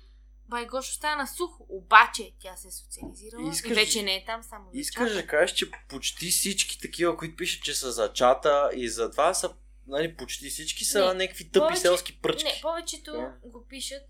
бай 0.48 0.66
Гош 0.66 0.90
остана 0.90 1.28
сух, 1.28 1.52
обаче 1.60 2.32
тя 2.40 2.56
се 2.56 2.68
е 2.68 2.72
социализирала 2.72 3.52
Искаш- 3.52 3.72
и 3.72 3.76
вече 3.76 4.04
не 4.04 4.16
е 4.16 4.26
там 4.26 4.44
само 4.44 4.72
за 4.72 4.80
Искаш 4.80 5.14
да 5.14 5.28
кажеш, 5.28 5.56
че 5.56 5.72
почти 5.90 6.28
всички 6.28 6.80
такива, 6.80 7.18
които 7.18 7.36
пишат, 7.36 7.64
че 7.64 7.74
са 7.74 7.92
за 7.92 8.14
чата 8.14 8.70
и 8.76 8.90
за 8.90 9.12
това 9.12 9.34
са, 9.34 9.56
нали, 9.88 10.18
почти 10.18 10.50
всички 10.50 10.86
са 10.86 11.00
Не, 11.08 11.14
някакви 11.16 11.44
тъпи 11.46 11.60
повече- 11.60 11.82
селски 11.82 12.22
пръчки. 12.22 12.44
Не, 12.46 12.62
повечето 12.62 13.12
Да. 13.12 13.34
го 13.44 13.66
пишат 13.68 14.04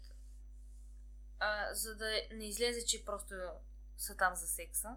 а, 1.40 1.74
за 1.74 1.96
да 1.96 2.06
не 2.32 2.48
излезе, 2.48 2.86
че 2.86 3.06
просто 3.06 3.34
са 3.98 4.18
там 4.18 4.36
за 4.36 4.48
секса. 4.48 4.90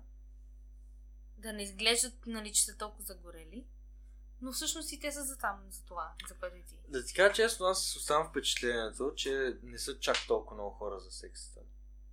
Да 1.38 1.52
не 1.52 1.62
изглеждат, 1.62 2.26
нали, 2.26 2.52
че 2.52 2.64
са 2.64 2.76
толкова 2.76 3.04
загорели. 3.04 3.66
Но 4.40 4.52
всъщност 4.52 4.92
и 4.92 5.00
те 5.00 5.12
са 5.12 5.24
за 5.24 5.38
там, 5.38 5.60
за 5.70 5.84
това, 5.84 6.12
за 6.28 6.34
ти. 6.68 6.78
Да 6.88 7.04
ти 7.04 7.14
кажа 7.14 7.34
честно, 7.34 7.66
аз 7.66 7.96
оставам 7.96 8.28
впечатлението, 8.28 9.12
че 9.16 9.58
не 9.62 9.78
са 9.78 9.98
чак 9.98 10.16
толкова 10.26 10.54
много 10.54 10.70
хора 10.76 10.98
за 11.00 11.10
сексата. 11.10 11.60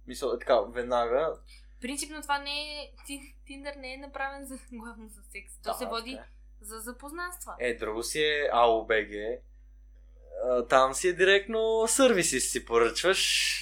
Мисля, 0.08 0.34
е 0.36 0.40
така, 0.40 0.62
веднага. 0.62 1.40
Принципно 1.82 2.22
това 2.22 2.40
не 2.40 2.82
е... 2.82 2.94
Ти- 3.06 3.36
Тиндър 3.46 3.76
не 3.76 3.94
е 3.94 3.98
направен 3.98 4.46
за, 4.46 4.60
главно 4.72 5.10
за 5.10 5.22
секс. 5.24 5.58
То 5.64 5.72
Да, 5.72 5.74
се 5.74 5.86
води 5.86 6.12
така 6.16 6.28
за 6.62 6.80
запознанства. 6.80 7.56
Е, 7.60 7.74
друго 7.74 8.04
си 8.04 8.22
е 8.22 8.50
АОБГ. 8.54 9.12
Там 10.70 10.94
си 10.94 11.08
е 11.08 11.14
директно 11.14 11.86
сервиси 11.88 12.40
си 12.40 12.66
поръчваш. 12.66 13.60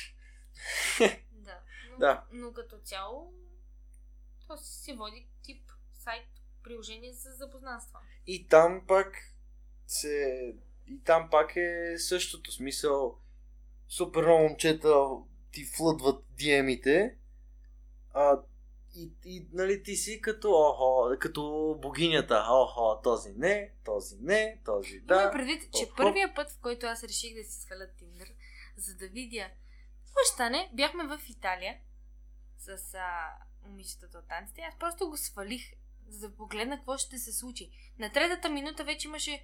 Да. 1.31 1.59
Но, 1.91 1.97
Да. 1.97 2.23
но 2.31 2.53
като 2.53 2.77
цяло, 2.77 3.33
то 4.47 4.57
си 4.57 4.83
се 4.83 4.93
води 4.95 5.27
сайт, 6.03 6.27
приложение 6.63 7.13
за 7.13 7.31
запознанства. 7.31 7.99
И 8.27 8.47
там 8.47 8.83
пак 8.87 9.17
се... 9.87 10.55
И 10.87 11.03
там 11.03 11.29
пак 11.31 11.55
е 11.55 11.95
същото. 11.97 12.51
Смисъл, 12.51 13.17
супер 13.87 14.21
много 14.21 14.43
момчета 14.43 15.07
ти 15.51 15.65
флъдват 15.65 16.25
диемите, 16.29 17.15
а, 18.13 18.41
и, 18.95 19.11
и 19.25 19.47
нали, 19.53 19.83
ти 19.83 19.95
си 19.95 20.21
като, 20.21 20.51
охо, 20.51 21.17
като 21.19 21.75
богинята. 21.81 22.45
Охо, 22.49 23.01
този 23.01 23.33
не, 23.33 23.73
този 23.85 24.15
не, 24.21 24.61
този 24.65 24.99
Да. 24.99 25.21
Има 25.21 25.31
предвид, 25.31 25.73
че 25.73 25.83
оп. 25.83 25.97
първия 25.97 26.33
път, 26.35 26.51
в 26.51 26.59
който 26.61 26.85
аз 26.85 27.03
реших 27.03 27.35
да 27.35 27.43
си 27.43 27.61
сваля 27.61 27.87
Тиндър, 27.97 28.27
за 28.77 28.95
да 28.95 29.07
видя 29.07 29.49
какво 30.05 30.33
стане, 30.33 30.71
бяхме 30.73 31.07
в 31.07 31.19
Италия 31.29 31.77
с 32.57 32.93
а, 32.93 33.33
момичетата 33.63 34.17
от 34.17 34.27
танците. 34.27 34.61
Аз 34.61 34.79
просто 34.79 35.09
го 35.09 35.17
свалих, 35.17 35.61
за 36.11 36.29
да 36.29 36.35
погледна 36.35 36.77
какво 36.77 36.97
ще 36.97 37.17
се 37.17 37.33
случи. 37.33 37.71
На 37.99 38.11
третата 38.11 38.49
минута 38.49 38.83
вече 38.83 39.07
имаше 39.07 39.43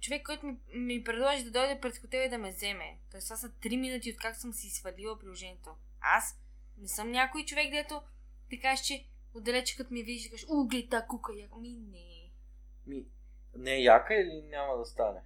човек, 0.00 0.26
който 0.26 0.46
ми, 0.46 0.58
ми 0.74 1.04
предложи 1.04 1.44
да 1.44 1.50
дойде 1.50 1.80
пред 1.80 1.98
хотела 1.98 2.24
и 2.24 2.28
да 2.28 2.38
ме 2.38 2.50
вземе. 2.50 2.98
Тоест, 3.10 3.26
това 3.26 3.36
са 3.36 3.48
3 3.48 3.80
минути 3.80 4.10
от 4.10 4.16
как 4.16 4.36
съм 4.36 4.52
си 4.52 4.70
свалила 4.70 5.18
приложението. 5.18 5.70
Аз 6.00 6.38
не 6.78 6.88
съм 6.88 7.10
някой 7.10 7.44
човек, 7.44 7.70
дето 7.70 8.02
ти 8.50 8.60
кажеш, 8.60 8.86
че 8.86 9.06
отдалече 9.34 9.76
като 9.76 9.94
ми 9.94 10.02
видиш, 10.02 10.30
кажеш, 10.30 10.46
у, 10.48 10.68
гледай 10.68 10.88
та 10.88 11.06
кука, 11.06 11.32
я... 11.32 11.48
ми 11.60 11.72
не. 11.72 12.32
Ми, 12.86 13.06
не 13.56 13.74
е 13.74 13.82
яка 13.82 14.14
или 14.14 14.42
няма 14.42 14.76
да 14.76 14.84
стане? 14.84 15.20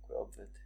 Коя 0.00 0.20
от 0.20 0.30
двете? 0.30 0.60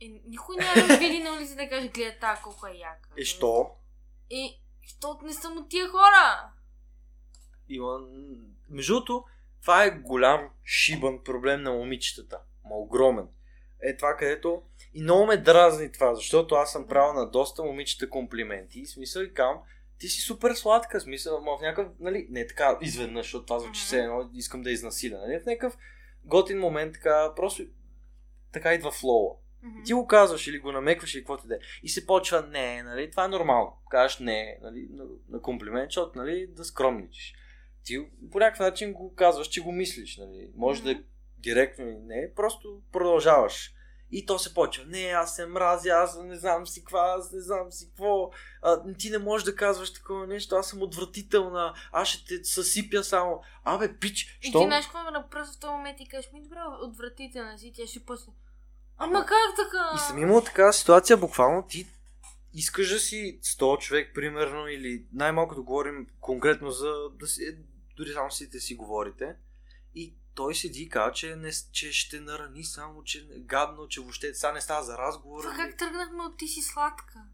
Е, 0.00 0.08
никой 0.26 0.56
няма 0.56 0.88
да 0.88 0.98
види 0.98 1.18
на 1.18 1.32
улица 1.32 1.56
да 1.56 1.68
каже, 1.68 1.88
гледай 1.88 2.18
та 2.18 2.40
колко 2.44 2.66
е 2.66 2.72
яка. 2.72 3.10
И 3.16 3.24
що? 3.24 3.76
Е, 4.30 4.60
защото 4.82 5.24
не 5.24 5.32
съм 5.32 5.58
от 5.58 5.68
тия 5.68 5.88
хора. 5.88 6.52
Има... 7.74 8.00
Между 8.70 8.94
другото, 8.94 9.24
това 9.62 9.84
е 9.84 9.90
голям 9.90 10.48
шибан 10.64 11.24
проблем 11.24 11.62
на 11.62 11.72
момичетата. 11.72 12.40
Ма 12.64 12.76
огромен. 12.76 13.28
Е 13.82 13.96
това 13.96 14.16
където... 14.16 14.62
И 14.94 15.02
много 15.02 15.26
ме 15.26 15.36
дразни 15.36 15.92
това, 15.92 16.14
защото 16.14 16.54
аз 16.54 16.72
съм 16.72 16.86
правил 16.86 17.12
на 17.12 17.30
доста 17.30 17.62
момичета 17.62 18.10
комплименти. 18.10 18.80
И 18.80 18.86
смисъл 18.86 19.22
и 19.22 19.34
кам, 19.34 19.58
ти 19.98 20.08
си 20.08 20.20
супер 20.20 20.54
сладка, 20.54 21.00
смисъл, 21.00 21.40
ма 21.40 21.58
в 21.58 21.60
някакъв, 21.60 21.92
нали, 22.00 22.26
не 22.30 22.46
така 22.46 22.78
изведнъж, 22.80 23.26
защото 23.26 23.46
това 23.46 23.58
звучи 23.58 23.80
все 23.80 23.98
едно, 23.98 24.30
искам 24.34 24.62
да 24.62 24.70
изнасиля, 24.70 25.18
нали, 25.18 25.40
в 25.40 25.46
някакъв 25.46 25.76
готин 26.24 26.58
момент, 26.58 26.92
така, 26.92 27.32
просто 27.36 27.62
така 28.52 28.74
идва 28.74 28.90
флоу. 28.90 29.36
Мгм. 29.62 29.82
Ти 29.84 29.92
го 29.92 30.06
казваш 30.06 30.46
или 30.46 30.58
го 30.58 30.72
намекваш 30.72 31.14
или 31.14 31.20
какво 31.20 31.36
ти 31.36 31.46
да 31.46 31.54
е. 31.54 31.58
И 31.82 31.88
се 31.88 32.06
почва 32.06 32.42
не, 32.42 32.82
нали, 32.82 33.10
това 33.10 33.24
е 33.24 33.28
нормално. 33.28 33.76
Кажеш 33.90 34.18
не, 34.18 34.58
нали, 34.62 34.88
на, 34.90 35.04
на 35.28 35.40
комплимент, 35.40 35.90
защото, 35.90 36.18
нали, 36.18 36.46
да 36.46 36.64
скромничиш. 36.64 37.34
Ти 37.84 38.06
по 38.32 38.38
някакъв 38.38 38.60
начин 38.60 38.92
го 38.92 39.14
казваш, 39.14 39.48
че 39.48 39.60
го 39.60 39.72
мислиш, 39.72 40.16
нали. 40.16 40.50
Може 40.56 40.82
да 40.82 40.90
е 40.90 40.94
Мгм. 40.94 41.02
директно 41.38 41.84
или 41.88 41.98
не, 41.98 42.34
просто 42.36 42.80
продължаваш. 42.92 43.74
И 44.12 44.26
то 44.26 44.38
се 44.38 44.54
почва. 44.54 44.84
Не, 44.86 45.02
аз 45.04 45.36
се 45.36 45.46
мразя, 45.46 45.88
аз 45.90 46.18
не 46.18 46.36
знам 46.36 46.66
си 46.66 46.80
какво, 46.80 46.98
аз 46.98 47.32
не 47.32 47.40
знам 47.40 47.72
си 47.72 47.88
какво. 47.88 48.30
А, 48.62 48.94
ти 48.98 49.10
не 49.10 49.18
можеш 49.18 49.44
да 49.44 49.56
казваш 49.56 49.92
такова 49.92 50.26
нещо, 50.26 50.54
аз 50.56 50.68
съм 50.68 50.82
отвратителна, 50.82 51.74
аз 51.92 52.08
ще 52.08 52.24
те 52.38 52.44
съсипя 52.44 53.04
само. 53.04 53.42
Абе, 53.64 53.96
пич, 53.98 54.38
И 54.42 54.48
що? 54.48 54.58
ти 54.60 54.64
знаеш 54.64 54.84
какво 54.84 55.02
ме 55.02 55.10
направи 55.10 55.48
в 55.56 55.60
този 55.60 55.72
момент 55.72 56.00
и 56.00 56.08
кажеш, 56.08 56.30
ми 56.32 56.42
добре, 56.42 56.58
отвратителна 56.82 57.58
си, 57.58 57.72
тя 57.76 57.86
ще 57.86 58.04
после. 58.04 58.32
Ама 58.98 59.26
как 59.26 59.56
така? 59.56 59.90
И 59.96 59.98
съм 59.98 60.18
имал 60.18 60.44
такава 60.44 60.72
ситуация, 60.72 61.16
буквално 61.16 61.66
ти 61.68 61.86
искаш 62.54 62.88
да 62.92 62.98
си 62.98 63.40
100 63.42 63.78
човек, 63.78 64.10
примерно, 64.14 64.68
или 64.68 65.04
най-малко 65.12 65.54
да 65.54 65.62
говорим 65.62 66.06
конкретно 66.20 66.70
за 66.70 66.94
да 67.20 67.26
си, 67.26 67.42
дори 68.00 68.12
само 68.12 68.30
си 68.30 68.50
те 68.50 68.60
си 68.60 68.74
говорите. 68.74 69.36
И 69.94 70.14
той 70.34 70.54
седи 70.54 70.82
и 70.82 70.88
казва, 70.88 71.12
че, 71.12 71.36
не, 71.36 71.50
че 71.72 71.92
ще 71.92 72.20
нарани 72.20 72.64
само, 72.64 73.04
че 73.04 73.28
гадно, 73.36 73.88
че 73.88 74.00
въобще 74.00 74.34
сега 74.34 74.52
не 74.52 74.60
става 74.60 74.82
за 74.84 74.98
разговор. 74.98 75.42
Това 75.42 75.56
как 75.56 75.76
тръгнахме 75.78 76.22
от 76.22 76.36
ти 76.36 76.48
си 76.48 76.62
сладка? 76.62 77.24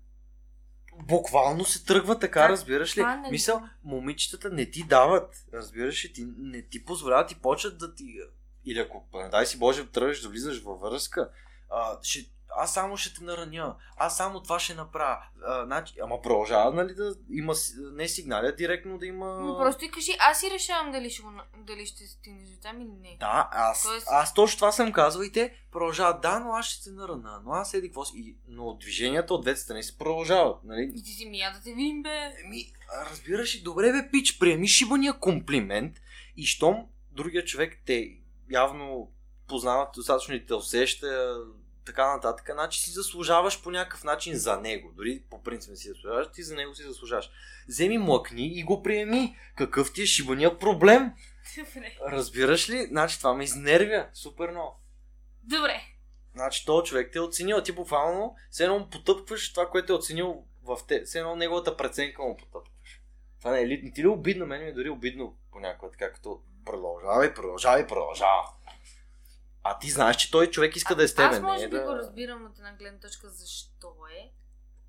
Буквално 1.02 1.64
се 1.64 1.84
тръгва 1.84 2.18
така, 2.18 2.40
Как? 2.40 2.50
разбираш 2.50 2.96
ли? 2.96 3.02
Не- 3.02 3.30
Мисъл, 3.30 3.62
момичетата 3.84 4.50
не 4.50 4.70
ти 4.70 4.82
дават, 4.84 5.46
разбираш 5.52 6.04
ли? 6.04 6.12
Ти, 6.12 6.26
не 6.38 6.62
ти 6.62 6.84
позволяват 6.84 7.32
и 7.32 7.34
почват 7.34 7.78
да 7.78 7.94
ти... 7.94 8.18
Или 8.64 8.78
ако, 8.78 9.08
дай 9.30 9.46
си 9.46 9.58
Боже, 9.58 9.86
тръгнеш 9.86 10.20
да 10.20 10.28
влизаш 10.28 10.62
във 10.62 10.80
връзка, 10.80 11.30
а, 11.70 11.98
ще, 12.02 12.30
аз 12.56 12.74
само 12.74 12.96
ще 12.96 13.14
те 13.14 13.24
нараня, 13.24 13.76
аз 13.96 14.16
само 14.16 14.42
това 14.42 14.58
ще 14.58 14.74
направя. 14.74 15.18
А, 15.46 15.64
значи, 15.64 15.94
ама 16.02 16.22
продължава, 16.22 16.72
нали, 16.72 16.94
да 16.94 17.14
има 17.30 17.54
не 17.92 18.08
сигнали, 18.08 18.46
а 18.46 18.56
директно 18.56 18.98
да 18.98 19.06
има... 19.06 19.26
Но 19.26 19.58
просто 19.58 19.84
и 19.84 19.90
кажи, 19.90 20.12
аз 20.18 20.40
си 20.40 20.50
решавам 20.50 20.92
дали 20.92 21.10
ще, 21.10 21.22
дали 21.58 21.86
ще 21.86 22.06
стигнеш 22.06 22.48
до 22.48 22.56
там 22.62 22.80
или 22.80 22.92
не. 23.02 23.16
Да, 23.20 23.48
аз, 23.52 23.82
Тоест- 23.82 24.06
аз 24.10 24.34
точно 24.34 24.56
това 24.56 24.72
съм 24.72 24.92
казвал 24.92 25.24
и 25.24 25.32
те 25.32 25.54
продължават. 25.72 26.20
Да, 26.20 26.40
но 26.40 26.52
аз 26.52 26.66
ще 26.66 26.84
те 26.84 26.90
нарана, 26.90 27.40
но 27.44 27.52
аз 27.52 27.74
еди 27.74 27.88
какво 27.88 28.04
си. 28.04 28.12
И, 28.16 28.36
но 28.48 28.74
движенията 28.74 29.34
от 29.34 29.42
двете 29.42 29.60
страни 29.60 29.82
се 29.82 29.98
продължават. 29.98 30.64
Нали? 30.64 30.92
И 30.94 31.02
ти 31.02 31.10
си 31.10 31.26
ми 31.28 31.38
я 31.38 31.52
да 31.52 31.60
те 31.60 31.74
видим, 31.74 32.02
бе. 32.02 32.32
Еми, 32.44 32.72
разбираш 33.10 33.56
ли, 33.56 33.60
добре 33.60 33.92
бе, 33.92 34.10
пич, 34.10 34.38
приеми 34.38 34.68
шибания 34.68 35.12
комплимент 35.12 35.96
и 36.36 36.46
щом 36.46 36.86
другия 37.12 37.44
човек 37.44 37.82
те 37.86 38.16
явно 38.50 39.10
познават 39.48 39.88
достатъчно 39.94 40.34
и 40.34 40.46
те 40.46 40.54
усеща, 40.54 41.36
така 41.86 42.14
нататък, 42.14 42.50
значи 42.52 42.80
си 42.80 42.90
заслужаваш 42.90 43.62
по 43.62 43.70
някакъв 43.70 44.04
начин 44.04 44.34
за 44.34 44.60
него. 44.60 44.92
Дори 44.92 45.22
по 45.30 45.42
принцип 45.42 45.70
не 45.70 45.76
си 45.76 45.88
заслужаваш, 45.88 46.26
ти 46.34 46.42
за 46.42 46.54
него 46.54 46.74
си 46.74 46.82
заслужаваш. 46.82 47.30
Вземи 47.68 47.98
млъкни 47.98 48.46
и 48.46 48.62
го 48.62 48.82
приеми. 48.82 49.36
Какъв 49.56 49.92
ти 49.92 50.02
е 50.02 50.06
шибания 50.06 50.58
проблем? 50.58 51.12
Добре. 51.56 51.96
Разбираш 52.12 52.70
ли? 52.70 52.86
Значи 52.86 53.18
това 53.18 53.34
ме 53.34 53.44
изнервя 53.44 54.08
супер 54.14 54.50
много. 54.50 54.80
Добре. 55.42 55.80
Значи 56.34 56.66
този 56.66 56.88
човек 56.88 57.10
те 57.12 57.18
е 57.18 57.22
оценил, 57.22 57.62
ти 57.62 57.72
буквално 57.72 58.34
все 58.50 58.64
едно 58.64 58.78
му 58.78 58.90
потъпкваш 58.90 59.52
това, 59.52 59.70
което 59.70 59.92
е 59.92 59.96
оценил 59.96 60.44
в 60.62 60.78
те. 60.88 61.02
Все 61.04 61.18
едно 61.18 61.36
неговата 61.36 61.76
преценка 61.76 62.22
му 62.22 62.36
потъпкваш. 62.36 63.02
Това 63.38 63.50
не 63.50 63.60
е 63.60 63.66
ли, 63.66 63.92
ти 63.94 64.02
ли 64.02 64.06
е 64.06 64.08
обидно? 64.08 64.46
Мен 64.46 64.62
ми 64.62 64.68
е 64.68 64.72
дори 64.72 64.90
обидно 64.90 65.36
понякога, 65.52 65.92
така 65.92 66.12
като 66.12 66.40
продължавай, 66.64 67.34
продължавай, 67.34 67.86
продължава. 67.86 68.55
А 69.68 69.78
ти 69.78 69.90
знаеш, 69.90 70.16
че 70.16 70.30
той 70.30 70.50
човек 70.50 70.76
иска 70.76 70.94
да 70.94 71.02
е 71.02 71.08
с 71.08 71.14
тебе, 71.14 71.36
Аз 71.36 71.40
може 71.40 71.62
не 71.62 71.68
би 71.68 71.76
да... 71.76 71.84
го 71.84 71.92
разбирам 71.92 72.46
от 72.46 72.58
една 72.58 72.72
гледна 72.72 73.00
точка 73.00 73.28
защо 73.28 73.94
е. 74.18 74.32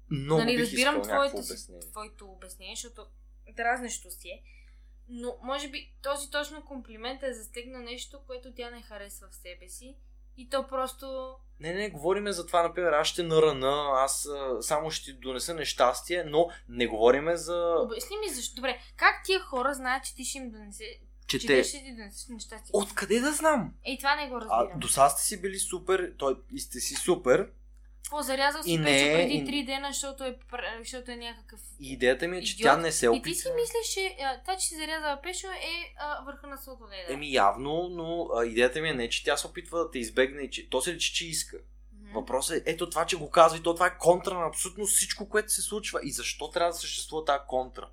Много 0.09 0.41
нали, 0.41 0.61
разбирам 0.61 1.01
твоето, 1.01 1.37
обяснение. 1.37 1.91
твоето 1.91 2.25
обяснение, 2.25 2.75
защото 2.75 3.07
дразнещо 3.55 4.11
си 4.11 4.29
е. 4.29 4.43
Но 5.09 5.37
може 5.43 5.69
би 5.69 5.93
този 6.03 6.31
точно 6.31 6.65
комплимент 6.65 7.23
е 7.23 7.33
застегнал 7.33 7.81
нещо, 7.81 8.19
което 8.27 8.53
тя 8.53 8.69
не 8.69 8.81
харесва 8.81 9.27
в 9.31 9.35
себе 9.35 9.69
си. 9.69 9.97
И 10.37 10.49
то 10.49 10.67
просто... 10.67 11.35
Не, 11.59 11.73
не, 11.73 11.89
говориме 11.89 12.31
за 12.31 12.47
това, 12.47 12.63
например, 12.63 12.91
аз 12.91 13.07
ще 13.07 13.23
нарана, 13.23 13.91
аз 13.95 14.25
а, 14.25 14.61
само 14.61 14.91
ще 14.91 15.13
донеса 15.13 15.53
нещастие, 15.53 16.23
но 16.23 16.49
не 16.69 16.87
говориме 16.87 17.35
за... 17.37 17.75
Обясни 17.79 18.17
ми 18.17 18.29
защо. 18.29 18.55
Добре, 18.55 18.79
как 18.95 19.15
тия 19.25 19.39
хора 19.39 19.73
знаят, 19.73 20.05
че 20.05 20.15
ти 20.15 20.25
ще 20.25 20.37
им 20.37 20.51
донесе... 20.51 20.99
Че 21.27 21.39
че 21.39 21.47
те... 21.47 21.53
те 21.53 21.63
ще 21.63 21.77
ти 21.77 21.91
донесеш 21.91 22.27
нещастие? 22.27 22.71
Откъде 22.73 23.19
да 23.19 23.31
знам? 23.33 23.73
Ей, 23.85 23.97
това 23.97 24.15
не 24.15 24.27
го 24.29 24.35
А, 24.35 24.41
разбирам. 24.41 24.79
до 24.79 24.87
сега 24.87 25.09
сте 25.09 25.23
си 25.23 25.41
били 25.41 25.59
супер, 25.59 26.13
той 26.17 26.35
и 26.51 26.59
сте 26.59 26.79
си 26.79 26.95
супер, 26.95 27.49
Какво, 28.03 28.21
зарязал 28.21 28.63
си 28.63 28.71
И 28.71 28.77
не, 28.77 29.13
преди 29.13 29.33
и- 29.33 29.45
три 29.45 29.63
дена, 29.63 29.87
защото 29.87 30.23
е, 30.23 30.37
защото 30.79 31.11
е 31.11 31.15
някакъв... 31.15 31.59
И 31.79 31.93
идеята 31.93 32.27
ми 32.27 32.37
е, 32.37 32.43
че 32.43 32.53
Идиот. 32.53 32.63
тя 32.65 32.77
не 32.77 32.91
се 32.91 33.05
И 33.05 33.09
опитва. 33.09 33.23
ти 33.23 33.35
си 33.35 33.47
мислиш, 33.55 33.93
че 33.93 34.15
а, 34.23 34.41
това, 34.41 34.57
че 34.57 34.67
си 34.67 34.75
зарязала 34.75 35.19
пешо 35.23 35.47
е 35.47 35.93
а, 35.97 36.23
върха 36.23 36.47
на 36.47 36.57
сладоледа. 36.57 37.13
Еми 37.13 37.33
явно, 37.33 37.89
но 37.89 38.29
а, 38.35 38.45
идеята 38.45 38.81
ми 38.81 38.89
е 38.89 38.93
не, 38.93 39.09
че 39.09 39.23
тя 39.23 39.37
се 39.37 39.47
опитва 39.47 39.79
да 39.79 39.91
те 39.91 39.99
избегне 39.99 40.41
и 40.41 40.49
че 40.51 40.69
то 40.69 40.81
се 40.81 40.93
личи, 40.93 41.13
че 41.13 41.27
иска. 41.27 41.57
Въпросът 42.13 42.57
е, 42.57 42.63
ето 42.65 42.89
това, 42.89 43.05
че 43.05 43.15
го 43.17 43.29
казва 43.29 43.57
и 43.57 43.63
то 43.63 43.73
това 43.73 43.87
е 43.87 43.97
контра 43.97 44.33
на 44.33 44.47
абсолютно 44.47 44.85
всичко, 44.85 45.29
което 45.29 45.51
се 45.51 45.61
случва. 45.61 45.99
И 46.03 46.11
защо 46.11 46.49
трябва 46.49 46.71
да 46.71 46.77
съществува 46.77 47.25
тази 47.25 47.39
контра? 47.47 47.89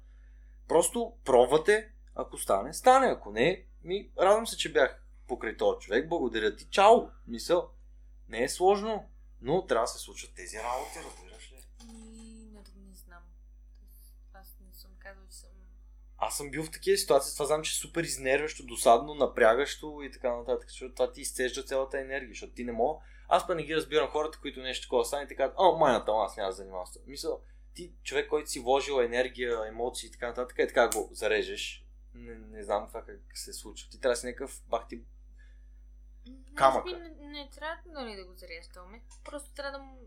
Просто 0.69 1.13
пробвате, 1.25 1.89
ако 2.15 2.39
стане, 2.39 2.73
стане. 2.73 3.07
Ако 3.07 3.31
не, 3.31 3.65
ми 3.85 4.11
радвам 4.19 4.47
се, 4.47 4.57
че 4.57 4.73
бях 4.73 5.03
покрай 5.29 5.57
този 5.57 5.79
човек. 5.79 6.09
Благодаря 6.09 6.57
ти. 6.57 6.69
Чао! 6.71 7.09
Мисъл. 7.27 7.71
Не 8.29 8.43
е 8.43 8.49
сложно, 8.49 9.09
но 9.41 9.67
трябва 9.67 9.85
да 9.85 9.89
се 9.89 9.99
случат 9.99 10.35
тези 10.35 10.57
работи, 10.59 10.99
разбираш 10.99 11.53
ли? 11.53 11.57
Не, 12.53 12.61
не 12.89 12.95
знам. 12.95 13.23
Аз 14.33 14.57
не 14.61 14.73
съм 14.73 14.91
казал, 14.99 15.23
че 15.31 15.37
съм 15.37 15.49
аз 16.19 16.37
съм 16.37 16.51
бил 16.51 16.65
в 16.65 16.71
такива 16.71 16.97
ситуации, 16.97 17.33
това 17.33 17.47
знам, 17.47 17.63
че 17.63 17.71
е 17.71 17.81
супер 17.81 18.03
изнервящо, 18.03 18.67
досадно, 18.67 19.15
напрягащо 19.15 20.01
и 20.03 20.11
така 20.11 20.37
нататък, 20.37 20.71
защото 20.71 20.95
това 20.95 21.13
ти 21.13 21.21
изцежда 21.21 21.63
цялата 21.63 22.01
енергия, 22.01 22.29
защото 22.29 22.55
ти 22.55 22.65
не 22.65 22.73
мога. 22.73 23.01
Аз 23.29 23.47
па 23.47 23.55
не 23.55 23.63
ги 23.63 23.77
разбирам 23.77 24.09
хората, 24.09 24.39
които 24.41 24.61
нещо 24.61 24.87
такова 24.87 25.05
стане 25.05 25.25
и 25.25 25.29
така, 25.29 25.53
о, 25.57 25.79
майната, 25.79 26.13
аз 26.15 26.37
няма 26.37 26.49
да 26.49 26.57
занимавам 26.57 26.87
с 26.87 26.93
това. 26.93 27.05
Мисля, 27.07 27.31
ти 27.75 27.93
човек, 28.03 28.29
който 28.29 28.51
си 28.51 28.61
вложил 28.61 29.01
енергия, 29.01 29.69
емоции 29.69 30.07
и 30.07 30.11
така 30.13 30.27
нататък, 30.27 30.59
е 30.59 30.67
така 30.67 30.89
го 30.89 31.09
зарежеш 31.13 31.84
не, 32.15 32.35
не 32.35 32.63
знам 32.63 32.89
това 32.89 33.05
как 33.05 33.21
се 33.35 33.53
случва. 33.53 33.91
Ти 33.91 34.01
трябва 34.01 34.13
да 34.13 34.17
си 34.17 34.27
някакъв 34.27 34.63
бахти 34.67 35.05
камък. 36.55 36.87
Не, 36.87 37.09
не, 37.21 37.51
трябва 37.51 37.77
нали, 37.87 38.17
да 38.17 38.25
го 38.25 38.35
зарязваме. 38.35 39.03
Просто 39.25 39.55
трябва 39.55 39.79
да 39.79 39.85
му... 39.85 39.99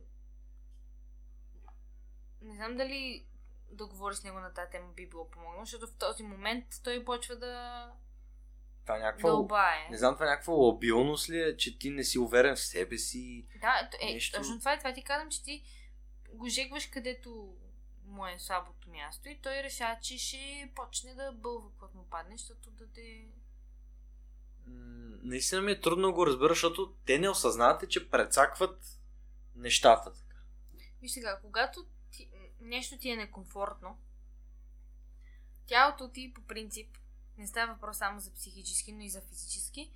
Не 2.42 2.56
знам 2.56 2.78
дали 2.78 3.28
да 3.72 3.88
говори 3.88 4.16
с 4.16 4.24
него 4.24 4.40
на 4.40 4.54
тази 4.54 4.72
тема 4.72 4.94
би 4.94 5.10
било 5.10 5.30
помогнало, 5.30 5.66
защото 5.66 5.88
в 5.88 5.94
този 5.94 6.24
момент 6.24 6.66
той 6.84 7.06
почва 7.06 7.36
да 7.36 7.92
това 8.88 8.98
е 8.98 9.00
някаква... 9.00 9.30
дълбае. 9.30 9.88
Не 9.92 9.98
знам, 9.98 10.14
това 10.14 10.26
е 10.26 10.30
някаква 10.30 10.54
лабилност 10.54 11.30
ли 11.30 11.42
е, 11.42 11.58
че 11.58 11.80
ти 11.80 11.90
не 11.90 12.04
си 12.04 12.20
уверен 12.20 12.56
в 12.56 12.60
себе 12.60 12.98
си. 12.98 13.48
Да, 13.62 13.90
е, 14.02 14.14
нещо- 14.14 14.38
точно 14.38 14.60
това 14.60 14.74
е. 14.74 14.78
Това 14.78 14.94
ти 14.94 15.04
казвам, 15.04 15.30
че 15.30 15.44
ти 15.44 15.64
го 16.34 16.48
жегваш 16.48 16.86
където 16.86 17.56
му 18.08 18.28
е 18.28 18.40
слабото 18.40 18.90
място 18.90 19.30
и 19.30 19.42
той 19.42 19.64
решава, 19.64 20.00
че 20.02 20.18
ще 20.18 20.72
почне 20.76 21.14
да 21.14 21.32
бълва, 21.32 21.70
когато 21.72 21.98
му 21.98 22.10
падне, 22.10 22.38
защото 22.38 22.72
да 22.72 22.88
те... 22.88 23.28
Наистина 25.24 25.62
ми 25.62 25.72
е 25.72 25.82
трудно 25.82 26.08
да 26.08 26.14
го 26.14 26.28
разбера, 26.28 26.50
защото 26.50 26.94
те 27.06 27.20
не 27.20 27.30
осъзнавате, 27.30 27.88
че 27.88 28.10
прецакват 28.10 29.00
нещата. 29.56 30.14
така. 30.14 30.42
Виж 31.02 31.12
сега, 31.12 31.40
когато 31.42 31.86
ти, 32.12 32.30
нещо 32.62 32.98
ти 32.98 33.10
е 33.10 33.16
некомфортно, 33.16 34.00
тялото 35.66 36.10
ти 36.10 36.34
по 36.34 36.42
принцип, 36.42 36.98
не 37.38 37.48
става 37.48 37.74
въпрос 37.74 37.98
само 37.98 38.20
за 38.20 38.34
психически, 38.34 38.92
но 38.92 39.02
и 39.02 39.10
за 39.10 39.22
физически, 39.22 39.92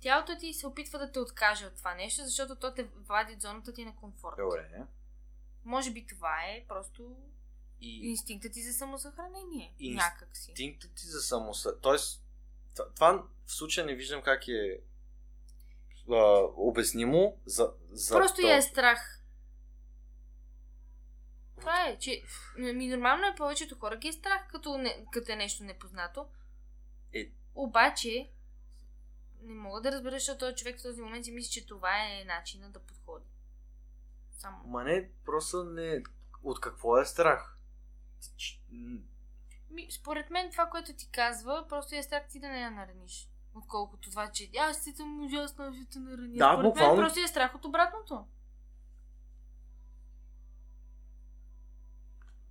тялото 0.00 0.38
ти 0.38 0.54
се 0.54 0.66
опитва 0.66 0.98
да 0.98 1.12
те 1.12 1.18
откаже 1.18 1.66
от 1.66 1.76
това 1.76 1.94
нещо, 1.94 2.24
защото 2.24 2.56
то 2.56 2.74
те 2.74 2.84
вади 2.84 3.32
от 3.32 3.40
зоната 3.40 3.72
ти 3.72 3.84
на 3.84 3.96
комфорт. 3.96 4.36
Добре. 4.36 4.86
Може 5.64 5.90
би 5.90 6.06
това 6.06 6.44
е 6.44 6.64
просто 6.68 7.16
И 7.80 8.10
инстинктът 8.10 8.52
ти 8.52 8.62
за 8.62 8.72
самосъхранение. 8.72 9.74
Някак 9.80 10.36
си. 10.36 10.50
инстинктът 10.50 10.94
ти 10.94 11.06
за 11.06 11.20
самоса... 11.20 11.80
Тоест, 11.80 12.22
това 12.94 13.24
в 13.46 13.52
случая 13.52 13.86
не 13.86 13.94
виждам 13.94 14.22
как 14.22 14.48
е 14.48 14.80
а, 16.10 16.48
обяснимо 16.56 17.40
за, 17.46 17.72
за 17.90 18.14
Просто 18.14 18.40
то. 18.40 18.46
я 18.46 18.56
е 18.56 18.62
страх. 18.62 19.22
Това 21.60 21.86
е, 21.86 21.98
че 21.98 22.22
ми 22.58 22.88
нормално 22.88 23.26
е 23.26 23.34
повечето 23.36 23.78
хора 23.78 23.96
ги 23.96 24.08
е 24.08 24.12
страх, 24.12 24.48
като, 24.50 24.78
не, 24.78 25.06
като 25.12 25.32
е 25.32 25.36
нещо 25.36 25.64
непознато. 25.64 26.26
Е. 27.12 27.30
Обаче, 27.54 28.30
не 29.42 29.54
мога 29.54 29.80
да 29.80 29.92
разбера, 29.92 30.14
защото 30.14 30.38
този 30.38 30.56
човек 30.56 30.78
в 30.78 30.82
този 30.82 31.00
момент 31.00 31.24
си 31.24 31.32
мисли, 31.32 31.50
че 31.50 31.66
това 31.66 31.90
е 31.90 32.24
начина 32.24 32.70
да 32.70 32.78
подходи. 32.78 33.26
Само. 34.38 34.64
Ма 34.66 34.84
не, 34.84 35.10
просто 35.24 35.64
не... 35.64 36.02
От 36.42 36.60
какво 36.60 36.98
е 36.98 37.04
страх? 37.04 37.57
Ми, 39.70 39.88
според 39.90 40.30
мен 40.30 40.50
това, 40.50 40.66
което 40.66 40.92
ти 40.92 41.10
казва, 41.10 41.66
просто 41.68 41.94
е 41.94 42.02
страх 42.02 42.22
ти 42.28 42.40
да 42.40 42.48
не 42.48 42.60
я 42.60 42.70
нараниш. 42.70 43.28
Отколкото 43.54 44.10
това, 44.10 44.30
че 44.30 44.50
аз 44.58 44.84
си 44.84 44.92
съм 44.92 45.24
ужасна, 45.24 45.72
ще 45.74 45.92
те 45.92 45.98
нараня. 45.98 46.36
Да, 46.36 46.52
според 46.52 46.70
буквално. 46.70 46.96
мен 46.96 47.04
просто 47.04 47.20
е 47.20 47.28
страх 47.28 47.54
от 47.54 47.64
обратното. 47.64 48.24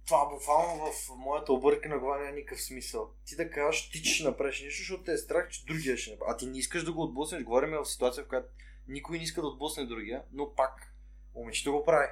Това 0.07 0.29
буквално 0.29 0.91
в 0.91 1.09
моята 1.17 1.53
объркана 1.53 1.99
глава 1.99 2.17
няма 2.17 2.31
никакъв 2.31 2.61
смисъл. 2.61 3.13
Ти 3.25 3.35
да 3.35 3.51
кажеш, 3.51 3.89
ти 3.89 4.03
ще 4.03 4.23
направиш 4.23 4.61
нещо, 4.61 4.79
защото 4.79 5.03
те 5.03 5.13
е 5.13 5.17
страх, 5.17 5.49
че 5.49 5.65
другия 5.65 5.97
ще 5.97 6.11
направи. 6.11 6.31
А 6.33 6.37
ти 6.37 6.45
не 6.45 6.57
искаш 6.57 6.83
да 6.83 6.93
го 6.93 7.03
отблъснеш. 7.03 7.43
Говорим 7.43 7.69
в 7.69 7.85
ситуация, 7.85 8.23
в 8.23 8.27
която 8.27 8.47
никой 8.87 9.17
не 9.17 9.23
иска 9.23 9.41
да 9.41 9.47
отблъсне 9.47 9.85
другия, 9.85 10.23
но 10.31 10.55
пак 10.55 10.93
момичето 11.35 11.71
го 11.71 11.85
прави. 11.85 12.07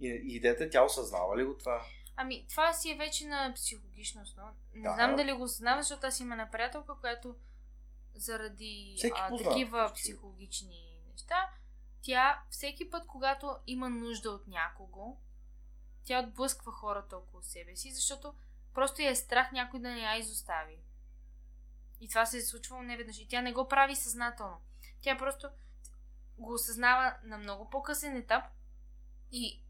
И, 0.00 0.08
и 0.08 0.36
идеята, 0.36 0.70
тя 0.70 0.84
осъзнава 0.84 1.36
ли 1.36 1.44
го 1.44 1.58
това? 1.58 1.86
Ами, 2.22 2.46
това 2.48 2.72
си 2.72 2.90
е 2.90 2.96
вече 2.96 3.26
на 3.26 3.52
психологична 3.54 4.22
основа. 4.22 4.52
Не 4.74 4.82
Да. 4.82 4.94
знам 4.94 5.16
дали 5.16 5.32
го 5.32 5.42
осъзнава, 5.42 5.82
защото 5.82 6.06
аз 6.06 6.20
има 6.20 6.34
една 6.34 6.50
приятелка, 6.50 7.00
която 7.00 7.36
заради 8.14 8.94
Всеки 8.98 9.20
а, 9.20 9.28
познава, 9.28 9.52
такива 9.54 9.88
всички. 9.88 10.02
психологични 10.12 11.00
неща, 11.12 11.50
тя 12.02 12.42
всеки 12.50 12.90
път, 12.90 13.06
когато 13.06 13.56
има 13.66 13.90
нужда 13.90 14.30
от 14.30 14.46
някого, 14.46 15.16
тя 16.04 16.20
отблъсква 16.20 16.72
хората 16.72 17.16
около 17.16 17.42
себе 17.42 17.76
си, 17.76 17.92
защото 17.92 18.34
просто 18.74 19.02
я 19.02 19.10
е 19.10 19.16
страх 19.16 19.52
някой 19.52 19.80
да 19.80 19.88
не 19.90 20.00
я 20.00 20.16
изостави. 20.16 20.78
И 22.00 22.08
това 22.08 22.26
се 22.26 22.36
е 22.36 22.42
случвало 22.42 22.82
неведнъж. 22.82 23.18
И 23.18 23.28
тя 23.28 23.42
не 23.42 23.52
го 23.52 23.68
прави 23.68 23.96
съзнателно. 23.96 24.60
Тя 25.00 25.18
просто 25.18 25.48
го 26.38 26.52
осъзнава 26.52 27.16
на 27.24 27.38
много 27.38 27.70
по-късен 27.70 28.16
етап 28.16 28.44
и, 29.32 29.62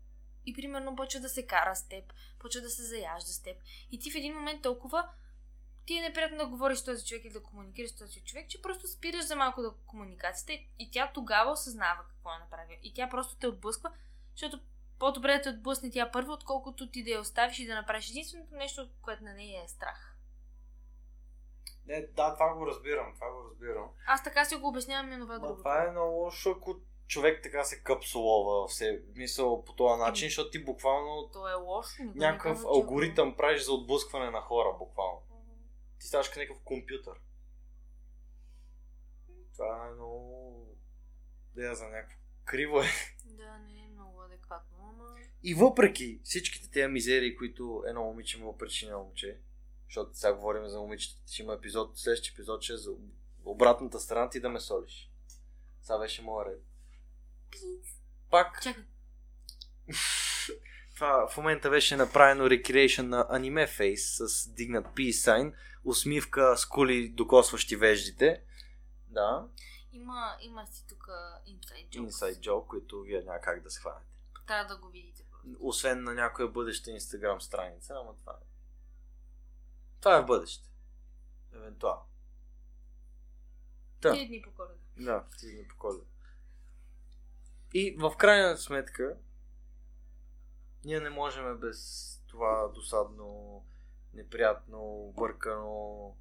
и 0.46 0.54
примерно 0.54 0.96
почва 0.96 1.20
да 1.20 1.28
се 1.28 1.46
кара 1.46 1.76
с 1.76 1.88
теб, 1.88 2.12
почва 2.38 2.60
да 2.60 2.70
се 2.70 2.82
заяжда 2.82 3.32
с 3.32 3.42
теб. 3.42 3.56
И 3.90 3.98
ти 3.98 4.10
в 4.10 4.14
един 4.14 4.34
момент 4.34 4.62
толкова 4.62 5.08
ти 5.86 5.96
е 5.96 6.02
неприятно 6.02 6.38
да 6.38 6.46
говориш 6.46 6.78
с 6.78 6.84
този 6.84 7.06
човек 7.06 7.24
или 7.24 7.32
да 7.32 7.42
комуникираш 7.42 7.90
с 7.90 7.96
този 7.96 8.20
човек, 8.20 8.48
че 8.48 8.62
просто 8.62 8.88
спираш 8.88 9.26
за 9.26 9.36
малко 9.36 9.62
да 9.62 9.74
комуникацията 9.86 10.52
и, 10.52 10.68
и 10.78 10.90
тя 10.90 11.10
тогава 11.14 11.50
осъзнава 11.50 12.04
какво 12.08 12.30
е 12.30 12.38
направила. 12.38 12.78
И 12.82 12.94
тя 12.94 13.08
просто 13.08 13.36
те 13.36 13.46
отблъсква, 13.46 13.92
защото 14.34 14.60
по-добре 14.98 15.36
да 15.36 15.42
те 15.42 15.48
отблъсне 15.48 15.90
тя 15.90 16.10
първо, 16.10 16.32
отколкото 16.32 16.90
ти 16.90 17.04
да 17.04 17.10
я 17.10 17.20
оставиш 17.20 17.58
и 17.58 17.66
да 17.66 17.74
направиш 17.74 18.10
единственото 18.10 18.54
нещо, 18.54 18.88
което 19.02 19.24
на 19.24 19.34
нея 19.34 19.64
е 19.64 19.68
страх. 19.68 20.16
Не, 21.86 22.06
да, 22.06 22.34
това 22.34 22.54
го 22.54 22.66
разбирам, 22.66 23.14
това 23.14 23.30
го 23.30 23.50
разбирам. 23.50 23.90
Аз 24.06 24.24
така 24.24 24.44
си 24.44 24.56
го 24.56 24.68
обяснявам 24.68 25.12
и 25.12 25.18
това 25.18 25.38
друго. 25.38 25.56
това 25.56 25.84
е 25.84 25.90
много 25.90 26.16
лошо, 26.16 26.50
ако 26.50 26.76
човек 27.10 27.42
така 27.42 27.64
се 27.64 27.82
капсулова 27.82 28.68
в 28.68 28.72
мисъл 29.16 29.64
по 29.64 29.72
този 29.72 30.00
начин, 30.00 30.28
защото 30.28 30.50
ти 30.50 30.64
буквално 30.64 31.30
То 31.32 31.48
е 31.48 31.54
лошо. 31.54 32.02
някакъв 32.14 32.64
алгоритъм 32.64 33.36
правиш 33.36 33.62
за 33.62 33.72
отблъскване 33.72 34.30
на 34.30 34.40
хора, 34.40 34.76
буквално. 34.78 35.22
Ти 35.98 36.06
ставаш 36.06 36.28
като 36.28 36.40
някакъв 36.40 36.62
компютър. 36.64 37.14
Това 39.52 39.88
е 39.88 39.94
много... 39.94 40.76
Да 41.54 41.62
я 41.62 41.74
знам, 41.74 41.90
някакво 41.90 42.16
криво 42.44 42.80
е. 42.80 42.86
Да, 43.24 43.58
не 43.58 43.84
е 43.84 43.88
много 43.88 44.22
адекватно, 44.22 44.78
ама... 44.80 45.16
И 45.42 45.54
въпреки 45.54 46.20
всичките 46.24 46.70
тези 46.70 46.92
мизерии, 46.92 47.36
които 47.36 47.84
едно 47.86 48.04
момиче 48.04 48.38
му 48.38 48.58
причини 48.58 48.90
на 48.90 48.98
момче, 48.98 49.40
защото 49.88 50.10
сега 50.14 50.34
говорим 50.34 50.68
за 50.68 50.80
момичета, 50.80 51.22
ще 51.32 51.42
има 51.42 51.54
епизод, 51.54 51.98
следващия 51.98 52.32
епизод 52.32 52.62
ще 52.62 52.72
е 52.72 52.76
за 52.76 52.90
обратната 53.44 54.00
страна 54.00 54.30
ти 54.30 54.40
да 54.40 54.48
ме 54.48 54.60
солиш. 54.60 55.10
Сега 55.82 55.98
беше 55.98 56.22
моя 56.22 56.46
ред. 56.46 56.69
Пак, 58.30 58.62
Чакай, 58.62 58.84
това 60.94 61.28
в 61.28 61.36
момента 61.36 61.70
беше 61.70 61.96
направено 61.96 62.44
recreation 62.44 63.02
на 63.02 63.26
аниме 63.30 63.66
фейс 63.66 64.16
с 64.16 64.48
дигнат 64.52 64.86
peace 64.86 65.10
sign, 65.10 65.54
усмивка 65.84 66.56
с 66.56 66.66
кули 66.66 67.08
докосващи 67.08 67.76
веждите. 67.76 68.42
Да, 69.08 69.48
има, 69.92 70.36
има 70.40 70.66
си 70.66 70.86
тук 70.88 71.06
inside 71.46 71.88
jokes. 71.88 72.10
inside 72.10 72.40
joke, 72.40 72.66
които 72.66 73.00
вие 73.00 73.22
няма 73.22 73.40
как 73.40 73.62
да 73.62 73.70
схванете. 73.70 74.06
Трябва 74.46 74.74
да 74.74 74.80
го 74.80 74.88
видите. 74.88 75.24
Освен 75.60 76.04
на 76.04 76.14
някоя 76.14 76.48
бъдеща 76.48 76.90
инстаграм 76.90 77.40
страница, 77.40 77.94
ама 78.00 78.14
това 78.20 78.32
е. 78.32 78.46
Това 80.00 80.16
е 80.16 80.22
в 80.22 80.26
бъдеще. 80.26 80.68
Евентуално. 81.52 82.06
Да. 84.00 84.12
Три 84.12 84.26
дни 84.26 84.42
по 84.42 84.50
коледа. 84.50 84.74
Да, 84.96 85.24
ти 85.38 85.52
дни 85.52 85.68
по 85.68 85.76
коледа. 85.76 86.04
И 87.74 87.96
в 87.98 88.16
крайна 88.16 88.56
сметка, 88.56 89.16
ние 90.84 91.00
не 91.00 91.10
можем 91.10 91.58
без 91.58 92.10
това 92.26 92.68
досадно, 92.74 93.62
неприятно, 94.14 95.12
бъркано, 95.16 96.16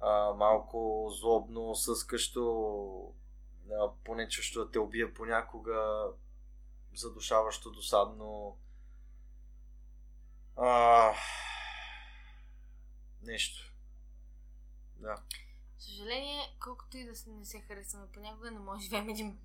а, 0.00 0.34
малко 0.34 1.10
злобно, 1.20 1.74
съскащо, 1.74 3.14
а, 3.70 3.90
понечещо 4.04 4.64
да 4.64 4.70
те 4.70 4.78
убие 4.78 5.14
понякога, 5.14 6.06
задушаващо, 6.94 7.70
досадно. 7.70 8.58
А, 10.56 11.12
нещо. 13.22 13.74
Да. 14.96 15.22
Съжаление, 15.78 16.56
колкото 16.60 16.96
и 16.96 17.04
да 17.04 17.12
не 17.26 17.44
се 17.44 17.60
харесваме 17.60 18.06
понякога, 18.12 18.50
не 18.50 18.58
може 18.58 18.78
да 18.78 18.84
живеем 18.84 19.08
един 19.08 19.38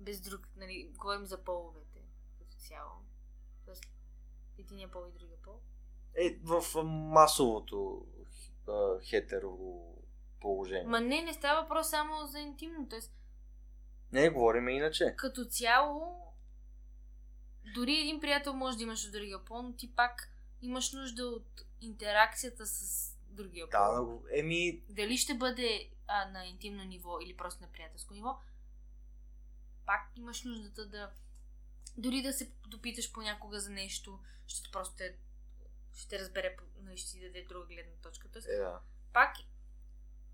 без 0.00 0.20
друг. 0.20 0.48
Нали, 0.56 0.90
говорим 0.96 1.26
за 1.26 1.44
половете 1.44 2.00
като 2.38 2.56
цяло. 2.56 2.90
Тоест, 3.64 3.84
единия 4.58 4.90
пол 4.90 5.02
и 5.08 5.18
другия 5.18 5.42
пол. 5.42 5.60
Е, 6.14 6.38
в 6.44 6.82
масовото 6.84 8.06
хетеро 9.02 9.58
положение. 10.40 10.84
Ма 10.86 11.00
не, 11.00 11.22
не 11.22 11.32
става 11.32 11.62
въпрос 11.62 11.90
само 11.90 12.26
за 12.26 12.38
интимно. 12.40 12.88
Тоест, 12.88 13.12
Не, 14.12 14.30
говорим 14.30 14.68
иначе. 14.68 15.14
като 15.16 15.44
цяло, 15.44 16.16
дори 17.74 18.00
един 18.00 18.20
приятел 18.20 18.54
може 18.54 18.76
да 18.76 18.82
имаш 18.82 19.06
от 19.06 19.12
другия 19.12 19.44
пол, 19.44 19.62
но 19.62 19.72
ти 19.72 19.94
пак 19.94 20.30
имаш 20.62 20.92
нужда 20.92 21.26
от 21.26 21.64
интеракцията 21.80 22.66
с 22.66 23.08
другия 23.30 23.70
пол. 23.70 23.80
Да, 23.80 24.18
еми, 24.38 24.82
Дали 24.88 25.16
ще 25.16 25.34
бъде 25.34 25.90
а, 26.06 26.30
на 26.30 26.46
интимно 26.46 26.84
ниво 26.84 27.20
или 27.20 27.36
просто 27.36 27.62
на 27.62 27.68
приятелско 27.72 28.14
ниво, 28.14 28.38
пак 29.88 30.10
имаш 30.16 30.44
нуждата 30.44 30.86
да 30.86 31.10
дори 31.96 32.22
да 32.22 32.32
се 32.32 32.50
допиташ 32.66 33.12
понякога 33.12 33.60
за 33.60 33.70
нещо, 33.70 34.20
защото 34.48 34.70
просто 34.70 34.96
те, 34.96 35.16
ще 35.96 36.18
разбере, 36.18 36.56
по- 36.56 36.82
нали, 36.82 36.96
ще 36.96 37.10
ти 37.10 37.20
даде 37.20 37.44
друга 37.48 37.66
гледна 37.66 37.92
точка. 38.02 38.28
Тоест, 38.32 38.48
е, 38.48 38.56
да. 38.56 38.80
пак, 39.12 39.36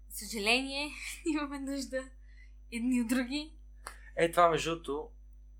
съжаление, 0.09 0.91
имаме 1.35 1.59
нужда 1.59 2.09
едни 2.73 3.01
от 3.01 3.09
други. 3.09 3.53
Е, 4.17 4.31
това 4.31 4.49
между 4.49 4.71
другото 4.71 5.11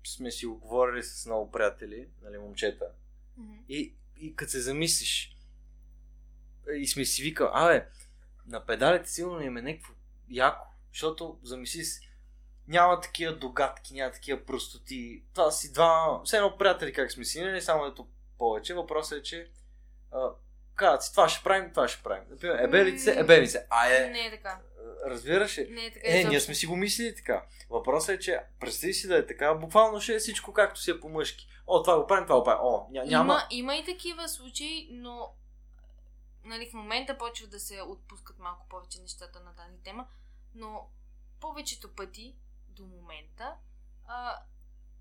сме 0.07 0.31
си 0.31 0.45
го 0.45 0.57
говорили 0.57 1.03
с 1.03 1.25
много 1.25 1.51
приятели, 1.51 2.09
нали, 2.21 2.37
момчета. 2.37 2.91
И, 3.69 3.95
и 4.17 4.35
като 4.35 4.51
се 4.51 4.61
замислиш, 4.61 5.37
и 6.77 6.87
сме 6.87 7.05
си 7.05 7.23
викал, 7.23 7.51
абе, 7.53 7.89
на 8.47 8.65
педалите 8.65 9.09
сигурно 9.09 9.41
им 9.41 9.57
е 9.57 9.61
някакво 9.61 9.93
яко, 10.29 10.67
защото 10.91 11.39
замисли 11.43 11.85
си, 11.85 12.04
няма 12.67 13.01
такива 13.01 13.35
догадки, 13.35 13.93
няма 13.93 14.11
такива 14.11 14.45
простоти. 14.45 15.23
Това 15.33 15.51
си 15.51 15.73
два, 15.73 16.21
все 16.25 16.37
едно 16.37 16.57
приятели 16.57 16.93
как 16.93 17.11
сме 17.11 17.25
си, 17.25 17.41
не 17.41 17.61
само 17.61 17.85
ето 17.85 18.07
повече. 18.37 18.73
Въпросът 18.73 19.19
е, 19.19 19.23
че 19.23 19.51
а, 20.11 20.29
казват 20.75 21.03
си, 21.03 21.11
това 21.11 21.29
ще 21.29 21.43
правим, 21.43 21.69
това 21.69 21.87
ще 21.87 22.03
правим. 22.03 22.23
Например, 22.29 22.59
ебели 22.63 22.99
се, 22.99 23.19
ебели 23.19 23.47
се. 23.47 23.67
А 23.69 23.87
е, 23.95 24.09
Не 24.09 24.25
е 24.25 24.31
така. 24.31 24.59
разбираш 25.05 25.57
ли? 25.57 25.67
Не 25.69 25.85
е 25.85 25.93
така. 25.93 26.05
Е, 26.07 26.23
ние 26.23 26.39
сме 26.39 26.53
си 26.55 26.65
го 26.65 26.75
мислили 26.75 27.15
така. 27.15 27.45
Въпросът 27.69 28.15
е, 28.15 28.19
че 28.19 28.39
представи 28.59 28.93
си 28.93 29.07
да 29.07 29.17
е 29.17 29.25
така, 29.25 29.53
буквално 29.53 30.01
ще 30.01 30.15
е 30.15 30.19
всичко 30.19 30.53
както 30.53 30.79
си 30.79 30.91
е 30.91 30.99
по 30.99 31.09
мъжки. 31.09 31.47
О, 31.67 31.83
това 31.83 31.99
го 31.99 32.07
правим, 32.07 32.25
това 32.25 32.37
го 32.37 32.43
правим. 32.43 32.61
О, 32.63 32.87
ня, 32.91 33.03
няма. 33.05 33.33
Има, 33.33 33.47
има 33.49 33.75
и 33.75 33.85
такива 33.85 34.29
случаи, 34.29 34.89
но 34.91 35.33
нали, 36.45 36.69
в 36.69 36.73
момента 36.73 37.17
почва 37.17 37.47
да 37.47 37.59
се 37.59 37.81
отпускат 37.81 38.39
малко 38.39 38.67
повече 38.69 39.01
нещата 39.01 39.39
на 39.39 39.55
тази 39.55 39.83
тема, 39.83 40.07
но 40.55 40.89
повечето 41.41 41.95
пъти 41.95 42.35
до 42.75 42.85
момента 42.85 43.55
а, 44.07 44.39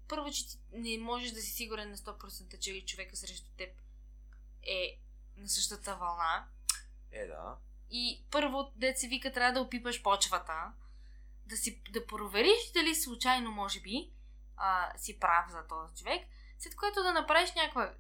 първо, 0.09 0.31
че 0.31 0.49
ти 0.49 0.59
не 0.73 1.05
можеш 1.05 1.31
да 1.31 1.41
си 1.41 1.51
сигурен 1.53 1.91
на 1.91 1.97
100% 1.97 2.59
че 2.59 2.85
човека 2.87 3.17
срещу 3.17 3.51
теб 3.57 3.71
е 4.63 5.01
на 5.37 5.49
същата 5.49 5.97
вълна. 5.97 6.49
Е, 7.13 7.27
да. 7.27 7.57
И 7.91 8.25
първо, 8.31 8.73
дет 8.77 8.99
се 8.99 9.09
вика, 9.09 9.33
трябва 9.33 9.53
да 9.53 9.61
опипаш 9.61 10.03
почвата, 10.03 10.73
да, 11.47 11.57
си, 11.57 11.83
да 11.91 12.07
провериш 12.07 12.73
дали 12.75 12.95
случайно, 12.95 13.51
може 13.51 13.81
би, 13.81 14.13
а, 14.57 14.99
си 14.99 15.21
прав 15.21 15.51
за 15.51 15.67
този 15.67 15.95
човек, 15.95 16.29
след 16.59 16.77
което 16.77 17.03
да 17.03 17.13
направиш 17.13 17.55
някаква 17.55 17.95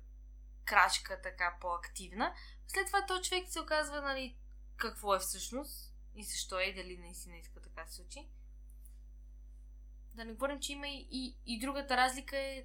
крачка 0.64 1.22
така 1.22 1.57
по-активна. 1.61 2.35
След 2.66 2.87
това 2.87 3.07
този 3.07 3.22
човек 3.22 3.49
се 3.49 3.61
оказва, 3.61 4.01
нали, 4.01 4.37
какво 4.77 5.14
е 5.14 5.18
всъщност 5.18 5.95
и 6.14 6.25
защо 6.25 6.59
е, 6.59 6.72
дали 6.72 6.99
наистина 6.99 7.37
иска 7.37 7.61
така 7.61 7.87
се 7.87 7.95
случи. 7.95 8.29
Да 10.15 10.25
не 10.25 10.33
говорим, 10.33 10.61
че 10.61 10.73
има 10.73 10.89
и, 10.89 11.09
и, 11.11 11.37
и 11.47 11.59
другата 11.59 11.97
разлика 11.97 12.39
е 12.39 12.65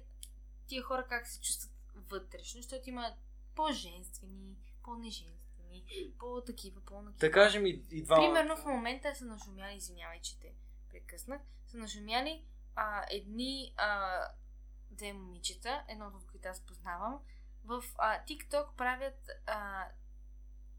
тия 0.66 0.82
хора 0.82 1.06
как 1.08 1.26
се 1.26 1.40
чувстват 1.40 1.72
вътрешно, 1.94 2.62
защото 2.62 2.88
има 2.88 3.14
по-женствени, 3.54 4.56
по-неженствени, 4.82 5.84
по-такива, 6.18 6.80
по-накива. 6.80 7.18
Да 7.18 7.32
кажем 7.32 7.66
и, 7.66 7.84
и 7.90 8.02
два. 8.02 8.16
Примерно 8.16 8.56
в 8.56 8.64
момента 8.64 9.14
са 9.14 9.24
нашумяли, 9.24 9.76
извинявай, 9.76 10.20
че 10.20 10.38
те 10.38 10.52
прекъснах, 10.88 11.40
са 11.66 11.76
нашумяли 11.76 12.44
а, 12.76 13.06
едни 13.10 13.74
а, 13.76 14.20
две 14.90 15.12
момичета, 15.12 15.84
едното 15.88 16.16
от 16.16 16.26
които 16.26 16.48
аз 16.48 16.60
познавам, 16.60 17.20
в 17.64 17.84
а, 17.98 18.24
TikTok 18.24 18.74
правят, 18.76 19.30
а, 19.46 19.88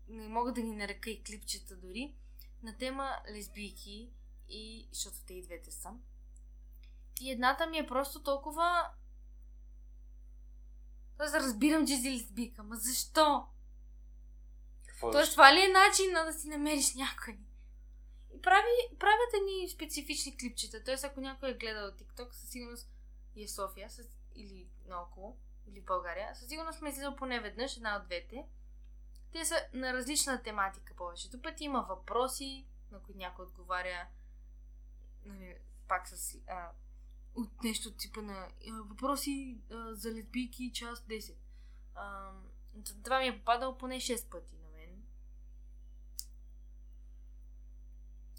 не 0.08 0.28
мога 0.28 0.54
да 0.54 0.62
ги 0.62 0.72
нарека 0.72 1.10
и 1.10 1.24
клипчета 1.24 1.76
дори, 1.76 2.16
на 2.64 2.78
тема 2.78 3.18
лесбийки 3.32 4.10
и, 4.50 4.88
защото 4.92 5.18
те 5.28 5.34
и 5.34 5.42
двете 5.42 5.72
са. 5.72 5.90
И 7.22 7.32
едната 7.32 7.68
ми 7.68 7.78
е 7.78 7.88
просто 7.88 8.24
толкова... 8.24 8.90
Тоест 11.18 11.36
разбирам, 11.36 11.88
че 11.88 11.96
си 11.96 12.12
лесбийка, 12.14 12.64
ма 12.64 12.76
защо? 12.76 13.48
Какво 14.88 15.12
Тоест, 15.12 15.32
това 15.32 15.54
ли 15.54 15.62
е 15.62 15.68
начин 15.68 16.14
да 16.14 16.34
си 16.34 16.48
намериш 16.48 16.96
някой? 16.96 17.40
И 18.36 18.42
прави, 18.42 18.98
правят 19.00 19.34
едни 19.34 19.70
специфични 19.70 20.38
клипчета. 20.38 20.84
Тоест, 20.84 21.04
ако 21.04 21.22
някой 21.22 21.50
е 21.50 21.58
гледал 21.58 21.92
TikTok, 21.92 22.32
със 22.32 22.50
сигурност 22.50 22.90
и 23.36 23.44
е 23.44 23.48
София, 23.48 23.90
с, 23.90 24.04
или 24.36 24.70
наоколо, 24.86 25.38
или 25.68 25.82
България, 25.82 26.36
със 26.36 26.50
сигурност 26.50 26.80
сме 26.80 26.90
излизал 26.90 27.16
поне 27.16 27.40
веднъж, 27.40 27.78
една 27.78 27.98
от 27.98 28.06
двете. 28.06 28.46
Те 29.32 29.46
са 29.46 29.56
на 29.74 29.94
различна 29.94 30.44
тематика 30.44 30.94
повечето 30.96 31.42
пъти. 31.42 31.64
Има 31.64 31.82
въпроси, 31.90 32.68
на 32.92 33.00
които 33.00 33.18
някой 33.18 33.46
отговаря 33.46 34.08
нали, 35.26 35.56
пак 35.88 36.08
с 36.08 36.36
а, 36.48 36.72
от 37.36 37.64
нещо 37.64 37.90
от 37.90 37.98
типа 37.98 38.22
на 38.22 38.48
въпроси 38.90 39.58
а, 39.72 39.96
за 39.96 40.12
лесбийки 40.12 40.72
част 40.74 41.08
10. 41.08 41.36
А, 41.96 42.32
това 43.04 43.20
ми 43.20 43.28
е 43.28 43.40
попадало 43.40 43.78
поне 43.78 43.96
6 43.96 44.30
пъти 44.30 44.56
на 44.56 44.70
мен. 44.70 45.04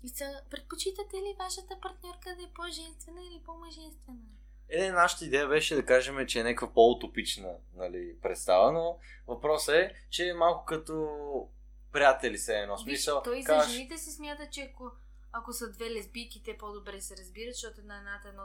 И 0.02 0.08
са, 0.08 0.42
предпочитате 0.50 1.16
ли 1.16 1.36
вашата 1.38 1.80
партньорка 1.80 2.36
да 2.36 2.42
е 2.42 2.52
по-женствена 2.54 3.20
или 3.22 3.42
по-мъжествена? 3.44 4.18
Е, 4.68 4.90
нашата 4.90 5.24
идея 5.24 5.48
беше 5.48 5.74
да 5.74 5.86
кажем, 5.86 6.26
че 6.26 6.40
е 6.40 6.44
някаква 6.44 6.72
по-утопична 6.72 7.54
нали, 7.74 8.16
представа, 8.22 8.72
но 8.72 8.98
въпросът 9.26 9.74
е, 9.74 9.94
че 10.10 10.28
е 10.28 10.34
малко 10.34 10.64
като 10.64 11.48
приятели 11.92 12.38
се 12.38 12.58
едно. 12.58 12.76
Виж, 12.76 12.82
Смисъл, 12.82 13.22
той 13.22 13.42
за 13.42 13.46
кажеш, 13.46 13.72
жените 13.72 13.98
се 13.98 14.10
смята, 14.10 14.48
че 14.50 14.70
ако, 14.74 14.90
ако 15.32 15.52
са 15.52 15.72
две 15.72 15.90
лесбийки, 15.90 16.42
те 16.42 16.58
по-добре 16.58 17.00
се 17.00 17.16
разбират, 17.16 17.54
защото 17.54 17.80
една 17.80 17.98
едната 17.98 18.28
едно, 18.28 18.42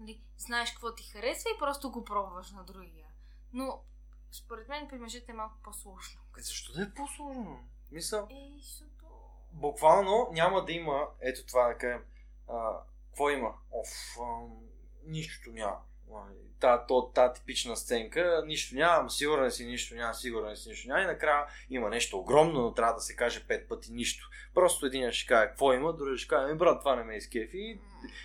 нали, 0.00 0.22
знаеш 0.36 0.70
какво 0.70 0.94
ти 0.94 1.02
харесва 1.10 1.50
и 1.50 1.58
просто 1.58 1.90
го 1.90 2.04
пробваш 2.04 2.50
на 2.50 2.64
другия. 2.64 3.06
Но, 3.52 3.82
според 4.32 4.68
мен, 4.68 4.88
при 4.88 4.98
мъжете 4.98 5.32
е 5.32 5.34
малко 5.34 5.54
по-сложно. 5.64 6.20
«Е, 6.38 6.42
защо 6.42 6.72
да 6.72 6.82
е 6.82 6.94
по-сложно? 6.94 7.68
Мисъл, 7.90 8.28
Е, 8.30 8.50
защото... 8.60 9.04
буквално 9.52 10.28
няма 10.32 10.64
да 10.64 10.72
има, 10.72 11.08
ето 11.20 11.46
това 11.46 11.68
да 11.68 11.78
кажем, 11.78 12.04
а, 12.48 12.80
какво 13.08 13.30
има? 13.30 13.54
Оф, 13.70 13.88
а, 14.20 14.46
нищо 15.04 15.50
няма. 15.50 15.76
Та, 16.60 16.86
то, 16.86 17.10
та 17.14 17.32
типична 17.32 17.76
сценка, 17.76 18.42
нищо 18.46 18.76
няма, 18.76 19.10
сигурен 19.10 19.50
си, 19.50 19.66
нищо 19.66 19.94
няма, 19.94 20.14
сигурен 20.14 20.56
си, 20.56 20.68
нищо 20.68 20.88
няма. 20.88 21.00
И 21.02 21.06
накрая 21.06 21.46
има 21.70 21.88
нещо 21.88 22.18
огромно, 22.18 22.60
но 22.62 22.74
трябва 22.74 22.94
да 22.94 23.00
се 23.00 23.16
каже 23.16 23.46
пет 23.46 23.68
пъти 23.68 23.92
нищо. 23.92 24.28
Просто 24.54 24.86
един 24.86 25.12
ще 25.12 25.26
каже 25.26 25.48
какво 25.48 25.72
има, 25.72 25.92
другия 25.92 26.16
ще 26.16 26.28
каже, 26.28 26.54
брат, 26.54 26.80
това 26.80 26.96
не 26.96 27.04
ме 27.04 27.16
изкефи. 27.16 27.58
И 27.58 27.80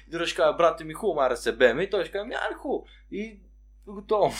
другия 0.07 0.27
ще 0.27 0.35
каже, 0.35 0.57
брат 0.57 0.79
ми 0.79 0.93
хубаво, 0.93 1.15
маре 1.15 1.37
се 1.37 1.51
беме. 1.51 1.83
И 1.83 1.89
той 1.89 2.03
ще 2.03 2.11
каже, 2.11 2.25
ми 2.25 2.33
аре 2.35 2.53
хубаво. 2.53 2.85
И 3.11 3.39
готово. 3.87 4.33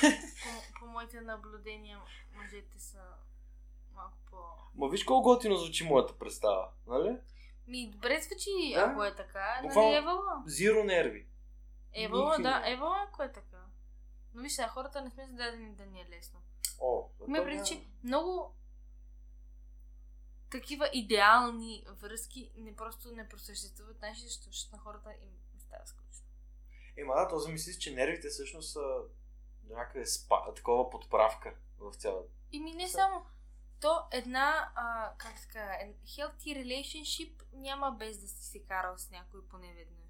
По, 0.00 0.80
по 0.80 0.86
моите 0.86 1.20
наблюдения, 1.20 1.98
мъжете 2.36 2.78
са 2.78 2.98
малко 3.94 4.16
по... 4.30 4.36
Ма 4.74 4.88
виж 4.88 5.04
колко 5.04 5.22
готино 5.24 5.56
звучи 5.56 5.84
моята 5.84 6.12
представа, 6.12 6.68
нали? 6.86 7.16
Ми, 7.68 7.90
добре 7.90 8.20
звучи, 8.20 8.72
Да. 8.74 8.80
ако 8.80 9.04
е 9.04 9.14
така. 9.14 9.58
Буквално- 9.62 9.88
Нали, 9.88 9.98
Евала? 9.98 10.42
Зиро 10.46 10.84
нерви. 10.84 11.26
Никакви 11.96 12.42
да. 12.42 12.62
Евала, 12.66 13.06
ако 13.08 13.22
е 13.22 13.32
така. 13.32 13.64
Но 14.34 14.42
виж 14.42 14.52
сега, 14.52 14.68
хората 14.68 15.02
не 15.02 15.10
сме 15.10 15.26
зададени 15.26 15.74
да 15.74 15.86
ни 15.86 16.00
е 16.00 16.08
лесно. 16.08 16.40
О, 16.80 17.08
Ме 17.28 17.44
преди, 17.44 17.64
че 17.66 17.86
много 18.04 18.54
такива 20.50 20.90
идеални 20.92 21.86
връзки 21.88 22.52
не 22.56 22.76
просто 22.76 23.12
не 23.12 23.28
просъществуват, 23.28 23.96
защо? 24.00 24.26
защото 24.26 24.76
на 24.76 24.82
хората 24.82 25.14
им 25.22 25.30
става 25.58 25.86
скучно. 25.86 26.26
Ема 26.96 27.14
да, 27.14 27.28
то 27.28 27.38
замислиш, 27.38 27.76
че 27.76 27.94
нервите 27.94 28.28
всъщност 28.28 28.72
са 28.72 28.98
някъде 29.68 30.06
спа, 30.06 30.54
такова 30.54 30.90
подправка 30.90 31.54
в 31.78 31.94
цялата. 31.94 32.28
И 32.52 32.60
ми 32.60 32.72
не 32.72 32.88
Са- 32.88 32.92
само. 32.92 33.26
То 33.80 34.02
една, 34.12 34.72
а, 34.74 35.12
как 35.18 35.38
се 35.38 35.48
казва, 35.48 35.74
healthy 36.04 36.64
relationship 36.64 37.42
няма 37.52 37.96
без 37.98 38.18
да 38.18 38.28
си 38.28 38.44
се 38.44 38.64
карал 38.64 38.98
с 38.98 39.10
някой 39.10 39.46
поне 39.48 39.74
веднъж. 39.74 40.03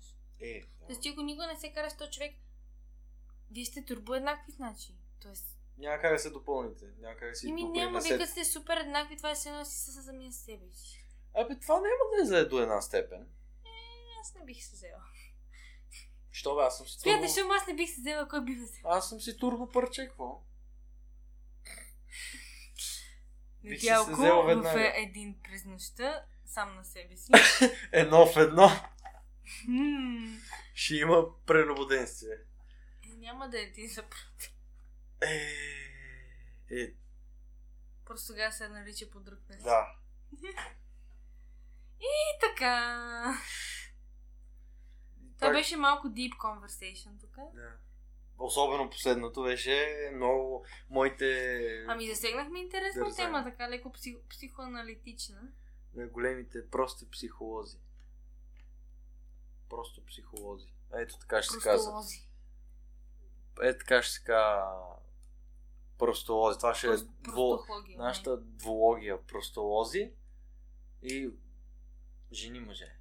Е, 0.45 0.63
Тоест 0.87 1.03
ти 1.03 1.09
ако 1.09 1.23
никога 1.23 1.47
не 1.47 1.57
се 1.57 1.73
караш 1.73 1.93
с 1.93 1.97
този 1.97 2.11
човек, 2.11 2.35
вие 3.51 3.65
сте 3.65 3.85
турбо 3.85 4.15
еднакви, 4.15 4.53
значи. 4.53 4.95
Тоест, 5.23 5.59
няма 5.79 5.99
как 6.01 6.13
да 6.13 6.19
се 6.19 6.31
допълните. 6.31 6.85
Няма 6.99 7.17
как 7.17 7.31
да 7.31 7.35
си 7.35 7.49
Ими 7.49 7.65
няма, 7.65 8.01
вие 8.01 8.19
като 8.19 8.31
сте 8.31 8.45
супер 8.45 8.77
еднакви, 8.77 9.17
това 9.17 9.31
е 9.31 9.35
все 9.35 9.49
едно 9.49 9.65
си 9.65 9.79
са 9.79 10.03
самия 10.03 10.33
с 10.33 10.37
себе 10.37 10.71
си. 10.73 11.05
Абе, 11.35 11.59
това 11.61 11.75
няма 11.75 12.17
да 12.17 12.23
е 12.23 12.25
за 12.25 12.49
до 12.49 12.59
една 12.61 12.81
степен. 12.81 13.23
Е, 13.65 13.69
Аз 14.21 14.35
не 14.35 14.45
бих 14.45 14.65
се 14.65 14.77
взела. 14.77 15.03
Що 16.31 16.57
бе, 16.57 16.63
аз 16.63 16.77
съм 16.77 16.87
си 16.87 16.99
турбо... 17.03 17.23
защото 17.23 17.49
аз 17.53 17.67
не 17.67 17.75
бих 17.75 17.95
се 17.95 18.01
взела, 18.01 18.29
кой 18.29 18.45
би 18.45 18.55
взел? 18.55 18.83
Аз 18.85 19.09
съм 19.09 19.21
си 19.21 19.37
турбо 19.39 19.69
парче, 19.71 20.07
какво? 20.07 20.43
Се 23.63 23.69
Недялко 23.71 24.13
взела 24.13 24.43
в 24.43 24.47
веднага. 24.47 24.93
един 24.97 25.37
през 25.43 25.65
нощта, 25.65 26.25
сам 26.47 26.77
на 26.77 26.85
себе 26.85 27.17
си. 27.17 27.33
Едно 27.93 28.27
в 28.27 28.37
едно 28.37 28.69
ще 30.75 30.95
има 30.95 31.45
прелюбоденствие. 31.47 32.37
Няма 33.17 33.49
да 33.49 33.61
е 33.63 33.73
ти 33.73 33.89
за. 33.89 34.05
Е, 35.23 35.51
е, 36.71 36.95
Просто 38.05 38.27
сега 38.27 38.51
се 38.51 38.69
нарича 38.69 39.11
по 39.11 39.21
друг 39.21 39.39
начин. 39.49 39.65
Да. 39.65 39.87
И 42.01 42.39
така. 42.41 43.39
Това 45.39 45.53
беше 45.53 45.77
малко 45.77 46.09
deep 46.09 46.33
conversation 46.37 47.21
тук. 47.21 47.37
Да. 47.55 47.73
Особено 48.39 48.91
последното 48.91 49.43
беше 49.43 50.11
много 50.15 50.67
моите 50.91 51.85
Ами 51.89 52.07
засегнахме 52.07 52.61
интересна 52.61 53.05
Дързане. 53.05 53.27
тема, 53.27 53.45
така 53.45 53.71
леко 53.71 53.93
псих, 53.93 54.17
психоаналитична. 54.31 55.41
на 55.95 56.07
големите 56.07 56.71
прости 56.71 57.11
психолози. 57.11 57.79
Просто 59.75 60.05
психолози. 60.07 60.73
Ето 60.93 61.19
така 61.19 61.43
ще 61.43 61.55
се 61.55 61.61
казва. 61.61 62.03
Ето 63.63 63.79
така 63.79 64.03
ще 64.03 64.13
се 64.13 64.25
казва 64.25 64.97
простолози. 65.99 66.59
Това 66.59 66.75
ще 66.75 66.87
е 66.87 66.97
дво... 66.97 67.59
нашата 67.97 68.37
двология 68.37 69.27
простолози 69.27 70.13
и 71.03 71.31
жени 72.33 72.61
мъже. 72.61 72.99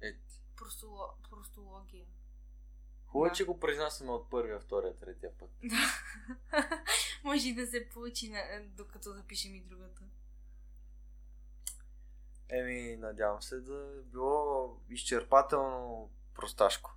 Ето. 0.00 0.20
Простоло... 0.56 1.00
Простология. 1.30 2.06
Хубаво, 3.06 3.26
е, 3.26 3.28
Да. 3.28 3.34
че 3.34 3.44
го 3.44 3.60
произнасяме 3.60 4.10
от 4.12 4.30
първия, 4.30 4.60
втория, 4.60 4.96
третия 4.96 5.38
път. 5.38 5.50
Да. 5.62 6.00
Може 7.24 7.52
да 7.52 7.66
се 7.66 7.88
получи, 7.88 8.30
на... 8.30 8.40
докато 8.64 9.12
запишем 9.12 9.54
и 9.54 9.60
другата. 9.60 10.02
Еми, 12.48 12.96
надявам 12.96 13.42
се 13.42 13.56
да 13.56 13.74
е 13.74 14.02
било 14.02 14.76
изчерпателно 14.90 16.10
просташко. 16.34 16.94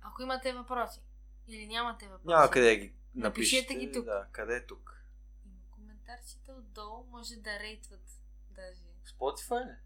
Ако 0.00 0.22
имате 0.22 0.52
въпроси 0.52 1.00
или 1.46 1.66
нямате 1.66 2.08
въпроси, 2.08 2.28
Няма 2.28 2.50
къде 2.50 2.76
ги 2.76 2.94
Напишете 3.14 3.56
напишете. 3.62 3.74
ги 3.76 3.92
тук. 3.92 4.04
Да, 4.04 4.26
къде 4.32 4.56
е 4.56 4.66
тук? 4.66 5.00
има 5.44 5.60
коментарчета 5.70 6.52
отдолу, 6.52 7.04
може 7.04 7.36
да 7.36 7.58
рейтват 7.58 8.02
даже. 8.50 8.82
Spotify 9.10 9.66
ли? 9.66 9.76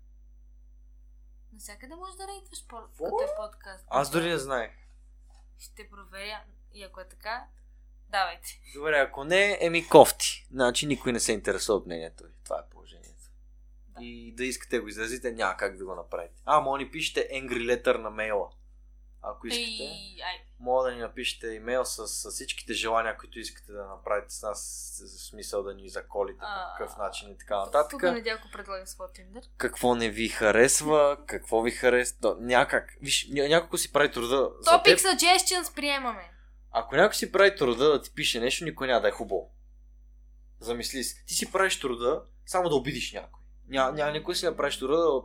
Навсякъде 1.53 1.95
може 1.95 2.17
да 2.17 2.27
рейтваш 2.29 2.67
по- 2.67 2.77
като 2.95 3.21
е 3.23 3.37
подкаст. 3.39 3.85
Аз 3.89 4.11
дори 4.11 4.29
не 4.29 4.39
знаех. 4.39 4.71
Ще 5.59 5.91
проверя 5.91 6.45
и 6.73 6.83
ако 6.83 7.01
е 7.01 7.09
така, 7.09 7.47
давайте. 8.09 8.61
Добре, 8.75 8.99
ако 8.99 9.25
не, 9.25 9.59
еми 9.61 9.89
кофти. 9.89 10.47
Значи 10.51 10.87
никой 10.87 11.13
не 11.13 11.21
се 11.21 11.33
интересува 11.33 11.79
от 11.79 11.87
мнението 11.87 12.25
ви. 12.25 12.33
Това 12.45 12.59
е 12.59 12.71
положението. 12.71 13.08
Да. 13.99 14.05
И 14.05 14.35
да 14.35 14.45
искате 14.45 14.79
го 14.79 14.89
изразите, 14.89 15.33
няма 15.33 15.57
как 15.57 15.77
да 15.77 15.85
го 15.85 15.95
направите. 15.95 16.35
А, 16.45 16.61
може 16.61 16.81
да 16.81 16.85
ни 16.85 16.91
пишете 16.91 17.29
angry 17.33 17.83
letter 17.83 17.97
на 17.97 18.11
мейла. 18.11 18.49
Ако 19.23 19.47
искате. 19.47 19.91
Мога 20.61 20.85
да 20.85 20.95
ни 20.95 21.01
напишете 21.01 21.47
имейл 21.47 21.85
с, 21.85 22.09
с 22.09 22.31
всичките 22.31 22.73
желания, 22.73 23.17
които 23.17 23.39
искате 23.39 23.73
да 23.73 23.85
направите 23.85 24.35
с 24.35 24.43
нас, 24.43 24.59
в 25.05 25.21
смисъл 25.29 25.63
да 25.63 25.75
ни 25.75 25.89
заколите 25.89 26.39
по 26.39 26.79
какъв 26.79 26.97
начин 26.97 27.31
и 27.31 27.39
така 27.39 27.59
нататък. 27.59 27.91
тук 27.91 28.03
Недялко 28.03 28.49
предлага 28.53 28.87
своя 28.87 29.13
Тиндър. 29.13 29.43
Какво 29.57 29.95
не 29.95 30.11
ви 30.11 30.29
харесва, 30.29 31.17
какво 31.27 31.63
ви 31.63 31.71
харесва. 31.71 32.37
Някак. 32.41 32.97
Виж, 33.03 33.29
ня- 33.29 33.49
някой 33.49 33.79
си 33.79 33.93
прави 33.93 34.11
труда 34.13 34.51
за 34.61 34.71
Topic 34.71 34.85
теб. 34.85 34.99
suggestions 34.99 35.75
приемаме. 35.75 36.31
Ако 36.71 36.97
някой 36.97 37.15
си 37.15 37.33
прави 37.33 37.57
труда 37.57 37.85
да 37.85 38.03
ти 38.03 38.15
пише 38.15 38.41
нещо, 38.41 38.65
никой 38.65 38.87
няма 38.87 39.01
да 39.01 39.09
е 39.09 39.13
хубаво. 39.13 39.51
Замисли 40.61 41.05
си. 41.05 41.25
Ти 41.27 41.35
си 41.35 41.53
правиш 41.53 41.81
труда 41.81 42.23
само 42.47 42.69
да 42.69 42.75
обидиш 42.75 43.13
някой. 43.13 43.38
Няма, 43.69 43.93
няма 43.93 44.13
никой 44.13 44.35
си 44.35 44.45
направиш 44.45 44.79
труда 44.79 44.97
да 44.97 45.23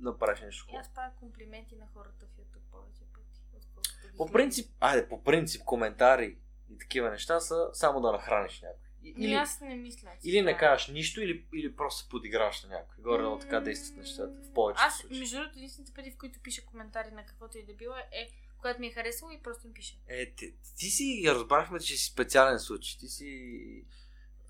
направиш 0.00 0.40
нещо 0.40 0.66
И 0.72 0.76
аз 0.76 0.94
правя 0.94 1.10
комплименти 1.20 1.76
на 1.76 1.86
хората 1.94 2.26
в 2.26 2.38
YouTube 2.38 2.70
повече 2.70 3.00
пъти, 3.14 4.16
По 4.16 4.26
принцип, 4.32 4.70
айде, 4.80 5.08
по 5.08 5.24
принцип, 5.24 5.64
коментари 5.64 6.38
и 6.70 6.78
такива 6.78 7.10
неща 7.10 7.40
са 7.40 7.68
само 7.72 8.00
да 8.00 8.12
нахраниш 8.12 8.62
някой. 8.62 8.86
Или... 9.02 9.32
Аз 9.32 9.60
не 9.60 9.74
мисля. 9.74 10.10
или 10.24 10.42
не 10.42 10.50
е. 10.50 10.56
кажеш 10.56 10.88
нищо, 10.88 11.20
или, 11.20 11.46
или 11.54 11.76
просто 11.76 12.02
се 12.02 12.08
подиграваш 12.08 12.62
на 12.62 12.68
някой. 12.68 13.02
Горе 13.02 13.40
така 13.40 13.60
действат 13.60 13.96
нещата 13.96 14.40
в 14.42 14.52
повечето 14.52 14.86
Аз, 14.86 14.98
случаи. 14.98 15.18
между 15.18 15.36
другото, 15.36 15.58
единствените 15.58 15.92
пъти, 15.94 16.10
в 16.10 16.18
които 16.18 16.40
пиша 16.40 16.66
коментари 16.66 17.10
на 17.10 17.26
каквото 17.26 17.58
и 17.58 17.66
да 17.66 17.74
било, 17.74 17.94
е 17.96 18.28
когато 18.58 18.80
ми 18.80 18.86
е 18.86 18.92
харесало 18.92 19.30
и 19.30 19.42
просто 19.42 19.66
им 19.66 19.74
пиша. 19.74 19.94
Е, 20.08 20.34
ти, 20.34 20.54
ти 20.78 20.86
си 20.86 21.24
разбрахме, 21.26 21.80
че 21.80 21.96
си 21.96 22.12
специален 22.12 22.58
случай. 22.58 22.98
Ти 22.98 23.08
си... 23.08 23.24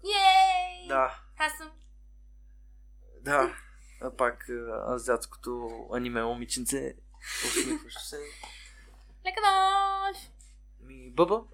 Ей! 0.05 0.89
Да, 0.89 1.20
Аз 1.39 1.57
съм. 1.57 1.70
Да. 3.27 3.57
А 4.01 4.11
пак 4.11 4.47
азиатското 4.89 5.70
аниме 5.93 6.22
момиченце, 6.22 6.95
усмихващо 7.47 8.01
се. 8.01 8.18
Лека 9.27 9.41
нощ! 9.41 10.31
Ми, 10.81 11.11
бъба, 11.11 11.45